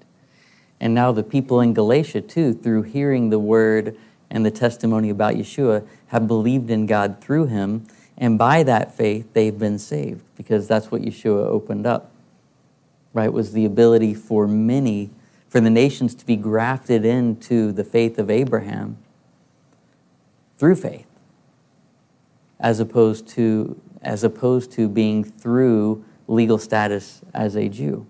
And 0.78 0.94
now 0.94 1.10
the 1.10 1.22
people 1.22 1.60
in 1.60 1.72
Galatia, 1.72 2.20
too, 2.20 2.52
through 2.52 2.82
hearing 2.82 3.30
the 3.30 3.38
word 3.38 3.96
and 4.30 4.44
the 4.44 4.50
testimony 4.50 5.08
about 5.08 5.34
Yeshua 5.34 5.86
have 6.08 6.28
believed 6.28 6.70
in 6.70 6.84
God 6.84 7.20
through 7.20 7.46
him, 7.46 7.86
and 8.18 8.38
by 8.38 8.62
that 8.62 8.94
faith 8.94 9.32
they've 9.32 9.58
been 9.58 9.78
saved 9.78 10.22
because 10.36 10.68
that's 10.68 10.90
what 10.90 11.00
Yeshua 11.00 11.46
opened 11.46 11.86
up. 11.86 12.12
Right 13.14 13.32
was 13.32 13.52
the 13.52 13.64
ability 13.64 14.12
for 14.12 14.46
many 14.46 15.10
for 15.48 15.60
the 15.60 15.70
nations 15.70 16.14
to 16.14 16.26
be 16.26 16.36
grafted 16.36 17.06
into 17.06 17.72
the 17.72 17.84
faith 17.84 18.18
of 18.18 18.30
Abraham 18.30 18.98
through 20.58 20.74
faith 20.74 21.06
as 22.60 22.80
opposed 22.80 23.26
to 23.28 23.80
as 24.02 24.22
opposed 24.22 24.70
to 24.72 24.88
being 24.88 25.24
through 25.24 26.04
legal 26.28 26.58
status 26.58 27.20
as 27.34 27.56
a 27.56 27.68
Jew. 27.68 28.06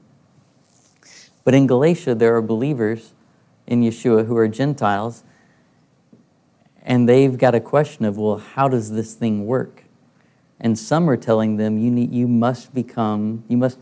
But 1.45 1.55
in 1.55 1.67
Galatia 1.67 2.15
there 2.15 2.35
are 2.35 2.43
believers 2.43 3.13
in 3.67 3.83
Yeshua 3.83 4.27
who 4.27 4.37
are 4.37 4.49
Gentiles 4.49 5.23
and 6.83 7.09
they've 7.09 7.37
got 7.37 7.55
a 7.55 7.61
question 7.61 8.05
of 8.05 8.19
well 8.19 8.39
how 8.39 8.69
does 8.69 8.91
this 8.91 9.15
thing 9.15 9.47
work? 9.47 9.85
And 10.61 10.77
some 10.77 11.09
are 11.09 11.17
telling 11.17 11.57
them 11.57 11.79
you 11.79 11.91
need 11.91 12.13
you 12.13 12.27
must 12.27 12.75
become 12.75 13.45
you 13.49 13.57
must 13.57 13.79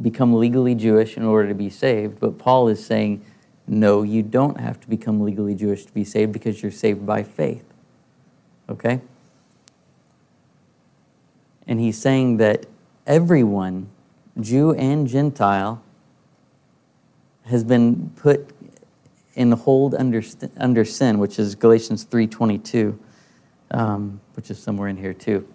become 0.00 0.34
legally 0.34 0.74
Jewish 0.74 1.16
in 1.16 1.24
order 1.24 1.48
to 1.48 1.54
be 1.54 1.70
saved. 1.70 2.18
But 2.18 2.38
Paul 2.38 2.68
is 2.68 2.84
saying, 2.84 3.24
no, 3.72 4.02
you 4.02 4.22
don't 4.22 4.60
have 4.60 4.78
to 4.82 4.88
become 4.88 5.22
legally 5.22 5.54
Jewish 5.54 5.86
to 5.86 5.92
be 5.94 6.04
saved 6.04 6.30
because 6.30 6.62
you're 6.62 6.70
saved 6.70 7.06
by 7.06 7.22
faith. 7.22 7.64
Okay? 8.68 9.00
And 11.66 11.80
he's 11.80 11.96
saying 11.96 12.36
that 12.36 12.66
everyone, 13.06 13.88
Jew 14.38 14.74
and 14.74 15.08
Gentile, 15.08 15.82
has 17.46 17.64
been 17.64 18.10
put 18.14 18.50
in 19.36 19.52
hold 19.52 19.94
under, 19.94 20.22
under 20.58 20.84
sin, 20.84 21.18
which 21.18 21.38
is 21.38 21.54
Galatians 21.54 22.04
3.22, 22.04 22.98
um, 23.70 24.20
which 24.34 24.50
is 24.50 24.62
somewhere 24.62 24.88
in 24.88 24.98
here 24.98 25.14
too. 25.14 25.48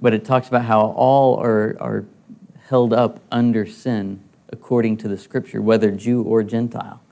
But 0.00 0.14
it 0.14 0.24
talks 0.24 0.48
about 0.48 0.64
how 0.64 0.80
all 0.96 1.38
are, 1.38 1.76
are 1.78 2.06
held 2.68 2.94
up 2.94 3.20
under 3.30 3.66
sin 3.66 4.22
according 4.48 4.96
to 4.96 5.08
the 5.08 5.18
scripture, 5.18 5.60
whether 5.60 5.90
Jew 5.90 6.22
or 6.22 6.42
Gentile. 6.42 7.02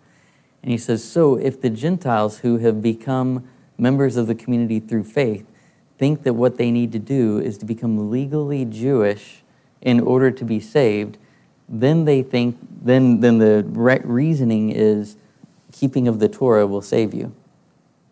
And 0.62 0.72
he 0.72 0.78
says, 0.78 1.04
So 1.04 1.36
if 1.36 1.60
the 1.60 1.70
Gentiles 1.70 2.38
who 2.38 2.58
have 2.58 2.82
become 2.82 3.48
members 3.76 4.16
of 4.16 4.26
the 4.26 4.34
community 4.34 4.80
through 4.80 5.04
faith 5.04 5.46
think 5.98 6.22
that 6.22 6.34
what 6.34 6.56
they 6.56 6.70
need 6.70 6.92
to 6.92 6.98
do 6.98 7.38
is 7.38 7.58
to 7.58 7.64
become 7.64 8.10
legally 8.10 8.64
Jewish 8.64 9.42
in 9.80 10.00
order 10.00 10.30
to 10.30 10.44
be 10.44 10.60
saved, 10.60 11.18
then 11.68 12.04
they 12.04 12.22
think, 12.22 12.56
then, 12.82 13.20
then 13.20 13.38
the 13.38 13.64
right 13.68 14.04
reasoning 14.06 14.70
is 14.70 15.16
keeping 15.72 16.08
of 16.08 16.18
the 16.18 16.28
Torah 16.28 16.66
will 16.66 16.82
save 16.82 17.12
you. 17.12 17.34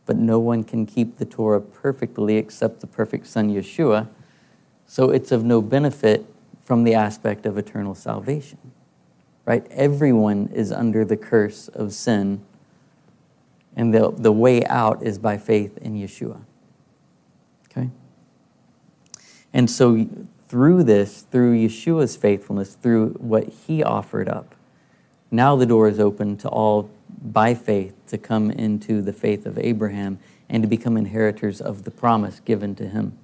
But 0.04 0.16
no 0.16 0.38
one 0.38 0.62
can 0.62 0.86
keep 0.86 1.18
the 1.18 1.24
Torah 1.24 1.60
perfectly 1.60 2.36
except 2.36 2.80
the 2.80 2.86
perfect 2.86 3.26
Son, 3.26 3.50
Yeshua. 3.50 4.08
So 4.86 5.10
it's 5.10 5.32
of 5.32 5.42
no 5.44 5.60
benefit 5.60 6.26
from 6.62 6.84
the 6.84 6.94
aspect 6.94 7.46
of 7.46 7.58
eternal 7.58 7.94
salvation. 7.94 8.58
Right? 9.46 9.66
Everyone 9.70 10.50
is 10.52 10.70
under 10.70 11.04
the 11.04 11.16
curse 11.16 11.68
of 11.68 11.94
sin, 11.94 12.42
and 13.74 13.94
the, 13.94 14.10
the 14.10 14.32
way 14.32 14.64
out 14.66 15.02
is 15.02 15.18
by 15.18 15.38
faith 15.38 15.78
in 15.78 15.94
Yeshua. 15.94 16.40
Okay? 17.70 17.90
And 19.54 19.70
so, 19.70 20.06
through 20.48 20.82
this, 20.82 21.22
through 21.22 21.56
Yeshua's 21.56 22.16
faithfulness, 22.16 22.74
through 22.74 23.10
what 23.20 23.48
he 23.48 23.82
offered 23.82 24.28
up, 24.28 24.54
now 25.30 25.56
the 25.56 25.66
door 25.66 25.88
is 25.88 25.98
open 25.98 26.36
to 26.38 26.48
all 26.48 26.90
by 27.22 27.54
faith 27.54 27.94
to 28.08 28.18
come 28.18 28.50
into 28.50 29.00
the 29.00 29.12
faith 29.12 29.46
of 29.46 29.58
Abraham 29.58 30.18
and 30.48 30.62
to 30.62 30.68
become 30.68 30.96
inheritors 30.96 31.60
of 31.60 31.84
the 31.84 31.90
promise 31.90 32.40
given 32.40 32.74
to 32.76 32.88
him. 32.88 33.18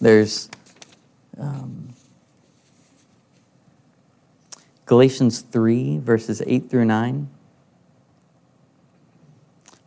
There's 0.00 0.50
um, 1.38 1.94
Galatians 4.86 5.40
3, 5.40 5.98
verses 5.98 6.42
8 6.46 6.70
through 6.70 6.84
9 6.84 7.28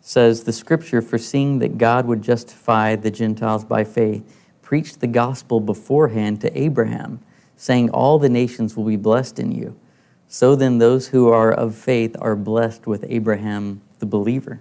says, 0.02 0.44
The 0.44 0.52
scripture, 0.52 1.02
foreseeing 1.02 1.60
that 1.60 1.78
God 1.78 2.06
would 2.06 2.22
justify 2.22 2.98
the 2.98 3.10
Gentiles 3.10 3.64
by 3.64 3.86
faith, 3.86 4.24
preached 4.62 5.00
the 5.00 5.08
gospel 5.08 5.62
beforehand 5.62 6.42
to 6.42 6.60
Abraham, 6.60 7.22
saying, 7.56 7.90
All 7.92 8.20
the 8.20 8.28
nations 8.28 8.76
will 8.76 8.84
be 8.84 8.98
blessed 8.98 9.40
in 9.40 9.54
you. 9.54 9.80
So 10.28 10.56
then, 10.56 10.80
those 10.80 11.08
who 11.08 11.30
are 11.30 11.52
of 11.52 11.76
faith 11.76 12.16
are 12.20 12.36
blessed 12.36 12.86
with 12.86 13.06
Abraham 13.08 13.82
the 14.00 14.06
believer. 14.06 14.60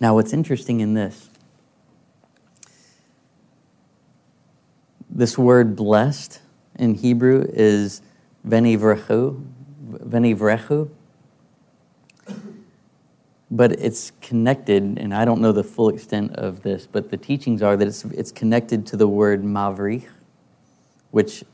Now, 0.00 0.14
what's 0.14 0.32
interesting 0.32 0.80
in 0.80 0.94
this 0.94 1.28
This 5.22 5.38
word 5.38 5.76
blessed 5.76 6.40
in 6.74 6.96
Hebrew 6.96 7.46
is 7.48 8.02
venivrechu, 8.44 9.40
venivrechu. 9.88 10.90
But 13.48 13.70
it's 13.70 14.10
connected, 14.20 14.82
and 14.98 15.14
I 15.14 15.24
don't 15.24 15.40
know 15.40 15.52
the 15.52 15.62
full 15.62 15.90
extent 15.90 16.34
of 16.34 16.62
this, 16.62 16.88
but 16.90 17.12
the 17.12 17.16
teachings 17.16 17.62
are 17.62 17.76
that 17.76 17.86
it's, 17.86 18.04
it's 18.06 18.32
connected 18.32 18.84
to 18.88 18.96
the 18.96 19.06
word 19.06 19.44
mavrich, 19.44 20.08
which 21.12 21.44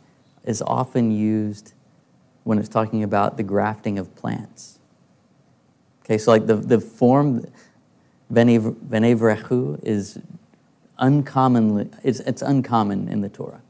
is 0.44 0.62
often 0.62 1.10
used 1.10 1.74
when 2.44 2.56
it's 2.58 2.70
talking 2.70 3.02
about 3.02 3.36
the 3.36 3.42
grafting 3.42 3.98
of 3.98 4.16
plants. 4.16 4.78
Okay, 6.06 6.16
so 6.16 6.30
like 6.30 6.46
the, 6.46 6.56
the 6.56 6.80
form 6.80 7.44
venivrechu 8.32 9.78
is 9.84 10.18
uncommonly, 10.98 11.88
it's, 12.02 12.20
it's 12.20 12.42
uncommon 12.42 13.08
in 13.08 13.20
the 13.20 13.28
Torah. 13.28 13.62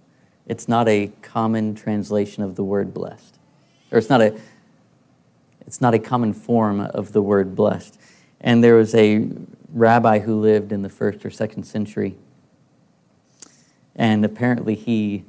It's 0.47 0.69
not 0.69 0.89
a 0.89 1.13
common 1.21 1.75
translation 1.75 2.43
of 2.43 2.57
the 2.57 2.65
word 2.65 2.95
blessed. 2.95 3.39
Or 3.91 3.99
it's 3.99 4.09
not 4.09 4.21
a, 4.21 4.39
it's 5.67 5.81
not 5.81 5.95
a 5.95 5.99
common 5.99 6.33
form 6.33 6.81
of 6.81 7.13
the 7.13 7.23
word 7.23 7.55
blessed. 7.55 7.99
And 8.41 8.65
there 8.65 8.75
was 8.75 8.95
a 8.95 9.29
rabbi 9.73 10.21
who 10.21 10.41
lived 10.41 10.73
in 10.73 10.83
the 10.83 10.89
first 10.89 11.25
or 11.27 11.31
second 11.31 11.65
century. 11.65 12.17
And 13.95 14.25
apparently 14.25 14.75
he 14.75 15.25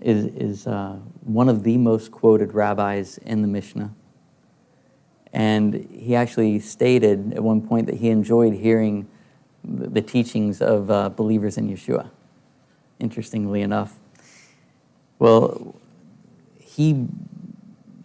is, 0.00 0.26
is 0.26 0.66
uh, 0.66 0.98
one 1.22 1.48
of 1.48 1.62
the 1.62 1.78
most 1.78 2.10
quoted 2.10 2.52
rabbis 2.52 3.18
in 3.18 3.40
the 3.40 3.48
Mishnah. 3.48 3.94
And 5.32 5.88
he 5.90 6.14
actually 6.14 6.60
stated 6.60 7.32
at 7.32 7.42
one 7.42 7.66
point 7.66 7.86
that 7.86 7.96
he 7.96 8.10
enjoyed 8.10 8.52
hearing 8.54 9.08
the 9.64 10.02
teachings 10.02 10.60
of 10.60 10.90
uh, 10.90 11.08
believers 11.08 11.56
in 11.56 11.68
Yeshua, 11.68 12.10
interestingly 12.98 13.62
enough. 13.62 13.96
Well, 15.18 15.74
he, 16.58 17.06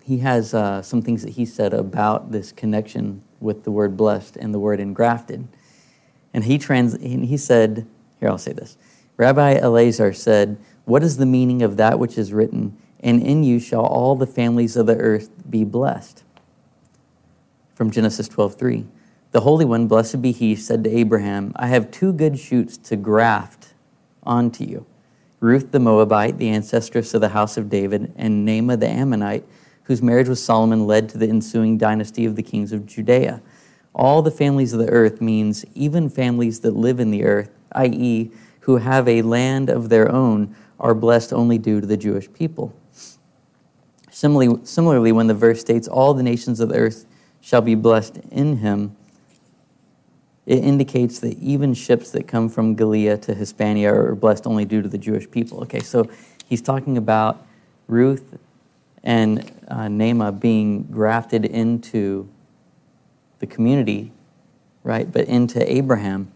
he 0.03 0.19
has 0.19 0.53
uh, 0.53 0.81
some 0.81 1.01
things 1.01 1.23
that 1.23 1.31
he 1.31 1.45
said 1.45 1.73
about 1.73 2.31
this 2.31 2.51
connection 2.51 3.21
with 3.39 3.63
the 3.63 3.71
word 3.71 3.97
blessed 3.97 4.37
and 4.37 4.53
the 4.53 4.59
word 4.59 4.79
engrafted. 4.79 5.47
And 6.33 6.43
he, 6.43 6.57
trans, 6.57 6.99
he 7.01 7.37
said, 7.37 7.87
here, 8.19 8.29
I'll 8.29 8.37
say 8.37 8.53
this. 8.53 8.77
Rabbi 9.17 9.59
Elazar 9.59 10.15
said, 10.15 10.57
What 10.85 11.03
is 11.03 11.17
the 11.17 11.25
meaning 11.25 11.61
of 11.61 11.77
that 11.77 11.99
which 11.99 12.17
is 12.17 12.31
written? 12.31 12.77
And 13.01 13.21
in 13.21 13.43
you 13.43 13.59
shall 13.59 13.85
all 13.85 14.15
the 14.15 14.27
families 14.27 14.75
of 14.75 14.85
the 14.85 14.97
earth 14.97 15.29
be 15.49 15.63
blessed. 15.63 16.23
From 17.73 17.91
Genesis 17.91 18.27
12 18.27 18.55
3. 18.55 18.85
The 19.31 19.41
Holy 19.41 19.63
One, 19.63 19.87
blessed 19.87 20.23
be 20.23 20.31
He, 20.31 20.55
said 20.55 20.83
to 20.83 20.89
Abraham, 20.89 21.51
I 21.55 21.67
have 21.67 21.91
two 21.91 22.13
good 22.13 22.39
shoots 22.39 22.77
to 22.77 22.95
graft 22.95 23.73
onto 24.23 24.63
you 24.63 24.87
Ruth 25.39 25.71
the 25.71 25.79
Moabite, 25.79 26.39
the 26.39 26.49
ancestress 26.49 27.13
of 27.13 27.21
the 27.21 27.29
house 27.29 27.55
of 27.55 27.69
David, 27.69 28.11
and 28.17 28.47
Naamah 28.47 28.79
the 28.79 28.89
Ammonite, 28.89 29.45
whose 29.83 30.01
marriage 30.01 30.27
with 30.27 30.39
Solomon 30.39 30.87
led 30.87 31.09
to 31.09 31.19
the 31.19 31.29
ensuing 31.29 31.77
dynasty 31.77 32.25
of 32.25 32.35
the 32.35 32.43
kings 32.43 32.71
of 32.71 32.87
Judea. 32.87 33.41
All 33.93 34.23
the 34.23 34.31
families 34.31 34.73
of 34.73 34.79
the 34.79 34.89
earth 34.89 35.21
means 35.21 35.63
even 35.75 36.09
families 36.09 36.61
that 36.61 36.75
live 36.75 36.99
in 36.99 37.11
the 37.11 37.23
earth, 37.23 37.51
i.e., 37.73 38.31
who 38.61 38.77
have 38.77 39.07
a 39.07 39.21
land 39.21 39.69
of 39.69 39.89
their 39.89 40.11
own, 40.11 40.55
are 40.79 40.95
blessed 40.95 41.33
only 41.33 41.57
due 41.59 41.79
to 41.79 41.87
the 41.87 41.97
Jewish 41.97 42.31
people. 42.33 42.73
Similarly, 44.09 44.59
similarly, 44.65 45.11
when 45.11 45.27
the 45.27 45.33
verse 45.35 45.61
states, 45.61 45.87
All 45.87 46.15
the 46.15 46.23
nations 46.23 46.59
of 46.59 46.69
the 46.69 46.75
earth 46.75 47.05
shall 47.41 47.61
be 47.61 47.75
blessed 47.75 48.17
in 48.31 48.57
him, 48.57 48.95
it 50.49 50.63
indicates 50.63 51.19
that 51.19 51.37
even 51.37 51.75
ships 51.75 52.09
that 52.09 52.27
come 52.27 52.49
from 52.49 52.75
Galilea 52.75 53.21
to 53.21 53.35
Hispania 53.35 53.93
are 53.93 54.15
blessed 54.15 54.47
only 54.47 54.65
due 54.65 54.81
to 54.81 54.89
the 54.89 54.97
Jewish 54.97 55.29
people. 55.29 55.61
Okay, 55.61 55.79
so 55.79 56.09
he's 56.47 56.59
talking 56.59 56.97
about 56.97 57.45
Ruth 57.87 58.35
and 59.03 59.51
uh, 59.67 60.31
being 60.31 60.83
grafted 60.85 61.45
into 61.45 62.27
the 63.37 63.45
community, 63.45 64.11
right, 64.81 65.11
but 65.11 65.27
into 65.27 65.71
Abraham. 65.71 66.31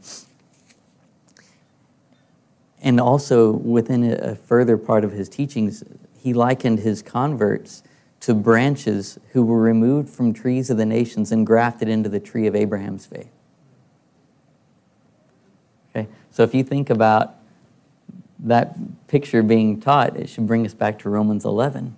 And 2.84 3.00
also 3.00 3.52
within 3.52 4.14
a 4.14 4.36
further 4.36 4.78
part 4.78 5.04
of 5.04 5.12
his 5.12 5.28
teachings, 5.28 5.84
he 6.20 6.36
likened 6.36 6.80
his 6.80 7.02
converts 7.02 7.82
to 8.20 8.36
branches 8.36 9.18
who 9.32 9.44
were 9.44 9.60
removed 9.60 10.08
from 10.08 10.34
trees 10.34 10.70
of 10.70 10.78
the 10.78 10.86
nations 10.86 11.32
and 11.32 11.48
grafted 11.48 11.88
into 11.88 12.10
the 12.10 12.20
tree 12.20 12.46
of 12.46 12.56
Abraham's 12.56 13.08
faith. 13.08 13.32
So 16.34 16.42
if 16.42 16.56
you 16.56 16.64
think 16.64 16.90
about 16.90 17.36
that 18.40 18.76
picture 19.08 19.44
being 19.44 19.80
taught, 19.80 20.18
it 20.18 20.28
should 20.28 20.48
bring 20.48 20.66
us 20.66 20.74
back 20.74 20.98
to 21.00 21.10
Romans 21.10 21.46
11, 21.46 21.96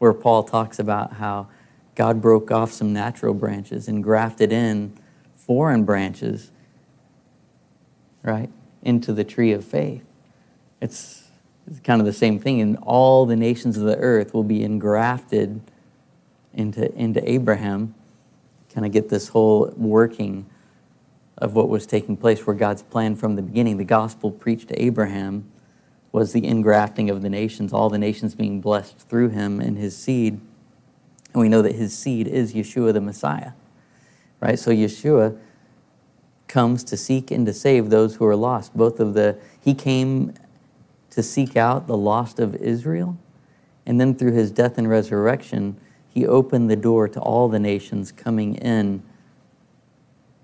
where 0.00 0.12
Paul 0.12 0.42
talks 0.42 0.80
about 0.80 1.12
how 1.14 1.46
God 1.94 2.20
broke 2.20 2.50
off 2.50 2.72
some 2.72 2.92
natural 2.92 3.34
branches 3.34 3.86
and 3.86 4.02
grafted 4.02 4.50
in 4.50 4.92
foreign 5.36 5.84
branches, 5.84 6.50
right, 8.24 8.50
into 8.82 9.12
the 9.12 9.22
tree 9.22 9.52
of 9.52 9.64
faith. 9.64 10.04
It's, 10.80 11.22
it's 11.68 11.78
kind 11.78 12.00
of 12.00 12.06
the 12.06 12.12
same 12.12 12.40
thing, 12.40 12.60
and 12.60 12.76
all 12.82 13.26
the 13.26 13.36
nations 13.36 13.76
of 13.76 13.84
the 13.84 13.96
earth 13.96 14.34
will 14.34 14.42
be 14.42 14.64
engrafted 14.64 15.60
into, 16.52 16.92
into 16.96 17.30
Abraham. 17.30 17.94
Kind 18.74 18.86
of 18.86 18.92
get 18.92 19.08
this 19.08 19.28
whole 19.28 19.72
working 19.76 20.46
of 21.42 21.56
what 21.56 21.68
was 21.68 21.86
taking 21.86 22.16
place, 22.16 22.46
where 22.46 22.54
God's 22.54 22.84
plan 22.84 23.16
from 23.16 23.34
the 23.34 23.42
beginning, 23.42 23.76
the 23.76 23.84
gospel 23.84 24.30
preached 24.30 24.68
to 24.68 24.80
Abraham, 24.80 25.50
was 26.12 26.32
the 26.32 26.42
ingrafting 26.42 27.10
of 27.10 27.20
the 27.20 27.28
nations, 27.28 27.72
all 27.72 27.90
the 27.90 27.98
nations 27.98 28.36
being 28.36 28.60
blessed 28.60 28.96
through 29.08 29.30
him 29.30 29.60
and 29.60 29.76
his 29.76 29.96
seed. 29.96 30.40
And 31.32 31.40
we 31.42 31.48
know 31.48 31.60
that 31.60 31.74
his 31.74 31.98
seed 31.98 32.28
is 32.28 32.54
Yeshua 32.54 32.92
the 32.92 33.00
Messiah, 33.00 33.52
right? 34.40 34.56
So 34.56 34.70
Yeshua 34.70 35.36
comes 36.46 36.84
to 36.84 36.96
seek 36.96 37.32
and 37.32 37.44
to 37.46 37.52
save 37.52 37.90
those 37.90 38.14
who 38.14 38.24
are 38.24 38.36
lost. 38.36 38.76
Both 38.76 39.00
of 39.00 39.14
the, 39.14 39.36
he 39.60 39.74
came 39.74 40.34
to 41.10 41.24
seek 41.24 41.56
out 41.56 41.88
the 41.88 41.96
lost 41.96 42.38
of 42.38 42.54
Israel, 42.54 43.18
and 43.84 44.00
then 44.00 44.14
through 44.14 44.32
his 44.32 44.52
death 44.52 44.78
and 44.78 44.88
resurrection, 44.88 45.76
he 46.08 46.24
opened 46.24 46.70
the 46.70 46.76
door 46.76 47.08
to 47.08 47.18
all 47.18 47.48
the 47.48 47.58
nations 47.58 48.12
coming 48.12 48.54
in 48.54 49.02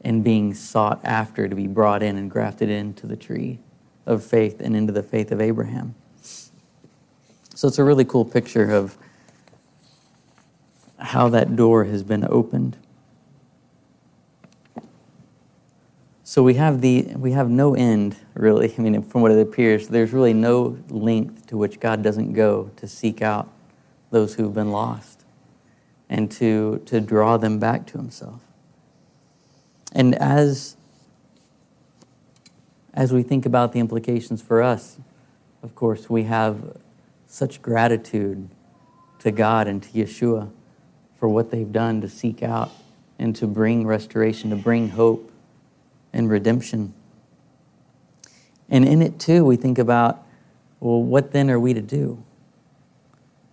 and 0.02 0.22
being 0.22 0.54
sought 0.54 1.00
after 1.04 1.48
to 1.48 1.54
be 1.54 1.66
brought 1.66 2.02
in 2.02 2.16
and 2.16 2.30
grafted 2.30 2.68
into 2.68 3.06
the 3.06 3.16
tree 3.16 3.58
of 4.06 4.24
faith 4.24 4.60
and 4.60 4.76
into 4.76 4.92
the 4.92 5.02
faith 5.02 5.32
of 5.32 5.40
Abraham. 5.40 5.94
So 7.54 7.66
it's 7.66 7.78
a 7.78 7.84
really 7.84 8.04
cool 8.04 8.24
picture 8.24 8.70
of 8.70 8.96
how 10.98 11.28
that 11.28 11.56
door 11.56 11.84
has 11.84 12.02
been 12.02 12.26
opened. 12.28 12.76
So 16.22 16.42
we 16.42 16.54
have 16.54 16.80
the 16.80 17.02
we 17.16 17.32
have 17.32 17.48
no 17.50 17.74
end 17.74 18.16
really. 18.34 18.74
I 18.78 18.80
mean, 18.80 19.02
from 19.02 19.22
what 19.22 19.32
it 19.32 19.40
appears, 19.40 19.88
there's 19.88 20.12
really 20.12 20.34
no 20.34 20.78
length 20.88 21.46
to 21.48 21.56
which 21.56 21.80
God 21.80 22.02
doesn't 22.02 22.32
go 22.32 22.70
to 22.76 22.86
seek 22.86 23.22
out 23.22 23.48
those 24.10 24.34
who've 24.34 24.54
been 24.54 24.70
lost 24.70 25.24
and 26.08 26.30
to 26.32 26.82
to 26.86 27.00
draw 27.00 27.36
them 27.38 27.58
back 27.58 27.86
to 27.86 27.98
Himself. 27.98 28.42
And 29.92 30.14
as 30.14 30.76
as 32.94 33.12
we 33.12 33.22
think 33.22 33.46
about 33.46 33.72
the 33.72 33.78
implications 33.78 34.42
for 34.42 34.60
us, 34.60 34.98
of 35.62 35.74
course, 35.74 36.10
we 36.10 36.24
have 36.24 36.76
such 37.26 37.62
gratitude 37.62 38.48
to 39.20 39.30
God 39.30 39.68
and 39.68 39.82
to 39.82 39.88
Yeshua 39.90 40.50
for 41.16 41.28
what 41.28 41.50
they've 41.50 41.70
done 41.70 42.00
to 42.00 42.08
seek 42.08 42.42
out 42.42 42.72
and 43.18 43.36
to 43.36 43.46
bring 43.46 43.86
restoration, 43.86 44.50
to 44.50 44.56
bring 44.56 44.88
hope 44.90 45.30
and 46.12 46.30
redemption. 46.30 46.94
And 48.68 48.86
in 48.86 49.02
it, 49.02 49.18
too, 49.18 49.44
we 49.44 49.56
think 49.56 49.78
about, 49.78 50.24
well, 50.80 51.02
what 51.02 51.32
then 51.32 51.50
are 51.50 51.60
we 51.60 51.74
to 51.74 51.80
do? 51.80 52.22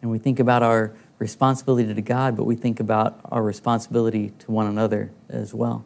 And 0.01 0.11
we 0.11 0.19
think 0.19 0.39
about 0.39 0.61
our 0.61 0.95
responsibility 1.17 1.93
to 1.93 2.01
God, 2.01 2.35
but 2.35 2.43
we 2.43 2.55
think 2.55 2.79
about 2.79 3.19
our 3.25 3.41
responsibility 3.41 4.31
to 4.39 4.51
one 4.51 4.67
another 4.67 5.11
as 5.29 5.53
well, 5.53 5.85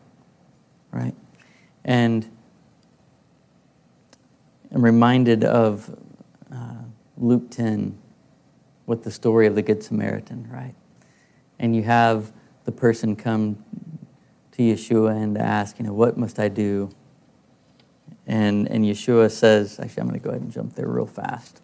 right? 0.92 1.16
And 1.84 2.30
I'm 4.72 4.84
reminded 4.84 5.44
of 5.44 5.96
uh, 6.52 6.84
Luke 7.18 7.50
10 7.50 7.98
with 8.86 9.04
the 9.04 9.12
story 9.12 9.48
of 9.48 9.56
the 9.56 9.62
Good 9.62 9.84
Samaritan, 9.84 10.48
right? 10.52 10.76
and 11.60 11.76
you 11.76 11.84
have 11.84 12.32
the 12.64 12.72
person 12.72 13.16
come 13.16 13.64
to 14.54 14.64
Yeshua 14.64 15.22
and 15.22 15.38
ask, 15.38 15.78
you 15.78 15.86
know, 15.86 15.94
what 15.94 16.18
must 16.18 16.40
I 16.40 16.48
do? 16.48 16.90
And, 18.26 18.68
and 18.70 18.86
Yeshua 18.86 19.30
says, 19.30 19.80
actually, 19.80 20.02
I'm 20.02 20.08
going 20.08 20.20
to 20.20 20.24
go 20.24 20.30
ahead 20.30 20.42
and 20.42 20.52
jump 20.52 20.76
there 20.76 20.88
real 20.88 21.06
fast. 21.06 21.62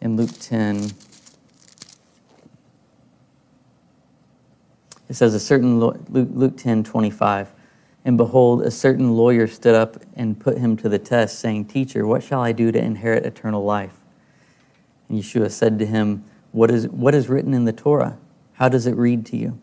In 0.00 0.16
Luke 0.16 0.30
10, 0.38 0.90
it 5.08 5.14
says, 5.14 5.34
a 5.34 5.40
certain, 5.40 5.78
Luke, 5.80 6.00
Luke 6.08 6.56
10, 6.56 6.84
25, 6.84 7.52
and 8.04 8.16
behold, 8.16 8.62
a 8.62 8.70
certain 8.70 9.16
lawyer 9.16 9.46
stood 9.46 9.74
up 9.74 9.96
and 10.14 10.38
put 10.38 10.58
him 10.58 10.76
to 10.78 10.88
the 10.88 10.98
test, 10.98 11.38
saying, 11.38 11.66
Teacher, 11.66 12.06
what 12.06 12.22
shall 12.22 12.40
I 12.40 12.52
do 12.52 12.70
to 12.72 12.78
inherit 12.78 13.26
eternal 13.26 13.64
life? 13.64 13.94
And 15.08 15.20
Yeshua 15.20 15.50
said 15.50 15.78
to 15.78 15.86
him, 15.86 16.24
what 16.56 16.70
is, 16.70 16.88
what 16.88 17.14
is 17.14 17.28
written 17.28 17.52
in 17.52 17.66
the 17.66 17.72
Torah? 17.74 18.16
How 18.54 18.70
does 18.70 18.86
it 18.86 18.96
read 18.96 19.26
to 19.26 19.36
you? 19.36 19.60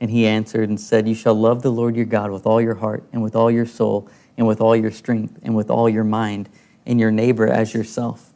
And 0.00 0.08
he 0.08 0.24
answered 0.24 0.68
and 0.68 0.80
said, 0.80 1.08
You 1.08 1.16
shall 1.16 1.34
love 1.34 1.62
the 1.62 1.72
Lord 1.72 1.96
your 1.96 2.04
God 2.04 2.30
with 2.30 2.46
all 2.46 2.60
your 2.60 2.76
heart, 2.76 3.02
and 3.12 3.24
with 3.24 3.34
all 3.34 3.50
your 3.50 3.66
soul, 3.66 4.08
and 4.36 4.46
with 4.46 4.60
all 4.60 4.76
your 4.76 4.92
strength, 4.92 5.40
and 5.42 5.56
with 5.56 5.68
all 5.68 5.88
your 5.88 6.04
mind, 6.04 6.48
and 6.86 7.00
your 7.00 7.10
neighbor 7.10 7.48
as 7.48 7.74
yourself. 7.74 8.32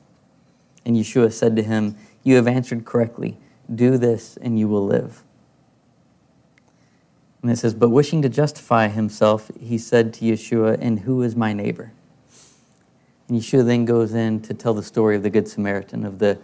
And 0.85 0.97
Yeshua 0.97 1.33
said 1.33 1.55
to 1.55 1.63
him, 1.63 1.97
You 2.25 2.35
have 2.35 2.49
answered 2.49 2.85
correctly. 2.85 3.39
Do 3.73 3.99
this, 3.99 4.37
and 4.37 4.59
you 4.59 4.67
will 4.67 4.85
live. 4.85 5.23
And 7.47 7.53
it 7.53 7.59
says, 7.59 7.75
But 7.75 7.91
wishing 7.91 8.23
to 8.23 8.29
justify 8.29 8.89
himself, 8.89 9.53
he 9.61 9.79
said 9.79 10.13
to 10.15 10.25
Yeshua, 10.25 10.79
And 10.81 10.99
who 11.01 11.23
is 11.23 11.37
my 11.37 11.53
neighbor? 11.53 11.93
And 13.29 13.41
Yeshua 13.41 13.65
then 13.65 13.85
goes 13.85 14.15
in 14.15 14.43
to 14.43 14.53
tell 14.53 14.75
the 14.75 14.83
story 14.83 15.15
of 15.15 15.23
the 15.23 15.31
Good 15.31 15.47
Samaritan, 15.47 16.05
of 16.05 16.19
the 16.19 16.39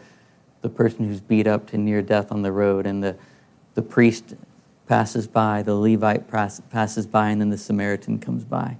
the 0.60 0.68
person 0.68 1.06
who's 1.06 1.20
beat 1.20 1.48
up 1.48 1.66
to 1.70 1.76
near 1.76 2.00
death 2.00 2.30
on 2.30 2.42
the 2.42 2.52
road, 2.52 2.86
and 2.86 3.02
the, 3.02 3.16
the 3.74 3.82
priest 3.82 4.36
passes 4.86 5.26
by, 5.26 5.60
the 5.60 5.74
Levite 5.74 6.28
passes 6.28 7.06
by, 7.06 7.30
and 7.30 7.40
then 7.40 7.50
the 7.50 7.58
Samaritan 7.58 8.20
comes 8.20 8.44
by 8.44 8.76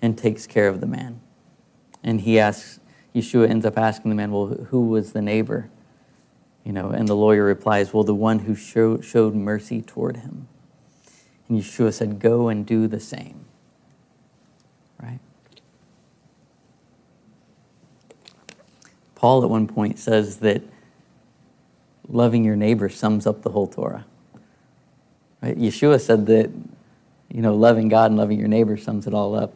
and 0.00 0.16
takes 0.16 0.46
care 0.46 0.68
of 0.68 0.80
the 0.80 0.86
man. 0.86 1.20
And 2.04 2.20
he 2.20 2.38
asks, 2.38 2.78
Yeshua 3.14 3.50
ends 3.50 3.66
up 3.66 3.76
asking 3.76 4.10
the 4.10 4.14
man, 4.14 4.30
Well, 4.30 4.46
who 4.46 4.86
was 4.86 5.12
the 5.12 5.22
neighbor? 5.22 5.70
You 6.62 6.72
know, 6.72 6.90
and 6.90 7.08
the 7.08 7.16
lawyer 7.16 7.44
replies, 7.44 7.92
Well, 7.92 8.04
the 8.04 8.14
one 8.14 8.40
who 8.40 8.54
show, 8.54 9.00
showed 9.00 9.34
mercy 9.34 9.82
toward 9.82 10.18
him. 10.18 10.46
And 11.54 11.62
Yeshua 11.62 11.92
said, 11.92 12.18
Go 12.18 12.48
and 12.48 12.66
do 12.66 12.88
the 12.88 12.98
same. 12.98 13.44
Right? 15.00 15.20
Paul 19.14 19.44
at 19.44 19.50
one 19.50 19.68
point 19.68 20.00
says 20.00 20.38
that 20.38 20.62
loving 22.08 22.44
your 22.44 22.56
neighbor 22.56 22.88
sums 22.88 23.24
up 23.26 23.42
the 23.42 23.50
whole 23.50 23.68
Torah. 23.68 24.04
Right? 25.40 25.56
Yeshua 25.56 26.00
said 26.00 26.26
that, 26.26 26.50
you 27.28 27.40
know, 27.40 27.54
loving 27.54 27.88
God 27.88 28.10
and 28.10 28.18
loving 28.18 28.38
your 28.38 28.48
neighbor 28.48 28.76
sums 28.76 29.06
it 29.06 29.14
all 29.14 29.36
up. 29.36 29.54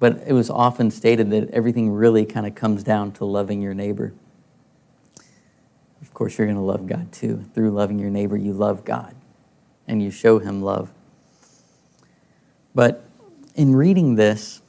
But 0.00 0.24
it 0.26 0.32
was 0.32 0.50
often 0.50 0.90
stated 0.90 1.30
that 1.30 1.50
everything 1.50 1.92
really 1.92 2.26
kind 2.26 2.46
of 2.48 2.56
comes 2.56 2.82
down 2.82 3.12
to 3.12 3.24
loving 3.24 3.62
your 3.62 3.74
neighbor. 3.74 4.12
Of 6.02 6.12
course, 6.12 6.36
you're 6.36 6.48
going 6.48 6.58
to 6.58 6.62
love 6.62 6.86
God 6.86 7.12
too. 7.12 7.44
Through 7.54 7.70
loving 7.70 7.98
your 8.00 8.10
neighbor, 8.10 8.36
you 8.36 8.52
love 8.52 8.84
God 8.84 9.14
and 9.86 10.02
you 10.02 10.10
show 10.10 10.38
him 10.38 10.62
love. 10.62 10.90
But 12.76 13.02
in 13.56 13.74
reading 13.74 14.14
this, 14.14 14.62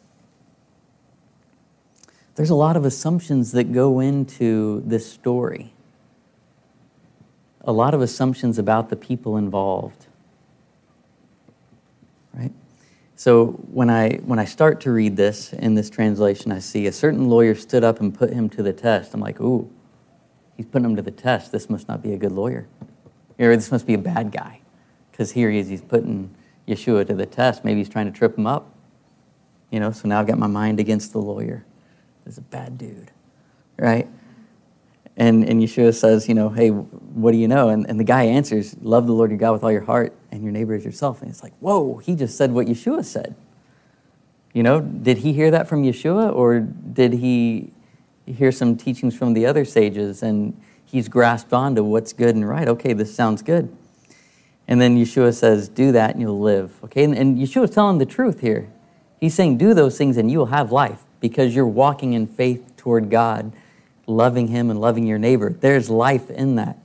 there's 2.34 2.50
a 2.50 2.56
lot 2.56 2.76
of 2.76 2.86
assumptions 2.86 3.52
that 3.52 3.72
go 3.72 4.00
into 4.00 4.82
this 4.84 5.12
story 5.12 5.74
a 7.68 7.74
lot 7.74 7.94
of 7.94 8.02
assumptions 8.02 8.58
about 8.58 8.90
the 8.90 8.96
people 8.96 9.36
involved. 9.36 10.08
Right? 12.34 12.54
So 13.18 13.48
when 13.72 13.90
I, 13.90 14.16
when 14.26 14.40
I 14.40 14.46
start 14.46 14.80
to 14.82 14.92
read 14.92 15.18
this 15.18 15.52
in 15.52 15.76
this 15.76 15.90
translation, 15.90 16.52
I 16.52 16.60
see 16.60 16.88
a 16.88 16.92
certain 16.94 17.30
lawyer 17.30 17.56
stood 17.56 17.84
up 17.84 18.00
and 18.00 18.18
put 18.18 18.32
him 18.32 18.50
to 18.52 18.64
the 18.64 18.72
test. 18.72 19.14
I'm 19.14 19.20
like, 19.20 19.42
ooh, 19.42 19.70
he's 20.56 20.66
putting 20.66 20.86
him 20.86 20.96
to 20.96 21.02
the 21.02 21.12
test. 21.12 21.52
This 21.52 21.70
must 21.70 21.90
not 21.90 22.02
be 22.02 22.14
a 22.14 22.18
good 22.18 22.32
lawyer. 22.32 22.68
Or 23.38 23.56
this 23.56 23.72
must 23.72 23.86
be 23.86 23.96
a 23.96 24.00
bad 24.00 24.32
guy. 24.32 24.62
Because 25.12 25.32
here 25.32 25.52
he 25.52 25.60
is, 25.60 25.68
he's 25.68 25.82
putting 25.82 26.34
Yeshua 26.68 27.08
to 27.08 27.14
the 27.14 27.26
test. 27.26 27.64
Maybe 27.64 27.80
he's 27.80 27.90
trying 27.90 28.12
to 28.12 28.18
trip 28.18 28.38
him 28.38 28.48
up. 28.48 28.74
You 29.72 29.80
know, 29.80 29.92
so 29.92 30.08
now 30.08 30.20
I've 30.20 30.28
got 30.28 30.38
my 30.38 30.48
mind 30.48 30.80
against 30.80 31.12
the 31.12 31.20
lawyer. 31.20 31.66
He's 32.26 32.38
a 32.38 32.42
bad 32.42 32.78
dude, 32.78 33.12
right? 33.78 34.08
And, 35.18 35.48
and 35.50 35.62
Yeshua 35.62 35.96
says, 35.96 36.30
you 36.30 36.36
know, 36.36 36.50
hey, 36.50 36.70
what 36.70 37.32
do 37.32 37.38
you 37.38 37.48
know? 37.48 37.70
And, 37.70 37.90
and 37.90 38.00
the 38.00 38.04
guy 38.04 38.24
answers, 38.24 38.76
love 38.82 39.08
the 39.08 39.14
Lord 39.14 39.32
your 39.32 39.40
God 39.40 39.54
with 39.54 39.64
all 39.64 39.72
your 39.72 39.82
heart 39.82 40.16
and 40.32 40.44
your 40.44 40.52
neighbor 40.52 40.76
as 40.76 40.86
yourself. 40.86 41.22
And 41.22 41.32
it's 41.32 41.42
like, 41.42 41.54
whoa, 41.60 41.98
he 41.98 42.16
just 42.16 42.38
said 42.38 42.52
what 42.52 42.68
Yeshua 42.68 43.04
said. 43.04 43.36
You 44.54 44.64
know, 44.64 44.80
did 44.80 45.20
he 45.20 45.34
hear 45.34 45.52
that 45.52 45.68
from 45.68 45.84
Yeshua 45.84 46.34
or 46.34 46.60
did 46.60 47.14
he 47.14 47.72
hear 48.26 48.52
some 48.52 48.78
teachings 48.78 49.18
from 49.18 49.34
the 49.34 49.46
other 49.46 49.66
sages? 49.66 50.22
And 50.22 50.60
he's 50.86 51.10
grasped 51.10 51.52
onto 51.52 51.84
what's 51.84 52.14
good 52.14 52.36
and 52.36 52.48
right. 52.48 52.68
Okay, 52.68 52.94
this 52.94 53.14
sounds 53.14 53.42
good. 53.42 53.76
And 54.68 54.82
then 54.82 54.98
Yeshua 54.98 55.34
says, 55.34 55.70
Do 55.70 55.92
that 55.94 56.12
and 56.12 56.22
you'll 56.22 56.40
live. 56.40 56.80
Okay, 56.86 57.04
and, 57.04 57.14
and 57.16 57.38
Yeshua's 57.38 57.72
telling 57.72 57.98
the 57.98 58.06
truth 58.06 58.42
here. 58.42 58.70
He's 59.20 59.34
saying, 59.34 59.58
Do 59.58 59.74
those 59.74 59.98
things 59.98 60.18
and 60.18 60.30
you 60.30 60.40
will 60.40 60.48
have 60.48 60.72
life 60.72 61.04
because 61.20 61.56
you're 61.56 61.68
walking 61.68 62.14
in 62.14 62.28
faith 62.28 62.76
toward 62.76 63.10
God, 63.10 63.54
loving 64.06 64.48
Him 64.48 64.70
and 64.70 64.80
loving 64.80 65.08
your 65.08 65.18
neighbor. 65.18 65.50
There's 65.50 65.90
life 65.90 66.30
in 66.30 66.56
that. 66.56 66.78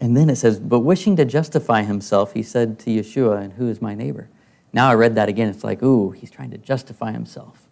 And 0.00 0.16
then 0.16 0.28
it 0.28 0.36
says, 0.36 0.58
But 0.60 0.80
wishing 0.80 1.16
to 1.16 1.24
justify 1.24 1.82
himself, 1.82 2.34
he 2.34 2.42
said 2.42 2.78
to 2.80 2.90
Yeshua, 2.90 3.42
And 3.42 3.52
who 3.54 3.68
is 3.68 3.80
my 3.80 3.94
neighbor? 3.94 4.28
Now 4.72 4.90
I 4.90 4.94
read 4.94 5.14
that 5.14 5.28
again. 5.28 5.48
It's 5.48 5.64
like, 5.64 5.82
Ooh, 5.82 6.10
he's 6.10 6.30
trying 6.30 6.50
to 6.50 6.58
justify 6.58 7.12
himself. 7.12 7.62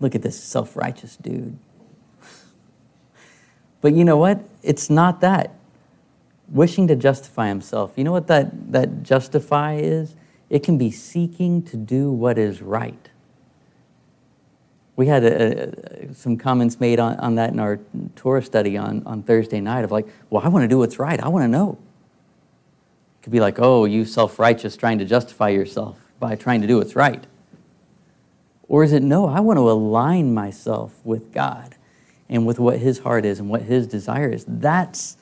Look 0.00 0.14
at 0.14 0.22
this 0.22 0.38
self 0.38 0.76
righteous 0.76 1.16
dude. 1.16 1.56
but 3.80 3.94
you 3.94 4.04
know 4.04 4.16
what? 4.16 4.40
It's 4.62 4.90
not 4.90 5.20
that. 5.20 5.54
Wishing 6.48 6.88
to 6.88 6.96
justify 6.96 7.48
himself. 7.48 7.92
You 7.96 8.04
know 8.04 8.12
what 8.12 8.26
that, 8.28 8.72
that 8.72 9.02
justify 9.02 9.76
is? 9.76 10.14
It 10.50 10.62
can 10.62 10.78
be 10.78 10.90
seeking 10.90 11.62
to 11.64 11.76
do 11.76 12.10
what 12.10 12.38
is 12.38 12.62
right. 12.62 13.08
We 14.96 15.06
had 15.06 15.24
a, 15.24 16.08
a, 16.08 16.14
some 16.14 16.36
comments 16.36 16.78
made 16.78 17.00
on, 17.00 17.18
on 17.18 17.34
that 17.36 17.52
in 17.52 17.58
our 17.58 17.80
Torah 18.14 18.42
study 18.42 18.76
on, 18.76 19.02
on 19.06 19.22
Thursday 19.22 19.60
night 19.60 19.84
of 19.84 19.90
like, 19.90 20.06
well, 20.30 20.44
I 20.44 20.48
want 20.48 20.62
to 20.62 20.68
do 20.68 20.78
what's 20.78 20.98
right. 20.98 21.20
I 21.20 21.28
want 21.28 21.44
to 21.44 21.48
know. 21.48 21.78
It 23.18 23.24
could 23.24 23.32
be 23.32 23.40
like, 23.40 23.58
oh, 23.58 23.86
you 23.86 24.04
self 24.04 24.38
righteous 24.38 24.76
trying 24.76 24.98
to 24.98 25.04
justify 25.04 25.48
yourself 25.48 25.98
by 26.20 26.36
trying 26.36 26.60
to 26.60 26.66
do 26.66 26.78
what's 26.78 26.94
right. 26.94 27.26
Or 28.68 28.84
is 28.84 28.92
it, 28.92 29.02
no, 29.02 29.26
I 29.26 29.40
want 29.40 29.58
to 29.58 29.70
align 29.70 30.32
myself 30.32 31.00
with 31.04 31.32
God 31.32 31.74
and 32.28 32.46
with 32.46 32.58
what 32.58 32.78
His 32.78 33.00
heart 33.00 33.24
is 33.24 33.40
and 33.40 33.48
what 33.48 33.62
His 33.62 33.86
desire 33.86 34.30
is? 34.30 34.44
That's 34.46 35.16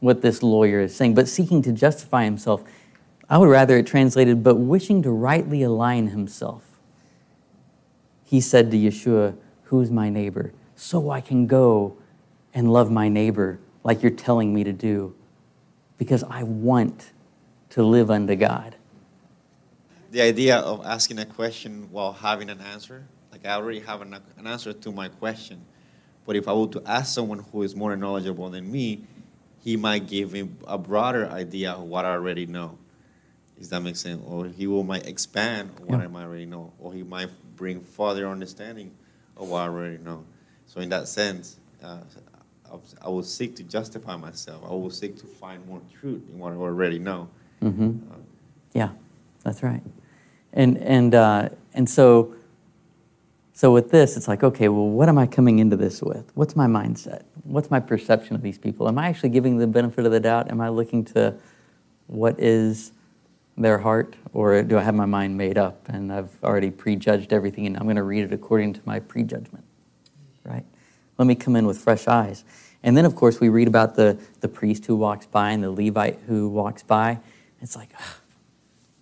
what 0.00 0.22
this 0.22 0.42
lawyer 0.42 0.80
is 0.80 0.94
saying. 0.94 1.14
But 1.14 1.28
seeking 1.28 1.62
to 1.62 1.72
justify 1.72 2.24
himself, 2.24 2.62
I 3.28 3.38
would 3.38 3.48
rather 3.48 3.76
it 3.78 3.86
translated, 3.86 4.42
but 4.42 4.56
wishing 4.56 5.02
to 5.02 5.10
rightly 5.10 5.62
align 5.62 6.08
himself 6.08 6.68
he 8.28 8.42
said 8.42 8.70
to 8.72 8.76
Yeshua, 8.76 9.34
Who's 9.64 9.90
my 9.90 10.10
neighbor? 10.10 10.52
So 10.76 11.10
I 11.10 11.22
can 11.22 11.46
go 11.46 11.96
and 12.52 12.70
love 12.70 12.90
my 12.90 13.08
neighbor 13.08 13.58
like 13.84 14.02
you're 14.02 14.10
telling 14.10 14.52
me 14.52 14.64
to 14.64 14.72
do 14.72 15.14
because 15.96 16.22
I 16.24 16.42
want 16.42 17.12
to 17.70 17.82
live 17.82 18.10
unto 18.10 18.36
God. 18.36 18.76
The 20.10 20.20
idea 20.20 20.58
of 20.58 20.84
asking 20.84 21.20
a 21.20 21.24
question 21.24 21.88
while 21.90 22.12
having 22.12 22.50
an 22.50 22.60
answer, 22.60 23.06
like 23.32 23.46
I 23.46 23.52
already 23.52 23.80
have 23.80 24.02
an, 24.02 24.14
an 24.36 24.46
answer 24.46 24.74
to 24.74 24.92
my 24.92 25.08
question, 25.08 25.64
but 26.26 26.36
if 26.36 26.48
I 26.48 26.52
were 26.52 26.68
to 26.68 26.82
ask 26.84 27.14
someone 27.14 27.38
who 27.50 27.62
is 27.62 27.74
more 27.74 27.96
knowledgeable 27.96 28.50
than 28.50 28.70
me, 28.70 29.04
he 29.68 29.76
might 29.76 30.06
give 30.06 30.32
me 30.32 30.48
a 30.66 30.78
broader 30.78 31.28
idea 31.28 31.72
of 31.72 31.82
what 31.82 32.06
I 32.06 32.12
already 32.12 32.46
know. 32.46 32.78
Does 33.58 33.68
that 33.68 33.82
make 33.82 33.96
sense? 33.96 34.22
Or 34.26 34.46
he 34.46 34.66
will 34.66 34.82
might 34.82 35.06
expand 35.06 35.68
what 35.84 35.98
yeah. 35.98 36.06
I 36.06 36.08
might 36.08 36.22
already 36.22 36.46
know, 36.46 36.72
or 36.78 36.94
he 36.94 37.02
might 37.02 37.28
bring 37.54 37.82
further 37.82 38.26
understanding 38.26 38.90
of 39.36 39.50
what 39.50 39.58
I 39.58 39.64
already 39.64 39.98
know. 39.98 40.24
So 40.64 40.80
in 40.80 40.88
that 40.88 41.06
sense, 41.06 41.58
uh, 41.84 41.98
I 43.02 43.08
will 43.10 43.22
seek 43.22 43.56
to 43.56 43.62
justify 43.62 44.16
myself. 44.16 44.64
I 44.64 44.70
will 44.70 44.88
seek 44.88 45.18
to 45.18 45.26
find 45.26 45.66
more 45.66 45.82
truth 46.00 46.22
in 46.32 46.38
what 46.38 46.54
I 46.54 46.56
already 46.56 46.98
know. 46.98 47.28
Mm-hmm. 47.62 48.10
Uh, 48.10 48.16
yeah, 48.72 48.88
that's 49.44 49.62
right. 49.62 49.82
And 50.54 50.78
and 50.78 51.14
uh, 51.14 51.50
and 51.74 51.90
so 51.90 52.34
so 53.58 53.72
with 53.72 53.90
this, 53.90 54.16
it's 54.16 54.28
like, 54.28 54.44
okay, 54.44 54.68
well, 54.68 54.88
what 54.88 55.08
am 55.08 55.18
I 55.18 55.26
coming 55.26 55.58
into 55.58 55.74
this 55.74 56.00
with? 56.00 56.30
What's 56.36 56.54
my 56.54 56.68
mindset? 56.68 57.24
What's 57.42 57.72
my 57.72 57.80
perception 57.80 58.36
of 58.36 58.40
these 58.40 58.56
people? 58.56 58.86
Am 58.86 58.96
I 59.00 59.08
actually 59.08 59.30
giving 59.30 59.58
the 59.58 59.66
benefit 59.66 60.06
of 60.06 60.12
the 60.12 60.20
doubt? 60.20 60.48
Am 60.48 60.60
I 60.60 60.68
looking 60.68 61.04
to 61.06 61.34
what 62.06 62.38
is 62.38 62.92
their 63.56 63.78
heart, 63.78 64.14
or 64.32 64.62
do 64.62 64.78
I 64.78 64.82
have 64.82 64.94
my 64.94 65.06
mind 65.06 65.36
made 65.36 65.58
up 65.58 65.88
and 65.88 66.12
I've 66.12 66.30
already 66.44 66.70
prejudged 66.70 67.32
everything 67.32 67.66
and 67.66 67.76
I'm 67.76 67.82
going 67.82 67.96
to 67.96 68.04
read 68.04 68.22
it 68.22 68.32
according 68.32 68.74
to 68.74 68.80
my 68.84 69.00
prejudgment? 69.00 69.64
Right? 70.44 70.64
Let 71.18 71.26
me 71.26 71.34
come 71.34 71.56
in 71.56 71.66
with 71.66 71.80
fresh 71.80 72.06
eyes. 72.06 72.44
And 72.84 72.96
then, 72.96 73.04
of 73.04 73.16
course, 73.16 73.40
we 73.40 73.48
read 73.48 73.66
about 73.66 73.96
the, 73.96 74.20
the 74.38 74.46
priest 74.46 74.86
who 74.86 74.94
walks 74.94 75.26
by 75.26 75.50
and 75.50 75.64
the 75.64 75.70
Levite 75.72 76.20
who 76.28 76.48
walks 76.48 76.84
by. 76.84 77.18
It's 77.60 77.74
like, 77.74 77.90
ugh, 77.98 78.20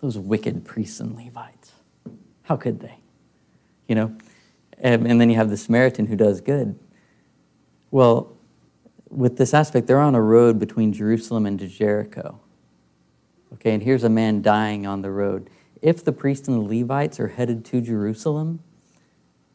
those 0.00 0.16
wicked 0.16 0.64
priests 0.64 0.98
and 0.98 1.14
Levites. 1.14 1.72
How 2.44 2.57
could 2.57 2.80
they? 2.80 2.94
You 3.86 3.96
know? 3.96 4.16
And, 4.79 5.07
and 5.07 5.20
then 5.20 5.31
you 5.31 5.37
have 5.37 5.51
the 5.51 5.57
Samaritan 5.57 6.07
who 6.07 6.16
does 6.16 6.41
good. 6.41 6.79
Well, 7.91 8.37
with 9.09 9.37
this 9.37 9.55
aspect, 9.55 9.87
they're 9.87 10.01
on 10.01 10.14
a 10.14 10.22
road 10.22 10.59
between 10.59 10.93
Jerusalem 10.93 11.47
and 11.47 11.59
Jericho. 11.59 12.41
Okay, 13.55 13.72
and 13.72 13.83
here's 13.83 14.05
a 14.05 14.09
man 14.09 14.43
dying 14.43 14.87
on 14.87 15.03
the 15.03 15.11
road. 15.11 15.49
If 15.81 16.05
the 16.05 16.12
priests 16.12 16.49
and 16.49 16.57
the 16.59 16.81
Levites 16.81 17.20
are 17.20 17.29
headed 17.29 17.64
to 17.66 17.81
Jerusalem, 17.81 18.61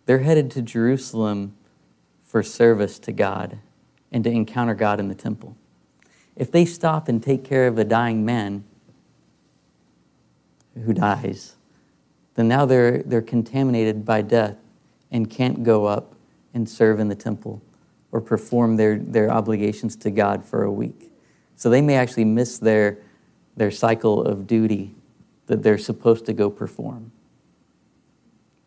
they're 0.06 0.20
headed 0.20 0.50
to 0.52 0.62
Jerusalem 0.62 1.56
for 2.24 2.42
service 2.42 2.98
to 3.00 3.12
God 3.12 3.60
and 4.12 4.24
to 4.24 4.30
encounter 4.30 4.74
God 4.74 5.00
in 5.00 5.08
the 5.08 5.16
temple. 5.16 5.56
If 6.36 6.52
they 6.52 6.66
stop 6.66 7.08
and 7.08 7.22
take 7.22 7.44
care 7.44 7.68
of 7.68 7.78
a 7.78 7.84
dying 7.84 8.26
man 8.26 8.64
who 10.74 10.94
dies, 10.94 11.56
then 12.36 12.48
now 12.48 12.66
they're, 12.66 13.04
they're 13.04 13.22
contaminated 13.22 14.06
by 14.06 14.22
death 14.22 14.56
and 15.12 15.30
can't 15.30 15.64
go 15.64 15.86
up 15.86 16.16
and 16.54 16.68
serve 16.70 17.00
in 17.00 17.08
the 17.08 17.16
temple 17.16 17.62
or 18.12 18.22
perform 18.22 18.76
their, 18.76 18.98
their 18.98 19.32
obligations 19.32 19.96
to 19.98 20.12
God 20.12 20.44
for 20.44 20.64
a 20.64 20.72
week. 20.72 21.12
So 21.56 21.70
they 21.70 21.82
may 21.82 21.96
actually 21.96 22.26
miss 22.26 22.58
their 22.58 22.98
their 23.56 23.72
cycle 23.72 24.24
of 24.24 24.48
duty 24.48 24.96
that 25.48 25.64
they're 25.64 25.78
supposed 25.78 26.26
to 26.26 26.34
go 26.34 26.50
perform. 26.50 27.12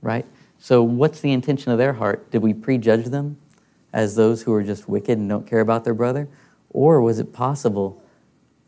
Right? 0.03 0.27
So, 0.59 0.83
what's 0.83 1.21
the 1.21 1.33
intention 1.33 1.73
of 1.73 1.79
their 1.79 1.95
heart? 1.95 2.31
Did 2.31 2.43
we 2.43 2.55
prejudge 2.55 3.07
them 3.07 3.39
as 3.93 4.17
those 4.17 4.43
who 4.43 4.53
are 4.53 4.63
just 4.63 4.89
wicked 4.89 5.19
and 5.19 5.29
don't 5.29 5.47
care 5.47 5.61
about 5.61 5.85
their 5.85 5.95
brother? 5.95 6.29
Or 6.71 7.01
was 7.01 7.19
it 7.19 7.33
possible 7.33 8.03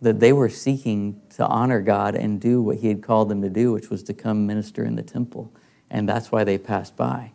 that 0.01 0.21
they 0.21 0.33
were 0.33 0.49
seeking 0.49 1.21
to 1.31 1.47
honor 1.47 1.81
God 1.81 2.15
and 2.15 2.41
do 2.41 2.63
what 2.63 2.79
He 2.79 2.89
had 2.89 3.03
called 3.03 3.29
them 3.29 3.43
to 3.43 3.51
do, 3.51 3.73
which 3.73 3.91
was 3.91 4.03
to 4.05 4.15
come 4.15 4.47
minister 4.47 4.85
in 4.85 4.95
the 4.95 5.03
temple? 5.03 5.53
And 5.91 6.09
that's 6.09 6.33
why 6.33 6.45
they 6.45 6.59
passed 6.59 6.97
by. 6.97 7.33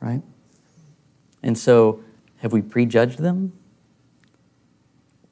Right? 0.00 0.22
And 1.42 1.56
so, 1.56 2.02
have 2.38 2.52
we 2.52 2.62
prejudged 2.62 3.18
them? 3.18 3.52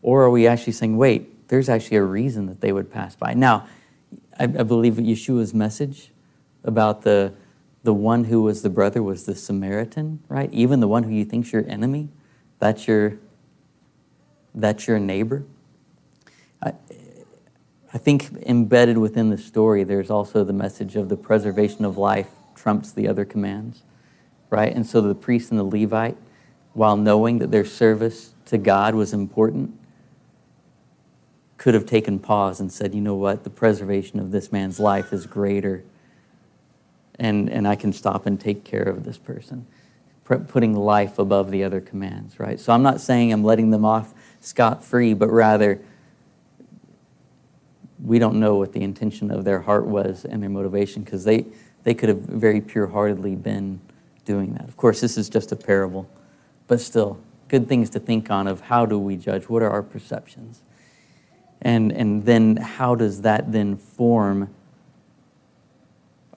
Or 0.02 0.22
are 0.22 0.30
we 0.30 0.46
actually 0.46 0.74
saying, 0.74 0.96
wait, 0.96 1.48
there's 1.48 1.68
actually 1.68 1.96
a 1.96 2.02
reason 2.02 2.46
that 2.46 2.60
they 2.60 2.72
would 2.72 2.90
pass 2.90 3.16
by? 3.16 3.34
Now, 3.34 3.66
I, 4.38 4.44
I 4.44 4.46
believe 4.46 4.94
Yeshua's 4.94 5.54
message 5.54 6.10
about 6.62 7.02
the, 7.02 7.32
the 7.82 7.94
one 7.94 8.24
who 8.24 8.42
was 8.42 8.62
the 8.62 8.70
brother 8.70 9.02
was 9.02 9.26
the 9.26 9.34
Samaritan, 9.34 10.20
right? 10.28 10.52
Even 10.52 10.80
the 10.80 10.88
one 10.88 11.04
who 11.04 11.10
you 11.12 11.24
think's 11.24 11.52
your 11.52 11.64
enemy, 11.68 12.08
that's 12.58 12.86
your, 12.86 13.18
that's 14.54 14.86
your 14.86 14.98
neighbor. 14.98 15.44
I, 16.62 16.72
I 17.92 17.98
think 17.98 18.30
embedded 18.46 18.98
within 18.98 19.30
the 19.30 19.38
story, 19.38 19.84
there's 19.84 20.10
also 20.10 20.44
the 20.44 20.52
message 20.52 20.96
of 20.96 21.08
the 21.08 21.16
preservation 21.16 21.84
of 21.84 21.96
life 21.96 22.28
trumps 22.54 22.92
the 22.92 23.06
other 23.06 23.24
commands, 23.24 23.82
right? 24.54 24.72
And 24.72 24.86
so 24.86 25.00
the 25.00 25.16
priest 25.16 25.50
and 25.50 25.58
the 25.58 25.64
Levite, 25.64 26.16
while 26.74 26.96
knowing 26.96 27.40
that 27.40 27.50
their 27.50 27.64
service 27.64 28.34
to 28.44 28.56
God 28.56 28.94
was 28.94 29.12
important, 29.12 29.76
could 31.58 31.74
have 31.74 31.86
taken 31.86 32.20
pause 32.20 32.60
and 32.60 32.70
said, 32.70 32.94
you 32.94 33.00
know 33.00 33.16
what, 33.16 33.42
the 33.42 33.50
preservation 33.50 34.20
of 34.20 34.30
this 34.30 34.52
man's 34.52 34.78
life 34.78 35.12
is 35.12 35.26
greater. 35.26 35.82
And, 37.18 37.50
and 37.50 37.66
I 37.66 37.74
can 37.74 37.92
stop 37.92 38.26
and 38.26 38.40
take 38.40 38.62
care 38.62 38.84
of 38.84 39.02
this 39.02 39.18
person, 39.18 39.66
putting 40.24 40.76
life 40.76 41.18
above 41.18 41.50
the 41.50 41.64
other 41.64 41.80
commands, 41.80 42.38
right? 42.38 42.60
So 42.60 42.72
I'm 42.72 42.82
not 42.82 43.00
saying 43.00 43.32
I'm 43.32 43.42
letting 43.42 43.70
them 43.70 43.84
off 43.84 44.14
scot 44.40 44.84
free, 44.84 45.14
but 45.14 45.30
rather, 45.30 45.80
we 48.04 48.20
don't 48.20 48.38
know 48.38 48.54
what 48.54 48.72
the 48.72 48.82
intention 48.82 49.32
of 49.32 49.42
their 49.42 49.62
heart 49.62 49.86
was 49.86 50.24
and 50.24 50.40
their 50.40 50.50
motivation 50.50 51.02
because 51.02 51.24
they, 51.24 51.44
they 51.82 51.94
could 51.94 52.08
have 52.08 52.20
very 52.20 52.60
pure 52.60 52.86
heartedly 52.86 53.34
been 53.34 53.80
doing 54.24 54.54
that. 54.54 54.68
Of 54.68 54.76
course, 54.76 55.00
this 55.00 55.16
is 55.16 55.28
just 55.28 55.52
a 55.52 55.56
parable, 55.56 56.08
but 56.66 56.80
still, 56.80 57.18
good 57.48 57.68
things 57.68 57.90
to 57.90 58.00
think 58.00 58.30
on 58.30 58.46
of 58.46 58.62
how 58.62 58.86
do 58.86 58.98
we 58.98 59.16
judge? 59.16 59.44
What 59.44 59.62
are 59.62 59.70
our 59.70 59.82
perceptions? 59.82 60.62
And, 61.62 61.92
and 61.92 62.24
then 62.24 62.56
how 62.56 62.94
does 62.94 63.22
that 63.22 63.52
then 63.52 63.76
form 63.76 64.54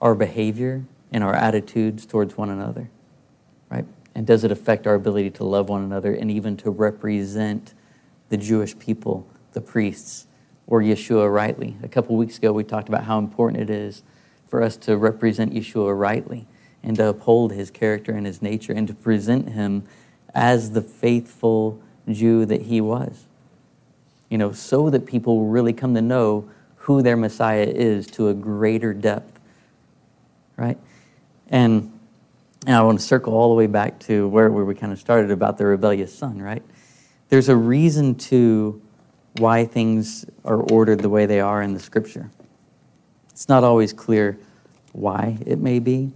our 0.00 0.14
behavior 0.14 0.84
and 1.12 1.24
our 1.24 1.34
attitudes 1.34 2.06
towards 2.06 2.36
one 2.36 2.50
another? 2.50 2.88
Right? 3.70 3.84
And 4.14 4.26
does 4.26 4.44
it 4.44 4.50
affect 4.50 4.86
our 4.86 4.94
ability 4.94 5.30
to 5.30 5.44
love 5.44 5.68
one 5.68 5.82
another 5.82 6.14
and 6.14 6.30
even 6.30 6.56
to 6.58 6.70
represent 6.70 7.74
the 8.30 8.36
Jewish 8.36 8.78
people, 8.78 9.26
the 9.52 9.60
priests, 9.60 10.26
or 10.66 10.80
Yeshua 10.80 11.32
rightly? 11.32 11.76
A 11.82 11.88
couple 11.88 12.16
weeks 12.16 12.38
ago, 12.38 12.52
we 12.52 12.64
talked 12.64 12.88
about 12.88 13.04
how 13.04 13.18
important 13.18 13.62
it 13.62 13.70
is 13.70 14.02
for 14.46 14.62
us 14.62 14.76
to 14.78 14.96
represent 14.96 15.52
Yeshua 15.52 15.98
rightly. 15.98 16.46
And 16.82 16.96
to 16.96 17.08
uphold 17.08 17.52
his 17.52 17.70
character 17.70 18.12
and 18.12 18.26
his 18.26 18.40
nature 18.40 18.72
and 18.72 18.86
to 18.88 18.94
present 18.94 19.50
him 19.50 19.84
as 20.34 20.72
the 20.72 20.82
faithful 20.82 21.80
Jew 22.08 22.46
that 22.46 22.62
he 22.62 22.80
was. 22.80 23.26
You 24.28 24.38
know, 24.38 24.52
so 24.52 24.90
that 24.90 25.06
people 25.06 25.46
really 25.46 25.72
come 25.72 25.94
to 25.94 26.02
know 26.02 26.48
who 26.76 27.02
their 27.02 27.16
Messiah 27.16 27.66
is 27.66 28.06
to 28.08 28.28
a 28.28 28.34
greater 28.34 28.94
depth. 28.94 29.38
Right? 30.56 30.78
And, 31.48 31.98
and 32.66 32.76
I 32.76 32.82
want 32.82 33.00
to 33.00 33.04
circle 33.04 33.34
all 33.34 33.48
the 33.50 33.54
way 33.54 33.66
back 33.66 33.98
to 34.00 34.28
where, 34.28 34.50
where 34.50 34.64
we 34.64 34.74
kind 34.74 34.92
of 34.92 34.98
started 34.98 35.30
about 35.30 35.58
the 35.58 35.66
rebellious 35.66 36.14
son, 36.14 36.40
right? 36.40 36.62
There's 37.28 37.48
a 37.48 37.56
reason 37.56 38.14
to 38.16 38.80
why 39.36 39.64
things 39.64 40.26
are 40.44 40.60
ordered 40.72 41.00
the 41.00 41.08
way 41.08 41.26
they 41.26 41.40
are 41.40 41.62
in 41.62 41.74
the 41.74 41.80
scripture. 41.80 42.30
It's 43.30 43.48
not 43.48 43.64
always 43.64 43.92
clear 43.92 44.38
why 44.92 45.38
it 45.46 45.58
may 45.58 45.78
be, 45.78 46.12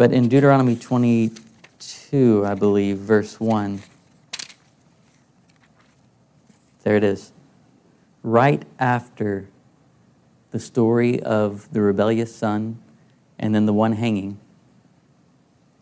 but 0.00 0.12
in 0.14 0.30
Deuteronomy 0.30 0.76
22, 0.76 2.46
I 2.46 2.54
believe, 2.54 2.96
verse 2.96 3.38
1, 3.38 3.82
there 6.84 6.96
it 6.96 7.04
is. 7.04 7.32
Right 8.22 8.62
after 8.78 9.50
the 10.52 10.58
story 10.58 11.22
of 11.22 11.70
the 11.74 11.82
rebellious 11.82 12.34
son 12.34 12.80
and 13.38 13.54
then 13.54 13.66
the 13.66 13.74
one 13.74 13.92
hanging 13.92 14.40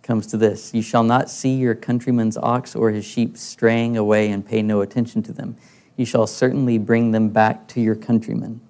comes 0.03 0.27
to 0.27 0.37
this 0.37 0.75
You 0.75 0.83
shall 0.83 1.05
not 1.05 1.31
see 1.31 1.55
your 1.55 1.77
countryman's 1.77 2.37
ox 2.37 2.75
or 2.75 2.91
his 2.91 3.05
sheep 3.05 3.37
straying 3.37 3.97
away 3.97 4.33
and 4.33 4.45
pay 4.45 4.63
no 4.63 4.81
attention 4.81 5.23
to 5.23 5.33
them. 5.33 5.57
You 5.97 6.05
shall 6.05 6.27
certainly 6.27 6.77
bring 6.77 7.13
them 7.13 7.29
back 7.29 7.69
to 7.69 7.81
your 7.81 7.95
countrymen. 7.95 8.63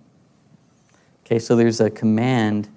Okay, 1.25 1.39
so 1.39 1.57
there's 1.57 1.81
a 1.81 1.89
command 1.89 2.69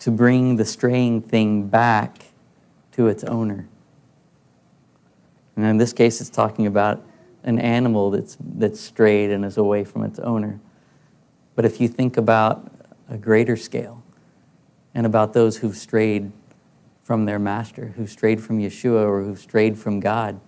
to 0.00 0.10
bring 0.10 0.56
the 0.56 0.64
straying 0.64 1.22
thing 1.22 1.68
back 1.68 2.24
to 2.92 3.06
its 3.06 3.22
owner. 3.24 3.68
And 5.56 5.64
in 5.64 5.76
this 5.76 5.92
case, 5.92 6.20
it's 6.20 6.30
talking 6.30 6.66
about 6.66 7.02
an 7.44 7.58
animal 7.58 8.10
that's, 8.10 8.36
that's 8.40 8.80
strayed 8.80 9.30
and 9.30 9.44
is 9.44 9.56
away 9.56 9.84
from 9.84 10.02
its 10.04 10.18
owner. 10.18 10.58
But 11.54 11.64
if 11.64 11.80
you 11.80 11.88
think 11.88 12.16
about 12.16 12.70
a 13.08 13.18
greater 13.18 13.56
scale 13.56 14.02
and 14.94 15.06
about 15.06 15.32
those 15.32 15.58
who've 15.58 15.76
strayed 15.76 16.32
from 17.02 17.24
their 17.24 17.38
master, 17.38 17.92
who've 17.96 18.10
strayed 18.10 18.42
from 18.42 18.58
Yeshua, 18.58 19.04
or 19.04 19.22
who've 19.22 19.38
strayed 19.38 19.78
from 19.78 20.00
God, 20.00 20.40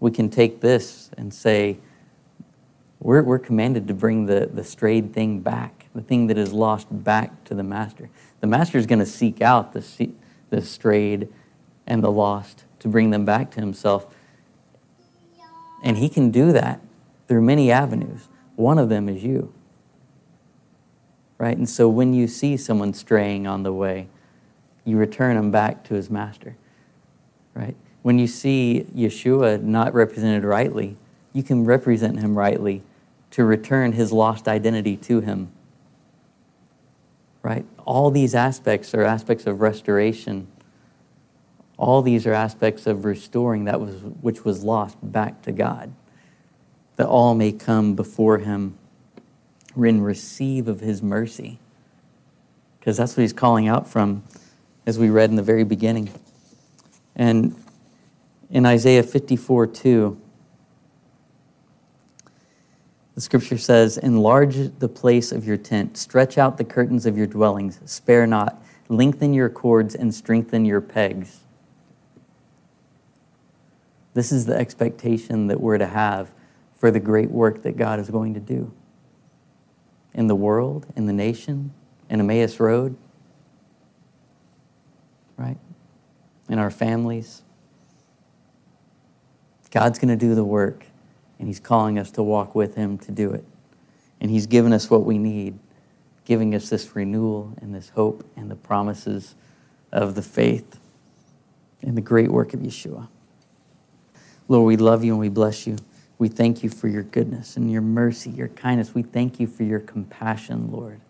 we 0.00 0.10
can 0.10 0.28
take 0.28 0.60
this 0.60 1.10
and 1.16 1.32
say, 1.32 1.78
we're, 3.00 3.22
we're 3.22 3.38
commanded 3.38 3.86
to 3.88 3.94
bring 3.94 4.26
the, 4.26 4.50
the 4.52 4.64
strayed 4.64 5.12
thing 5.12 5.40
back, 5.40 5.86
the 5.94 6.02
thing 6.02 6.26
that 6.26 6.38
is 6.38 6.52
lost 6.52 6.88
back 6.90 7.44
to 7.44 7.54
the 7.54 7.62
master. 7.62 8.10
The 8.40 8.46
master 8.46 8.78
is 8.78 8.86
going 8.86 8.98
to 8.98 9.06
seek 9.06 9.40
out 9.40 9.72
the, 9.72 10.10
the 10.50 10.62
strayed 10.62 11.28
and 11.86 12.02
the 12.02 12.10
lost 12.10 12.64
to 12.80 12.88
bring 12.88 13.10
them 13.10 13.24
back 13.24 13.50
to 13.52 13.60
himself. 13.60 14.06
And 15.82 15.96
he 15.96 16.08
can 16.08 16.30
do 16.30 16.52
that 16.52 16.80
through 17.28 17.42
many 17.42 17.70
avenues. 17.70 18.28
One 18.56 18.78
of 18.78 18.88
them 18.88 19.08
is 19.08 19.22
you. 19.22 19.52
Right? 21.38 21.56
And 21.56 21.68
so 21.68 21.88
when 21.88 22.14
you 22.14 22.26
see 22.26 22.56
someone 22.56 22.92
straying 22.94 23.46
on 23.46 23.62
the 23.62 23.72
way, 23.72 24.08
you 24.84 24.96
return 24.96 25.36
them 25.36 25.52
back 25.52 25.84
to 25.84 25.94
his 25.94 26.10
master. 26.10 26.56
Right? 27.54 27.76
When 28.02 28.18
you 28.18 28.26
see 28.26 28.86
Yeshua 28.94 29.62
not 29.62 29.94
represented 29.94 30.42
rightly, 30.42 30.96
you 31.32 31.44
can 31.44 31.64
represent 31.64 32.18
him 32.18 32.36
rightly 32.36 32.82
to 33.32 33.44
return 33.44 33.92
his 33.92 34.12
lost 34.12 34.48
identity 34.48 34.96
to 34.96 35.20
him. 35.20 35.50
Right? 37.42 37.64
All 37.84 38.10
these 38.10 38.34
aspects 38.34 38.94
are 38.94 39.04
aspects 39.04 39.46
of 39.46 39.60
restoration. 39.60 40.48
All 41.76 42.02
these 42.02 42.26
are 42.26 42.32
aspects 42.32 42.86
of 42.86 43.04
restoring 43.04 43.64
that 43.64 43.80
was 43.80 43.94
which 44.20 44.44
was 44.44 44.64
lost 44.64 44.96
back 45.02 45.42
to 45.42 45.52
God 45.52 45.92
that 46.98 47.06
all 47.06 47.32
may 47.34 47.52
come 47.52 47.94
before 47.94 48.38
him 48.38 48.76
and 49.76 50.04
receive 50.04 50.66
of 50.66 50.80
his 50.80 51.00
mercy. 51.00 51.60
Because 52.78 52.96
that's 52.96 53.16
what 53.16 53.22
he's 53.22 53.32
calling 53.32 53.68
out 53.68 53.88
from, 53.88 54.24
as 54.84 54.98
we 54.98 55.08
read 55.08 55.30
in 55.30 55.36
the 55.36 55.42
very 55.42 55.62
beginning. 55.62 56.10
And 57.14 57.54
in 58.50 58.66
Isaiah 58.66 59.04
54 59.04 59.68
2, 59.68 60.20
the 63.18 63.22
scripture 63.22 63.58
says, 63.58 63.98
Enlarge 63.98 64.78
the 64.78 64.88
place 64.88 65.32
of 65.32 65.44
your 65.44 65.56
tent, 65.56 65.96
stretch 65.96 66.38
out 66.38 66.56
the 66.56 66.62
curtains 66.62 67.04
of 67.04 67.18
your 67.18 67.26
dwellings, 67.26 67.80
spare 67.84 68.28
not, 68.28 68.62
lengthen 68.88 69.34
your 69.34 69.48
cords, 69.48 69.96
and 69.96 70.14
strengthen 70.14 70.64
your 70.64 70.80
pegs. 70.80 71.40
This 74.14 74.30
is 74.30 74.46
the 74.46 74.54
expectation 74.54 75.48
that 75.48 75.60
we're 75.60 75.78
to 75.78 75.86
have 75.88 76.30
for 76.76 76.92
the 76.92 77.00
great 77.00 77.28
work 77.28 77.62
that 77.62 77.76
God 77.76 77.98
is 77.98 78.08
going 78.08 78.34
to 78.34 78.40
do 78.40 78.72
in 80.14 80.28
the 80.28 80.36
world, 80.36 80.86
in 80.94 81.06
the 81.06 81.12
nation, 81.12 81.72
in 82.08 82.20
Emmaus 82.20 82.60
Road, 82.60 82.96
right? 85.36 85.58
In 86.48 86.60
our 86.60 86.70
families. 86.70 87.42
God's 89.72 89.98
going 89.98 90.16
to 90.16 90.16
do 90.16 90.36
the 90.36 90.44
work, 90.44 90.86
and 91.38 91.48
He's 91.48 91.60
calling 91.60 91.98
us 91.98 92.10
to 92.12 92.22
walk 92.22 92.54
with 92.54 92.74
Him 92.74 92.98
to 92.98 93.12
do 93.12 93.32
it. 93.32 93.44
And 94.20 94.30
He's 94.30 94.46
given 94.46 94.72
us 94.72 94.90
what 94.90 95.04
we 95.04 95.18
need, 95.18 95.58
giving 96.24 96.54
us 96.54 96.68
this 96.68 96.94
renewal 96.94 97.52
and 97.60 97.74
this 97.74 97.90
hope 97.90 98.24
and 98.36 98.50
the 98.50 98.56
promises 98.56 99.34
of 99.92 100.14
the 100.14 100.22
faith 100.22 100.78
and 101.82 101.96
the 101.96 102.02
great 102.02 102.30
work 102.30 102.54
of 102.54 102.60
Yeshua. 102.60 103.08
Lord, 104.48 104.66
we 104.66 104.76
love 104.76 105.04
you 105.04 105.12
and 105.12 105.20
we 105.20 105.28
bless 105.28 105.66
you. 105.66 105.76
We 106.18 106.28
thank 106.28 106.62
you 106.62 106.70
for 106.70 106.88
your 106.88 107.04
goodness 107.04 107.56
and 107.56 107.70
your 107.70 107.82
mercy, 107.82 108.30
your 108.30 108.48
kindness. 108.48 108.94
We 108.94 109.02
thank 109.02 109.38
you 109.38 109.46
for 109.46 109.62
your 109.62 109.78
compassion, 109.78 110.72
Lord. 110.72 111.00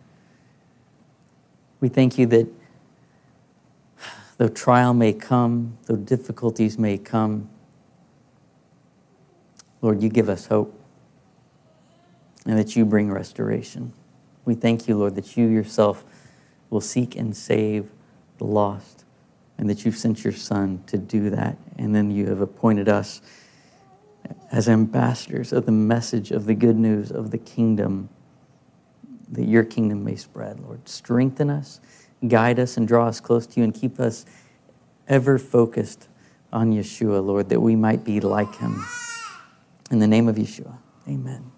We 1.81 1.89
thank 1.89 2.19
you 2.19 2.27
that 2.27 2.47
though 4.37 4.49
trial 4.49 4.93
may 4.93 5.13
come, 5.13 5.79
though 5.87 5.97
difficulties 5.97 6.79
may 6.79 6.99
come, 6.99 7.49
Lord, 9.81 10.03
you 10.03 10.09
give 10.09 10.29
us 10.29 10.47
hope 10.47 10.75
and 12.47 12.59
that 12.59 12.77
you 12.77 12.85
bring 12.85 13.11
restoration. 13.11 13.93
We 14.45 14.55
thank 14.55 14.89
you, 14.89 14.97
Lord, 14.97 15.15
that 15.17 15.37
you 15.37 15.47
yourself 15.47 16.05
will 16.71 16.81
seek 16.81 17.17
and 17.17 17.37
save 17.37 17.91
the 18.39 18.45
lost 18.45 19.05
and 19.59 19.69
that 19.69 19.85
you've 19.85 19.97
sent 19.97 20.25
your 20.25 20.33
Son 20.33 20.83
to 20.87 20.97
do 20.97 21.31
that. 21.31 21.57
And 21.77 21.95
then 21.95 22.11
you 22.11 22.27
have 22.27 22.41
appointed 22.41 22.89
us 22.89 23.21
as 24.53 24.69
ambassadors 24.69 25.53
of 25.53 25.67
the 25.67 25.73
message 25.73 26.31
of 26.31 26.47
the 26.47 26.55
good 26.55 26.77
news 26.77 27.11
of 27.11 27.31
the 27.31 27.39
kingdom, 27.39 28.09
that 29.31 29.47
your 29.47 29.65
kingdom 29.65 30.05
may 30.05 30.17
spread, 30.17 30.61
Lord. 30.61 30.89
Strengthen 30.89 31.51
us, 31.51 31.81
guide 32.27 32.59
us, 32.59 32.77
and 32.77 32.87
draw 32.87 33.07
us 33.07 33.21
close 33.21 33.47
to 33.49 33.61
you, 33.61 33.65
and 33.65 33.75
keep 33.75 34.01
us 34.01 34.25
ever 35.09 35.39
focused 35.39 36.09
on 36.53 36.73
Yeshua, 36.73 37.25
Lord, 37.25 37.49
that 37.49 37.61
we 37.61 37.77
might 37.77 38.05
be 38.05 38.21
like 38.21 38.55
him. 38.57 38.85
In 39.91 39.99
the 39.99 40.07
name 40.07 40.29
of 40.29 40.37
Yeshua, 40.37 40.79
amen. 41.09 41.51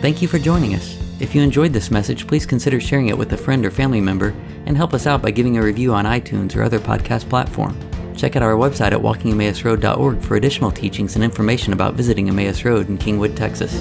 Thank 0.00 0.22
you 0.22 0.28
for 0.28 0.38
joining 0.38 0.74
us. 0.74 0.98
If 1.20 1.34
you 1.34 1.42
enjoyed 1.42 1.74
this 1.74 1.90
message, 1.90 2.26
please 2.26 2.46
consider 2.46 2.80
sharing 2.80 3.08
it 3.08 3.18
with 3.18 3.32
a 3.34 3.36
friend 3.36 3.64
or 3.66 3.70
family 3.70 4.00
member 4.00 4.34
and 4.64 4.76
help 4.76 4.94
us 4.94 5.06
out 5.06 5.20
by 5.20 5.30
giving 5.30 5.58
a 5.58 5.62
review 5.62 5.92
on 5.92 6.06
iTunes 6.06 6.56
or 6.56 6.62
other 6.62 6.78
podcast 6.78 7.28
platform. 7.28 7.78
Check 8.16 8.36
out 8.36 8.42
our 8.42 8.54
website 8.54 8.92
at 8.92 9.00
walkingemmausroad.org 9.00 10.20
for 10.22 10.36
additional 10.36 10.70
teachings 10.70 11.14
and 11.14 11.24
information 11.24 11.72
about 11.72 11.94
visiting 11.94 12.28
Emmaus 12.28 12.64
Road 12.64 12.88
in 12.88 12.98
Kingwood, 12.98 13.36
Texas. 13.36 13.80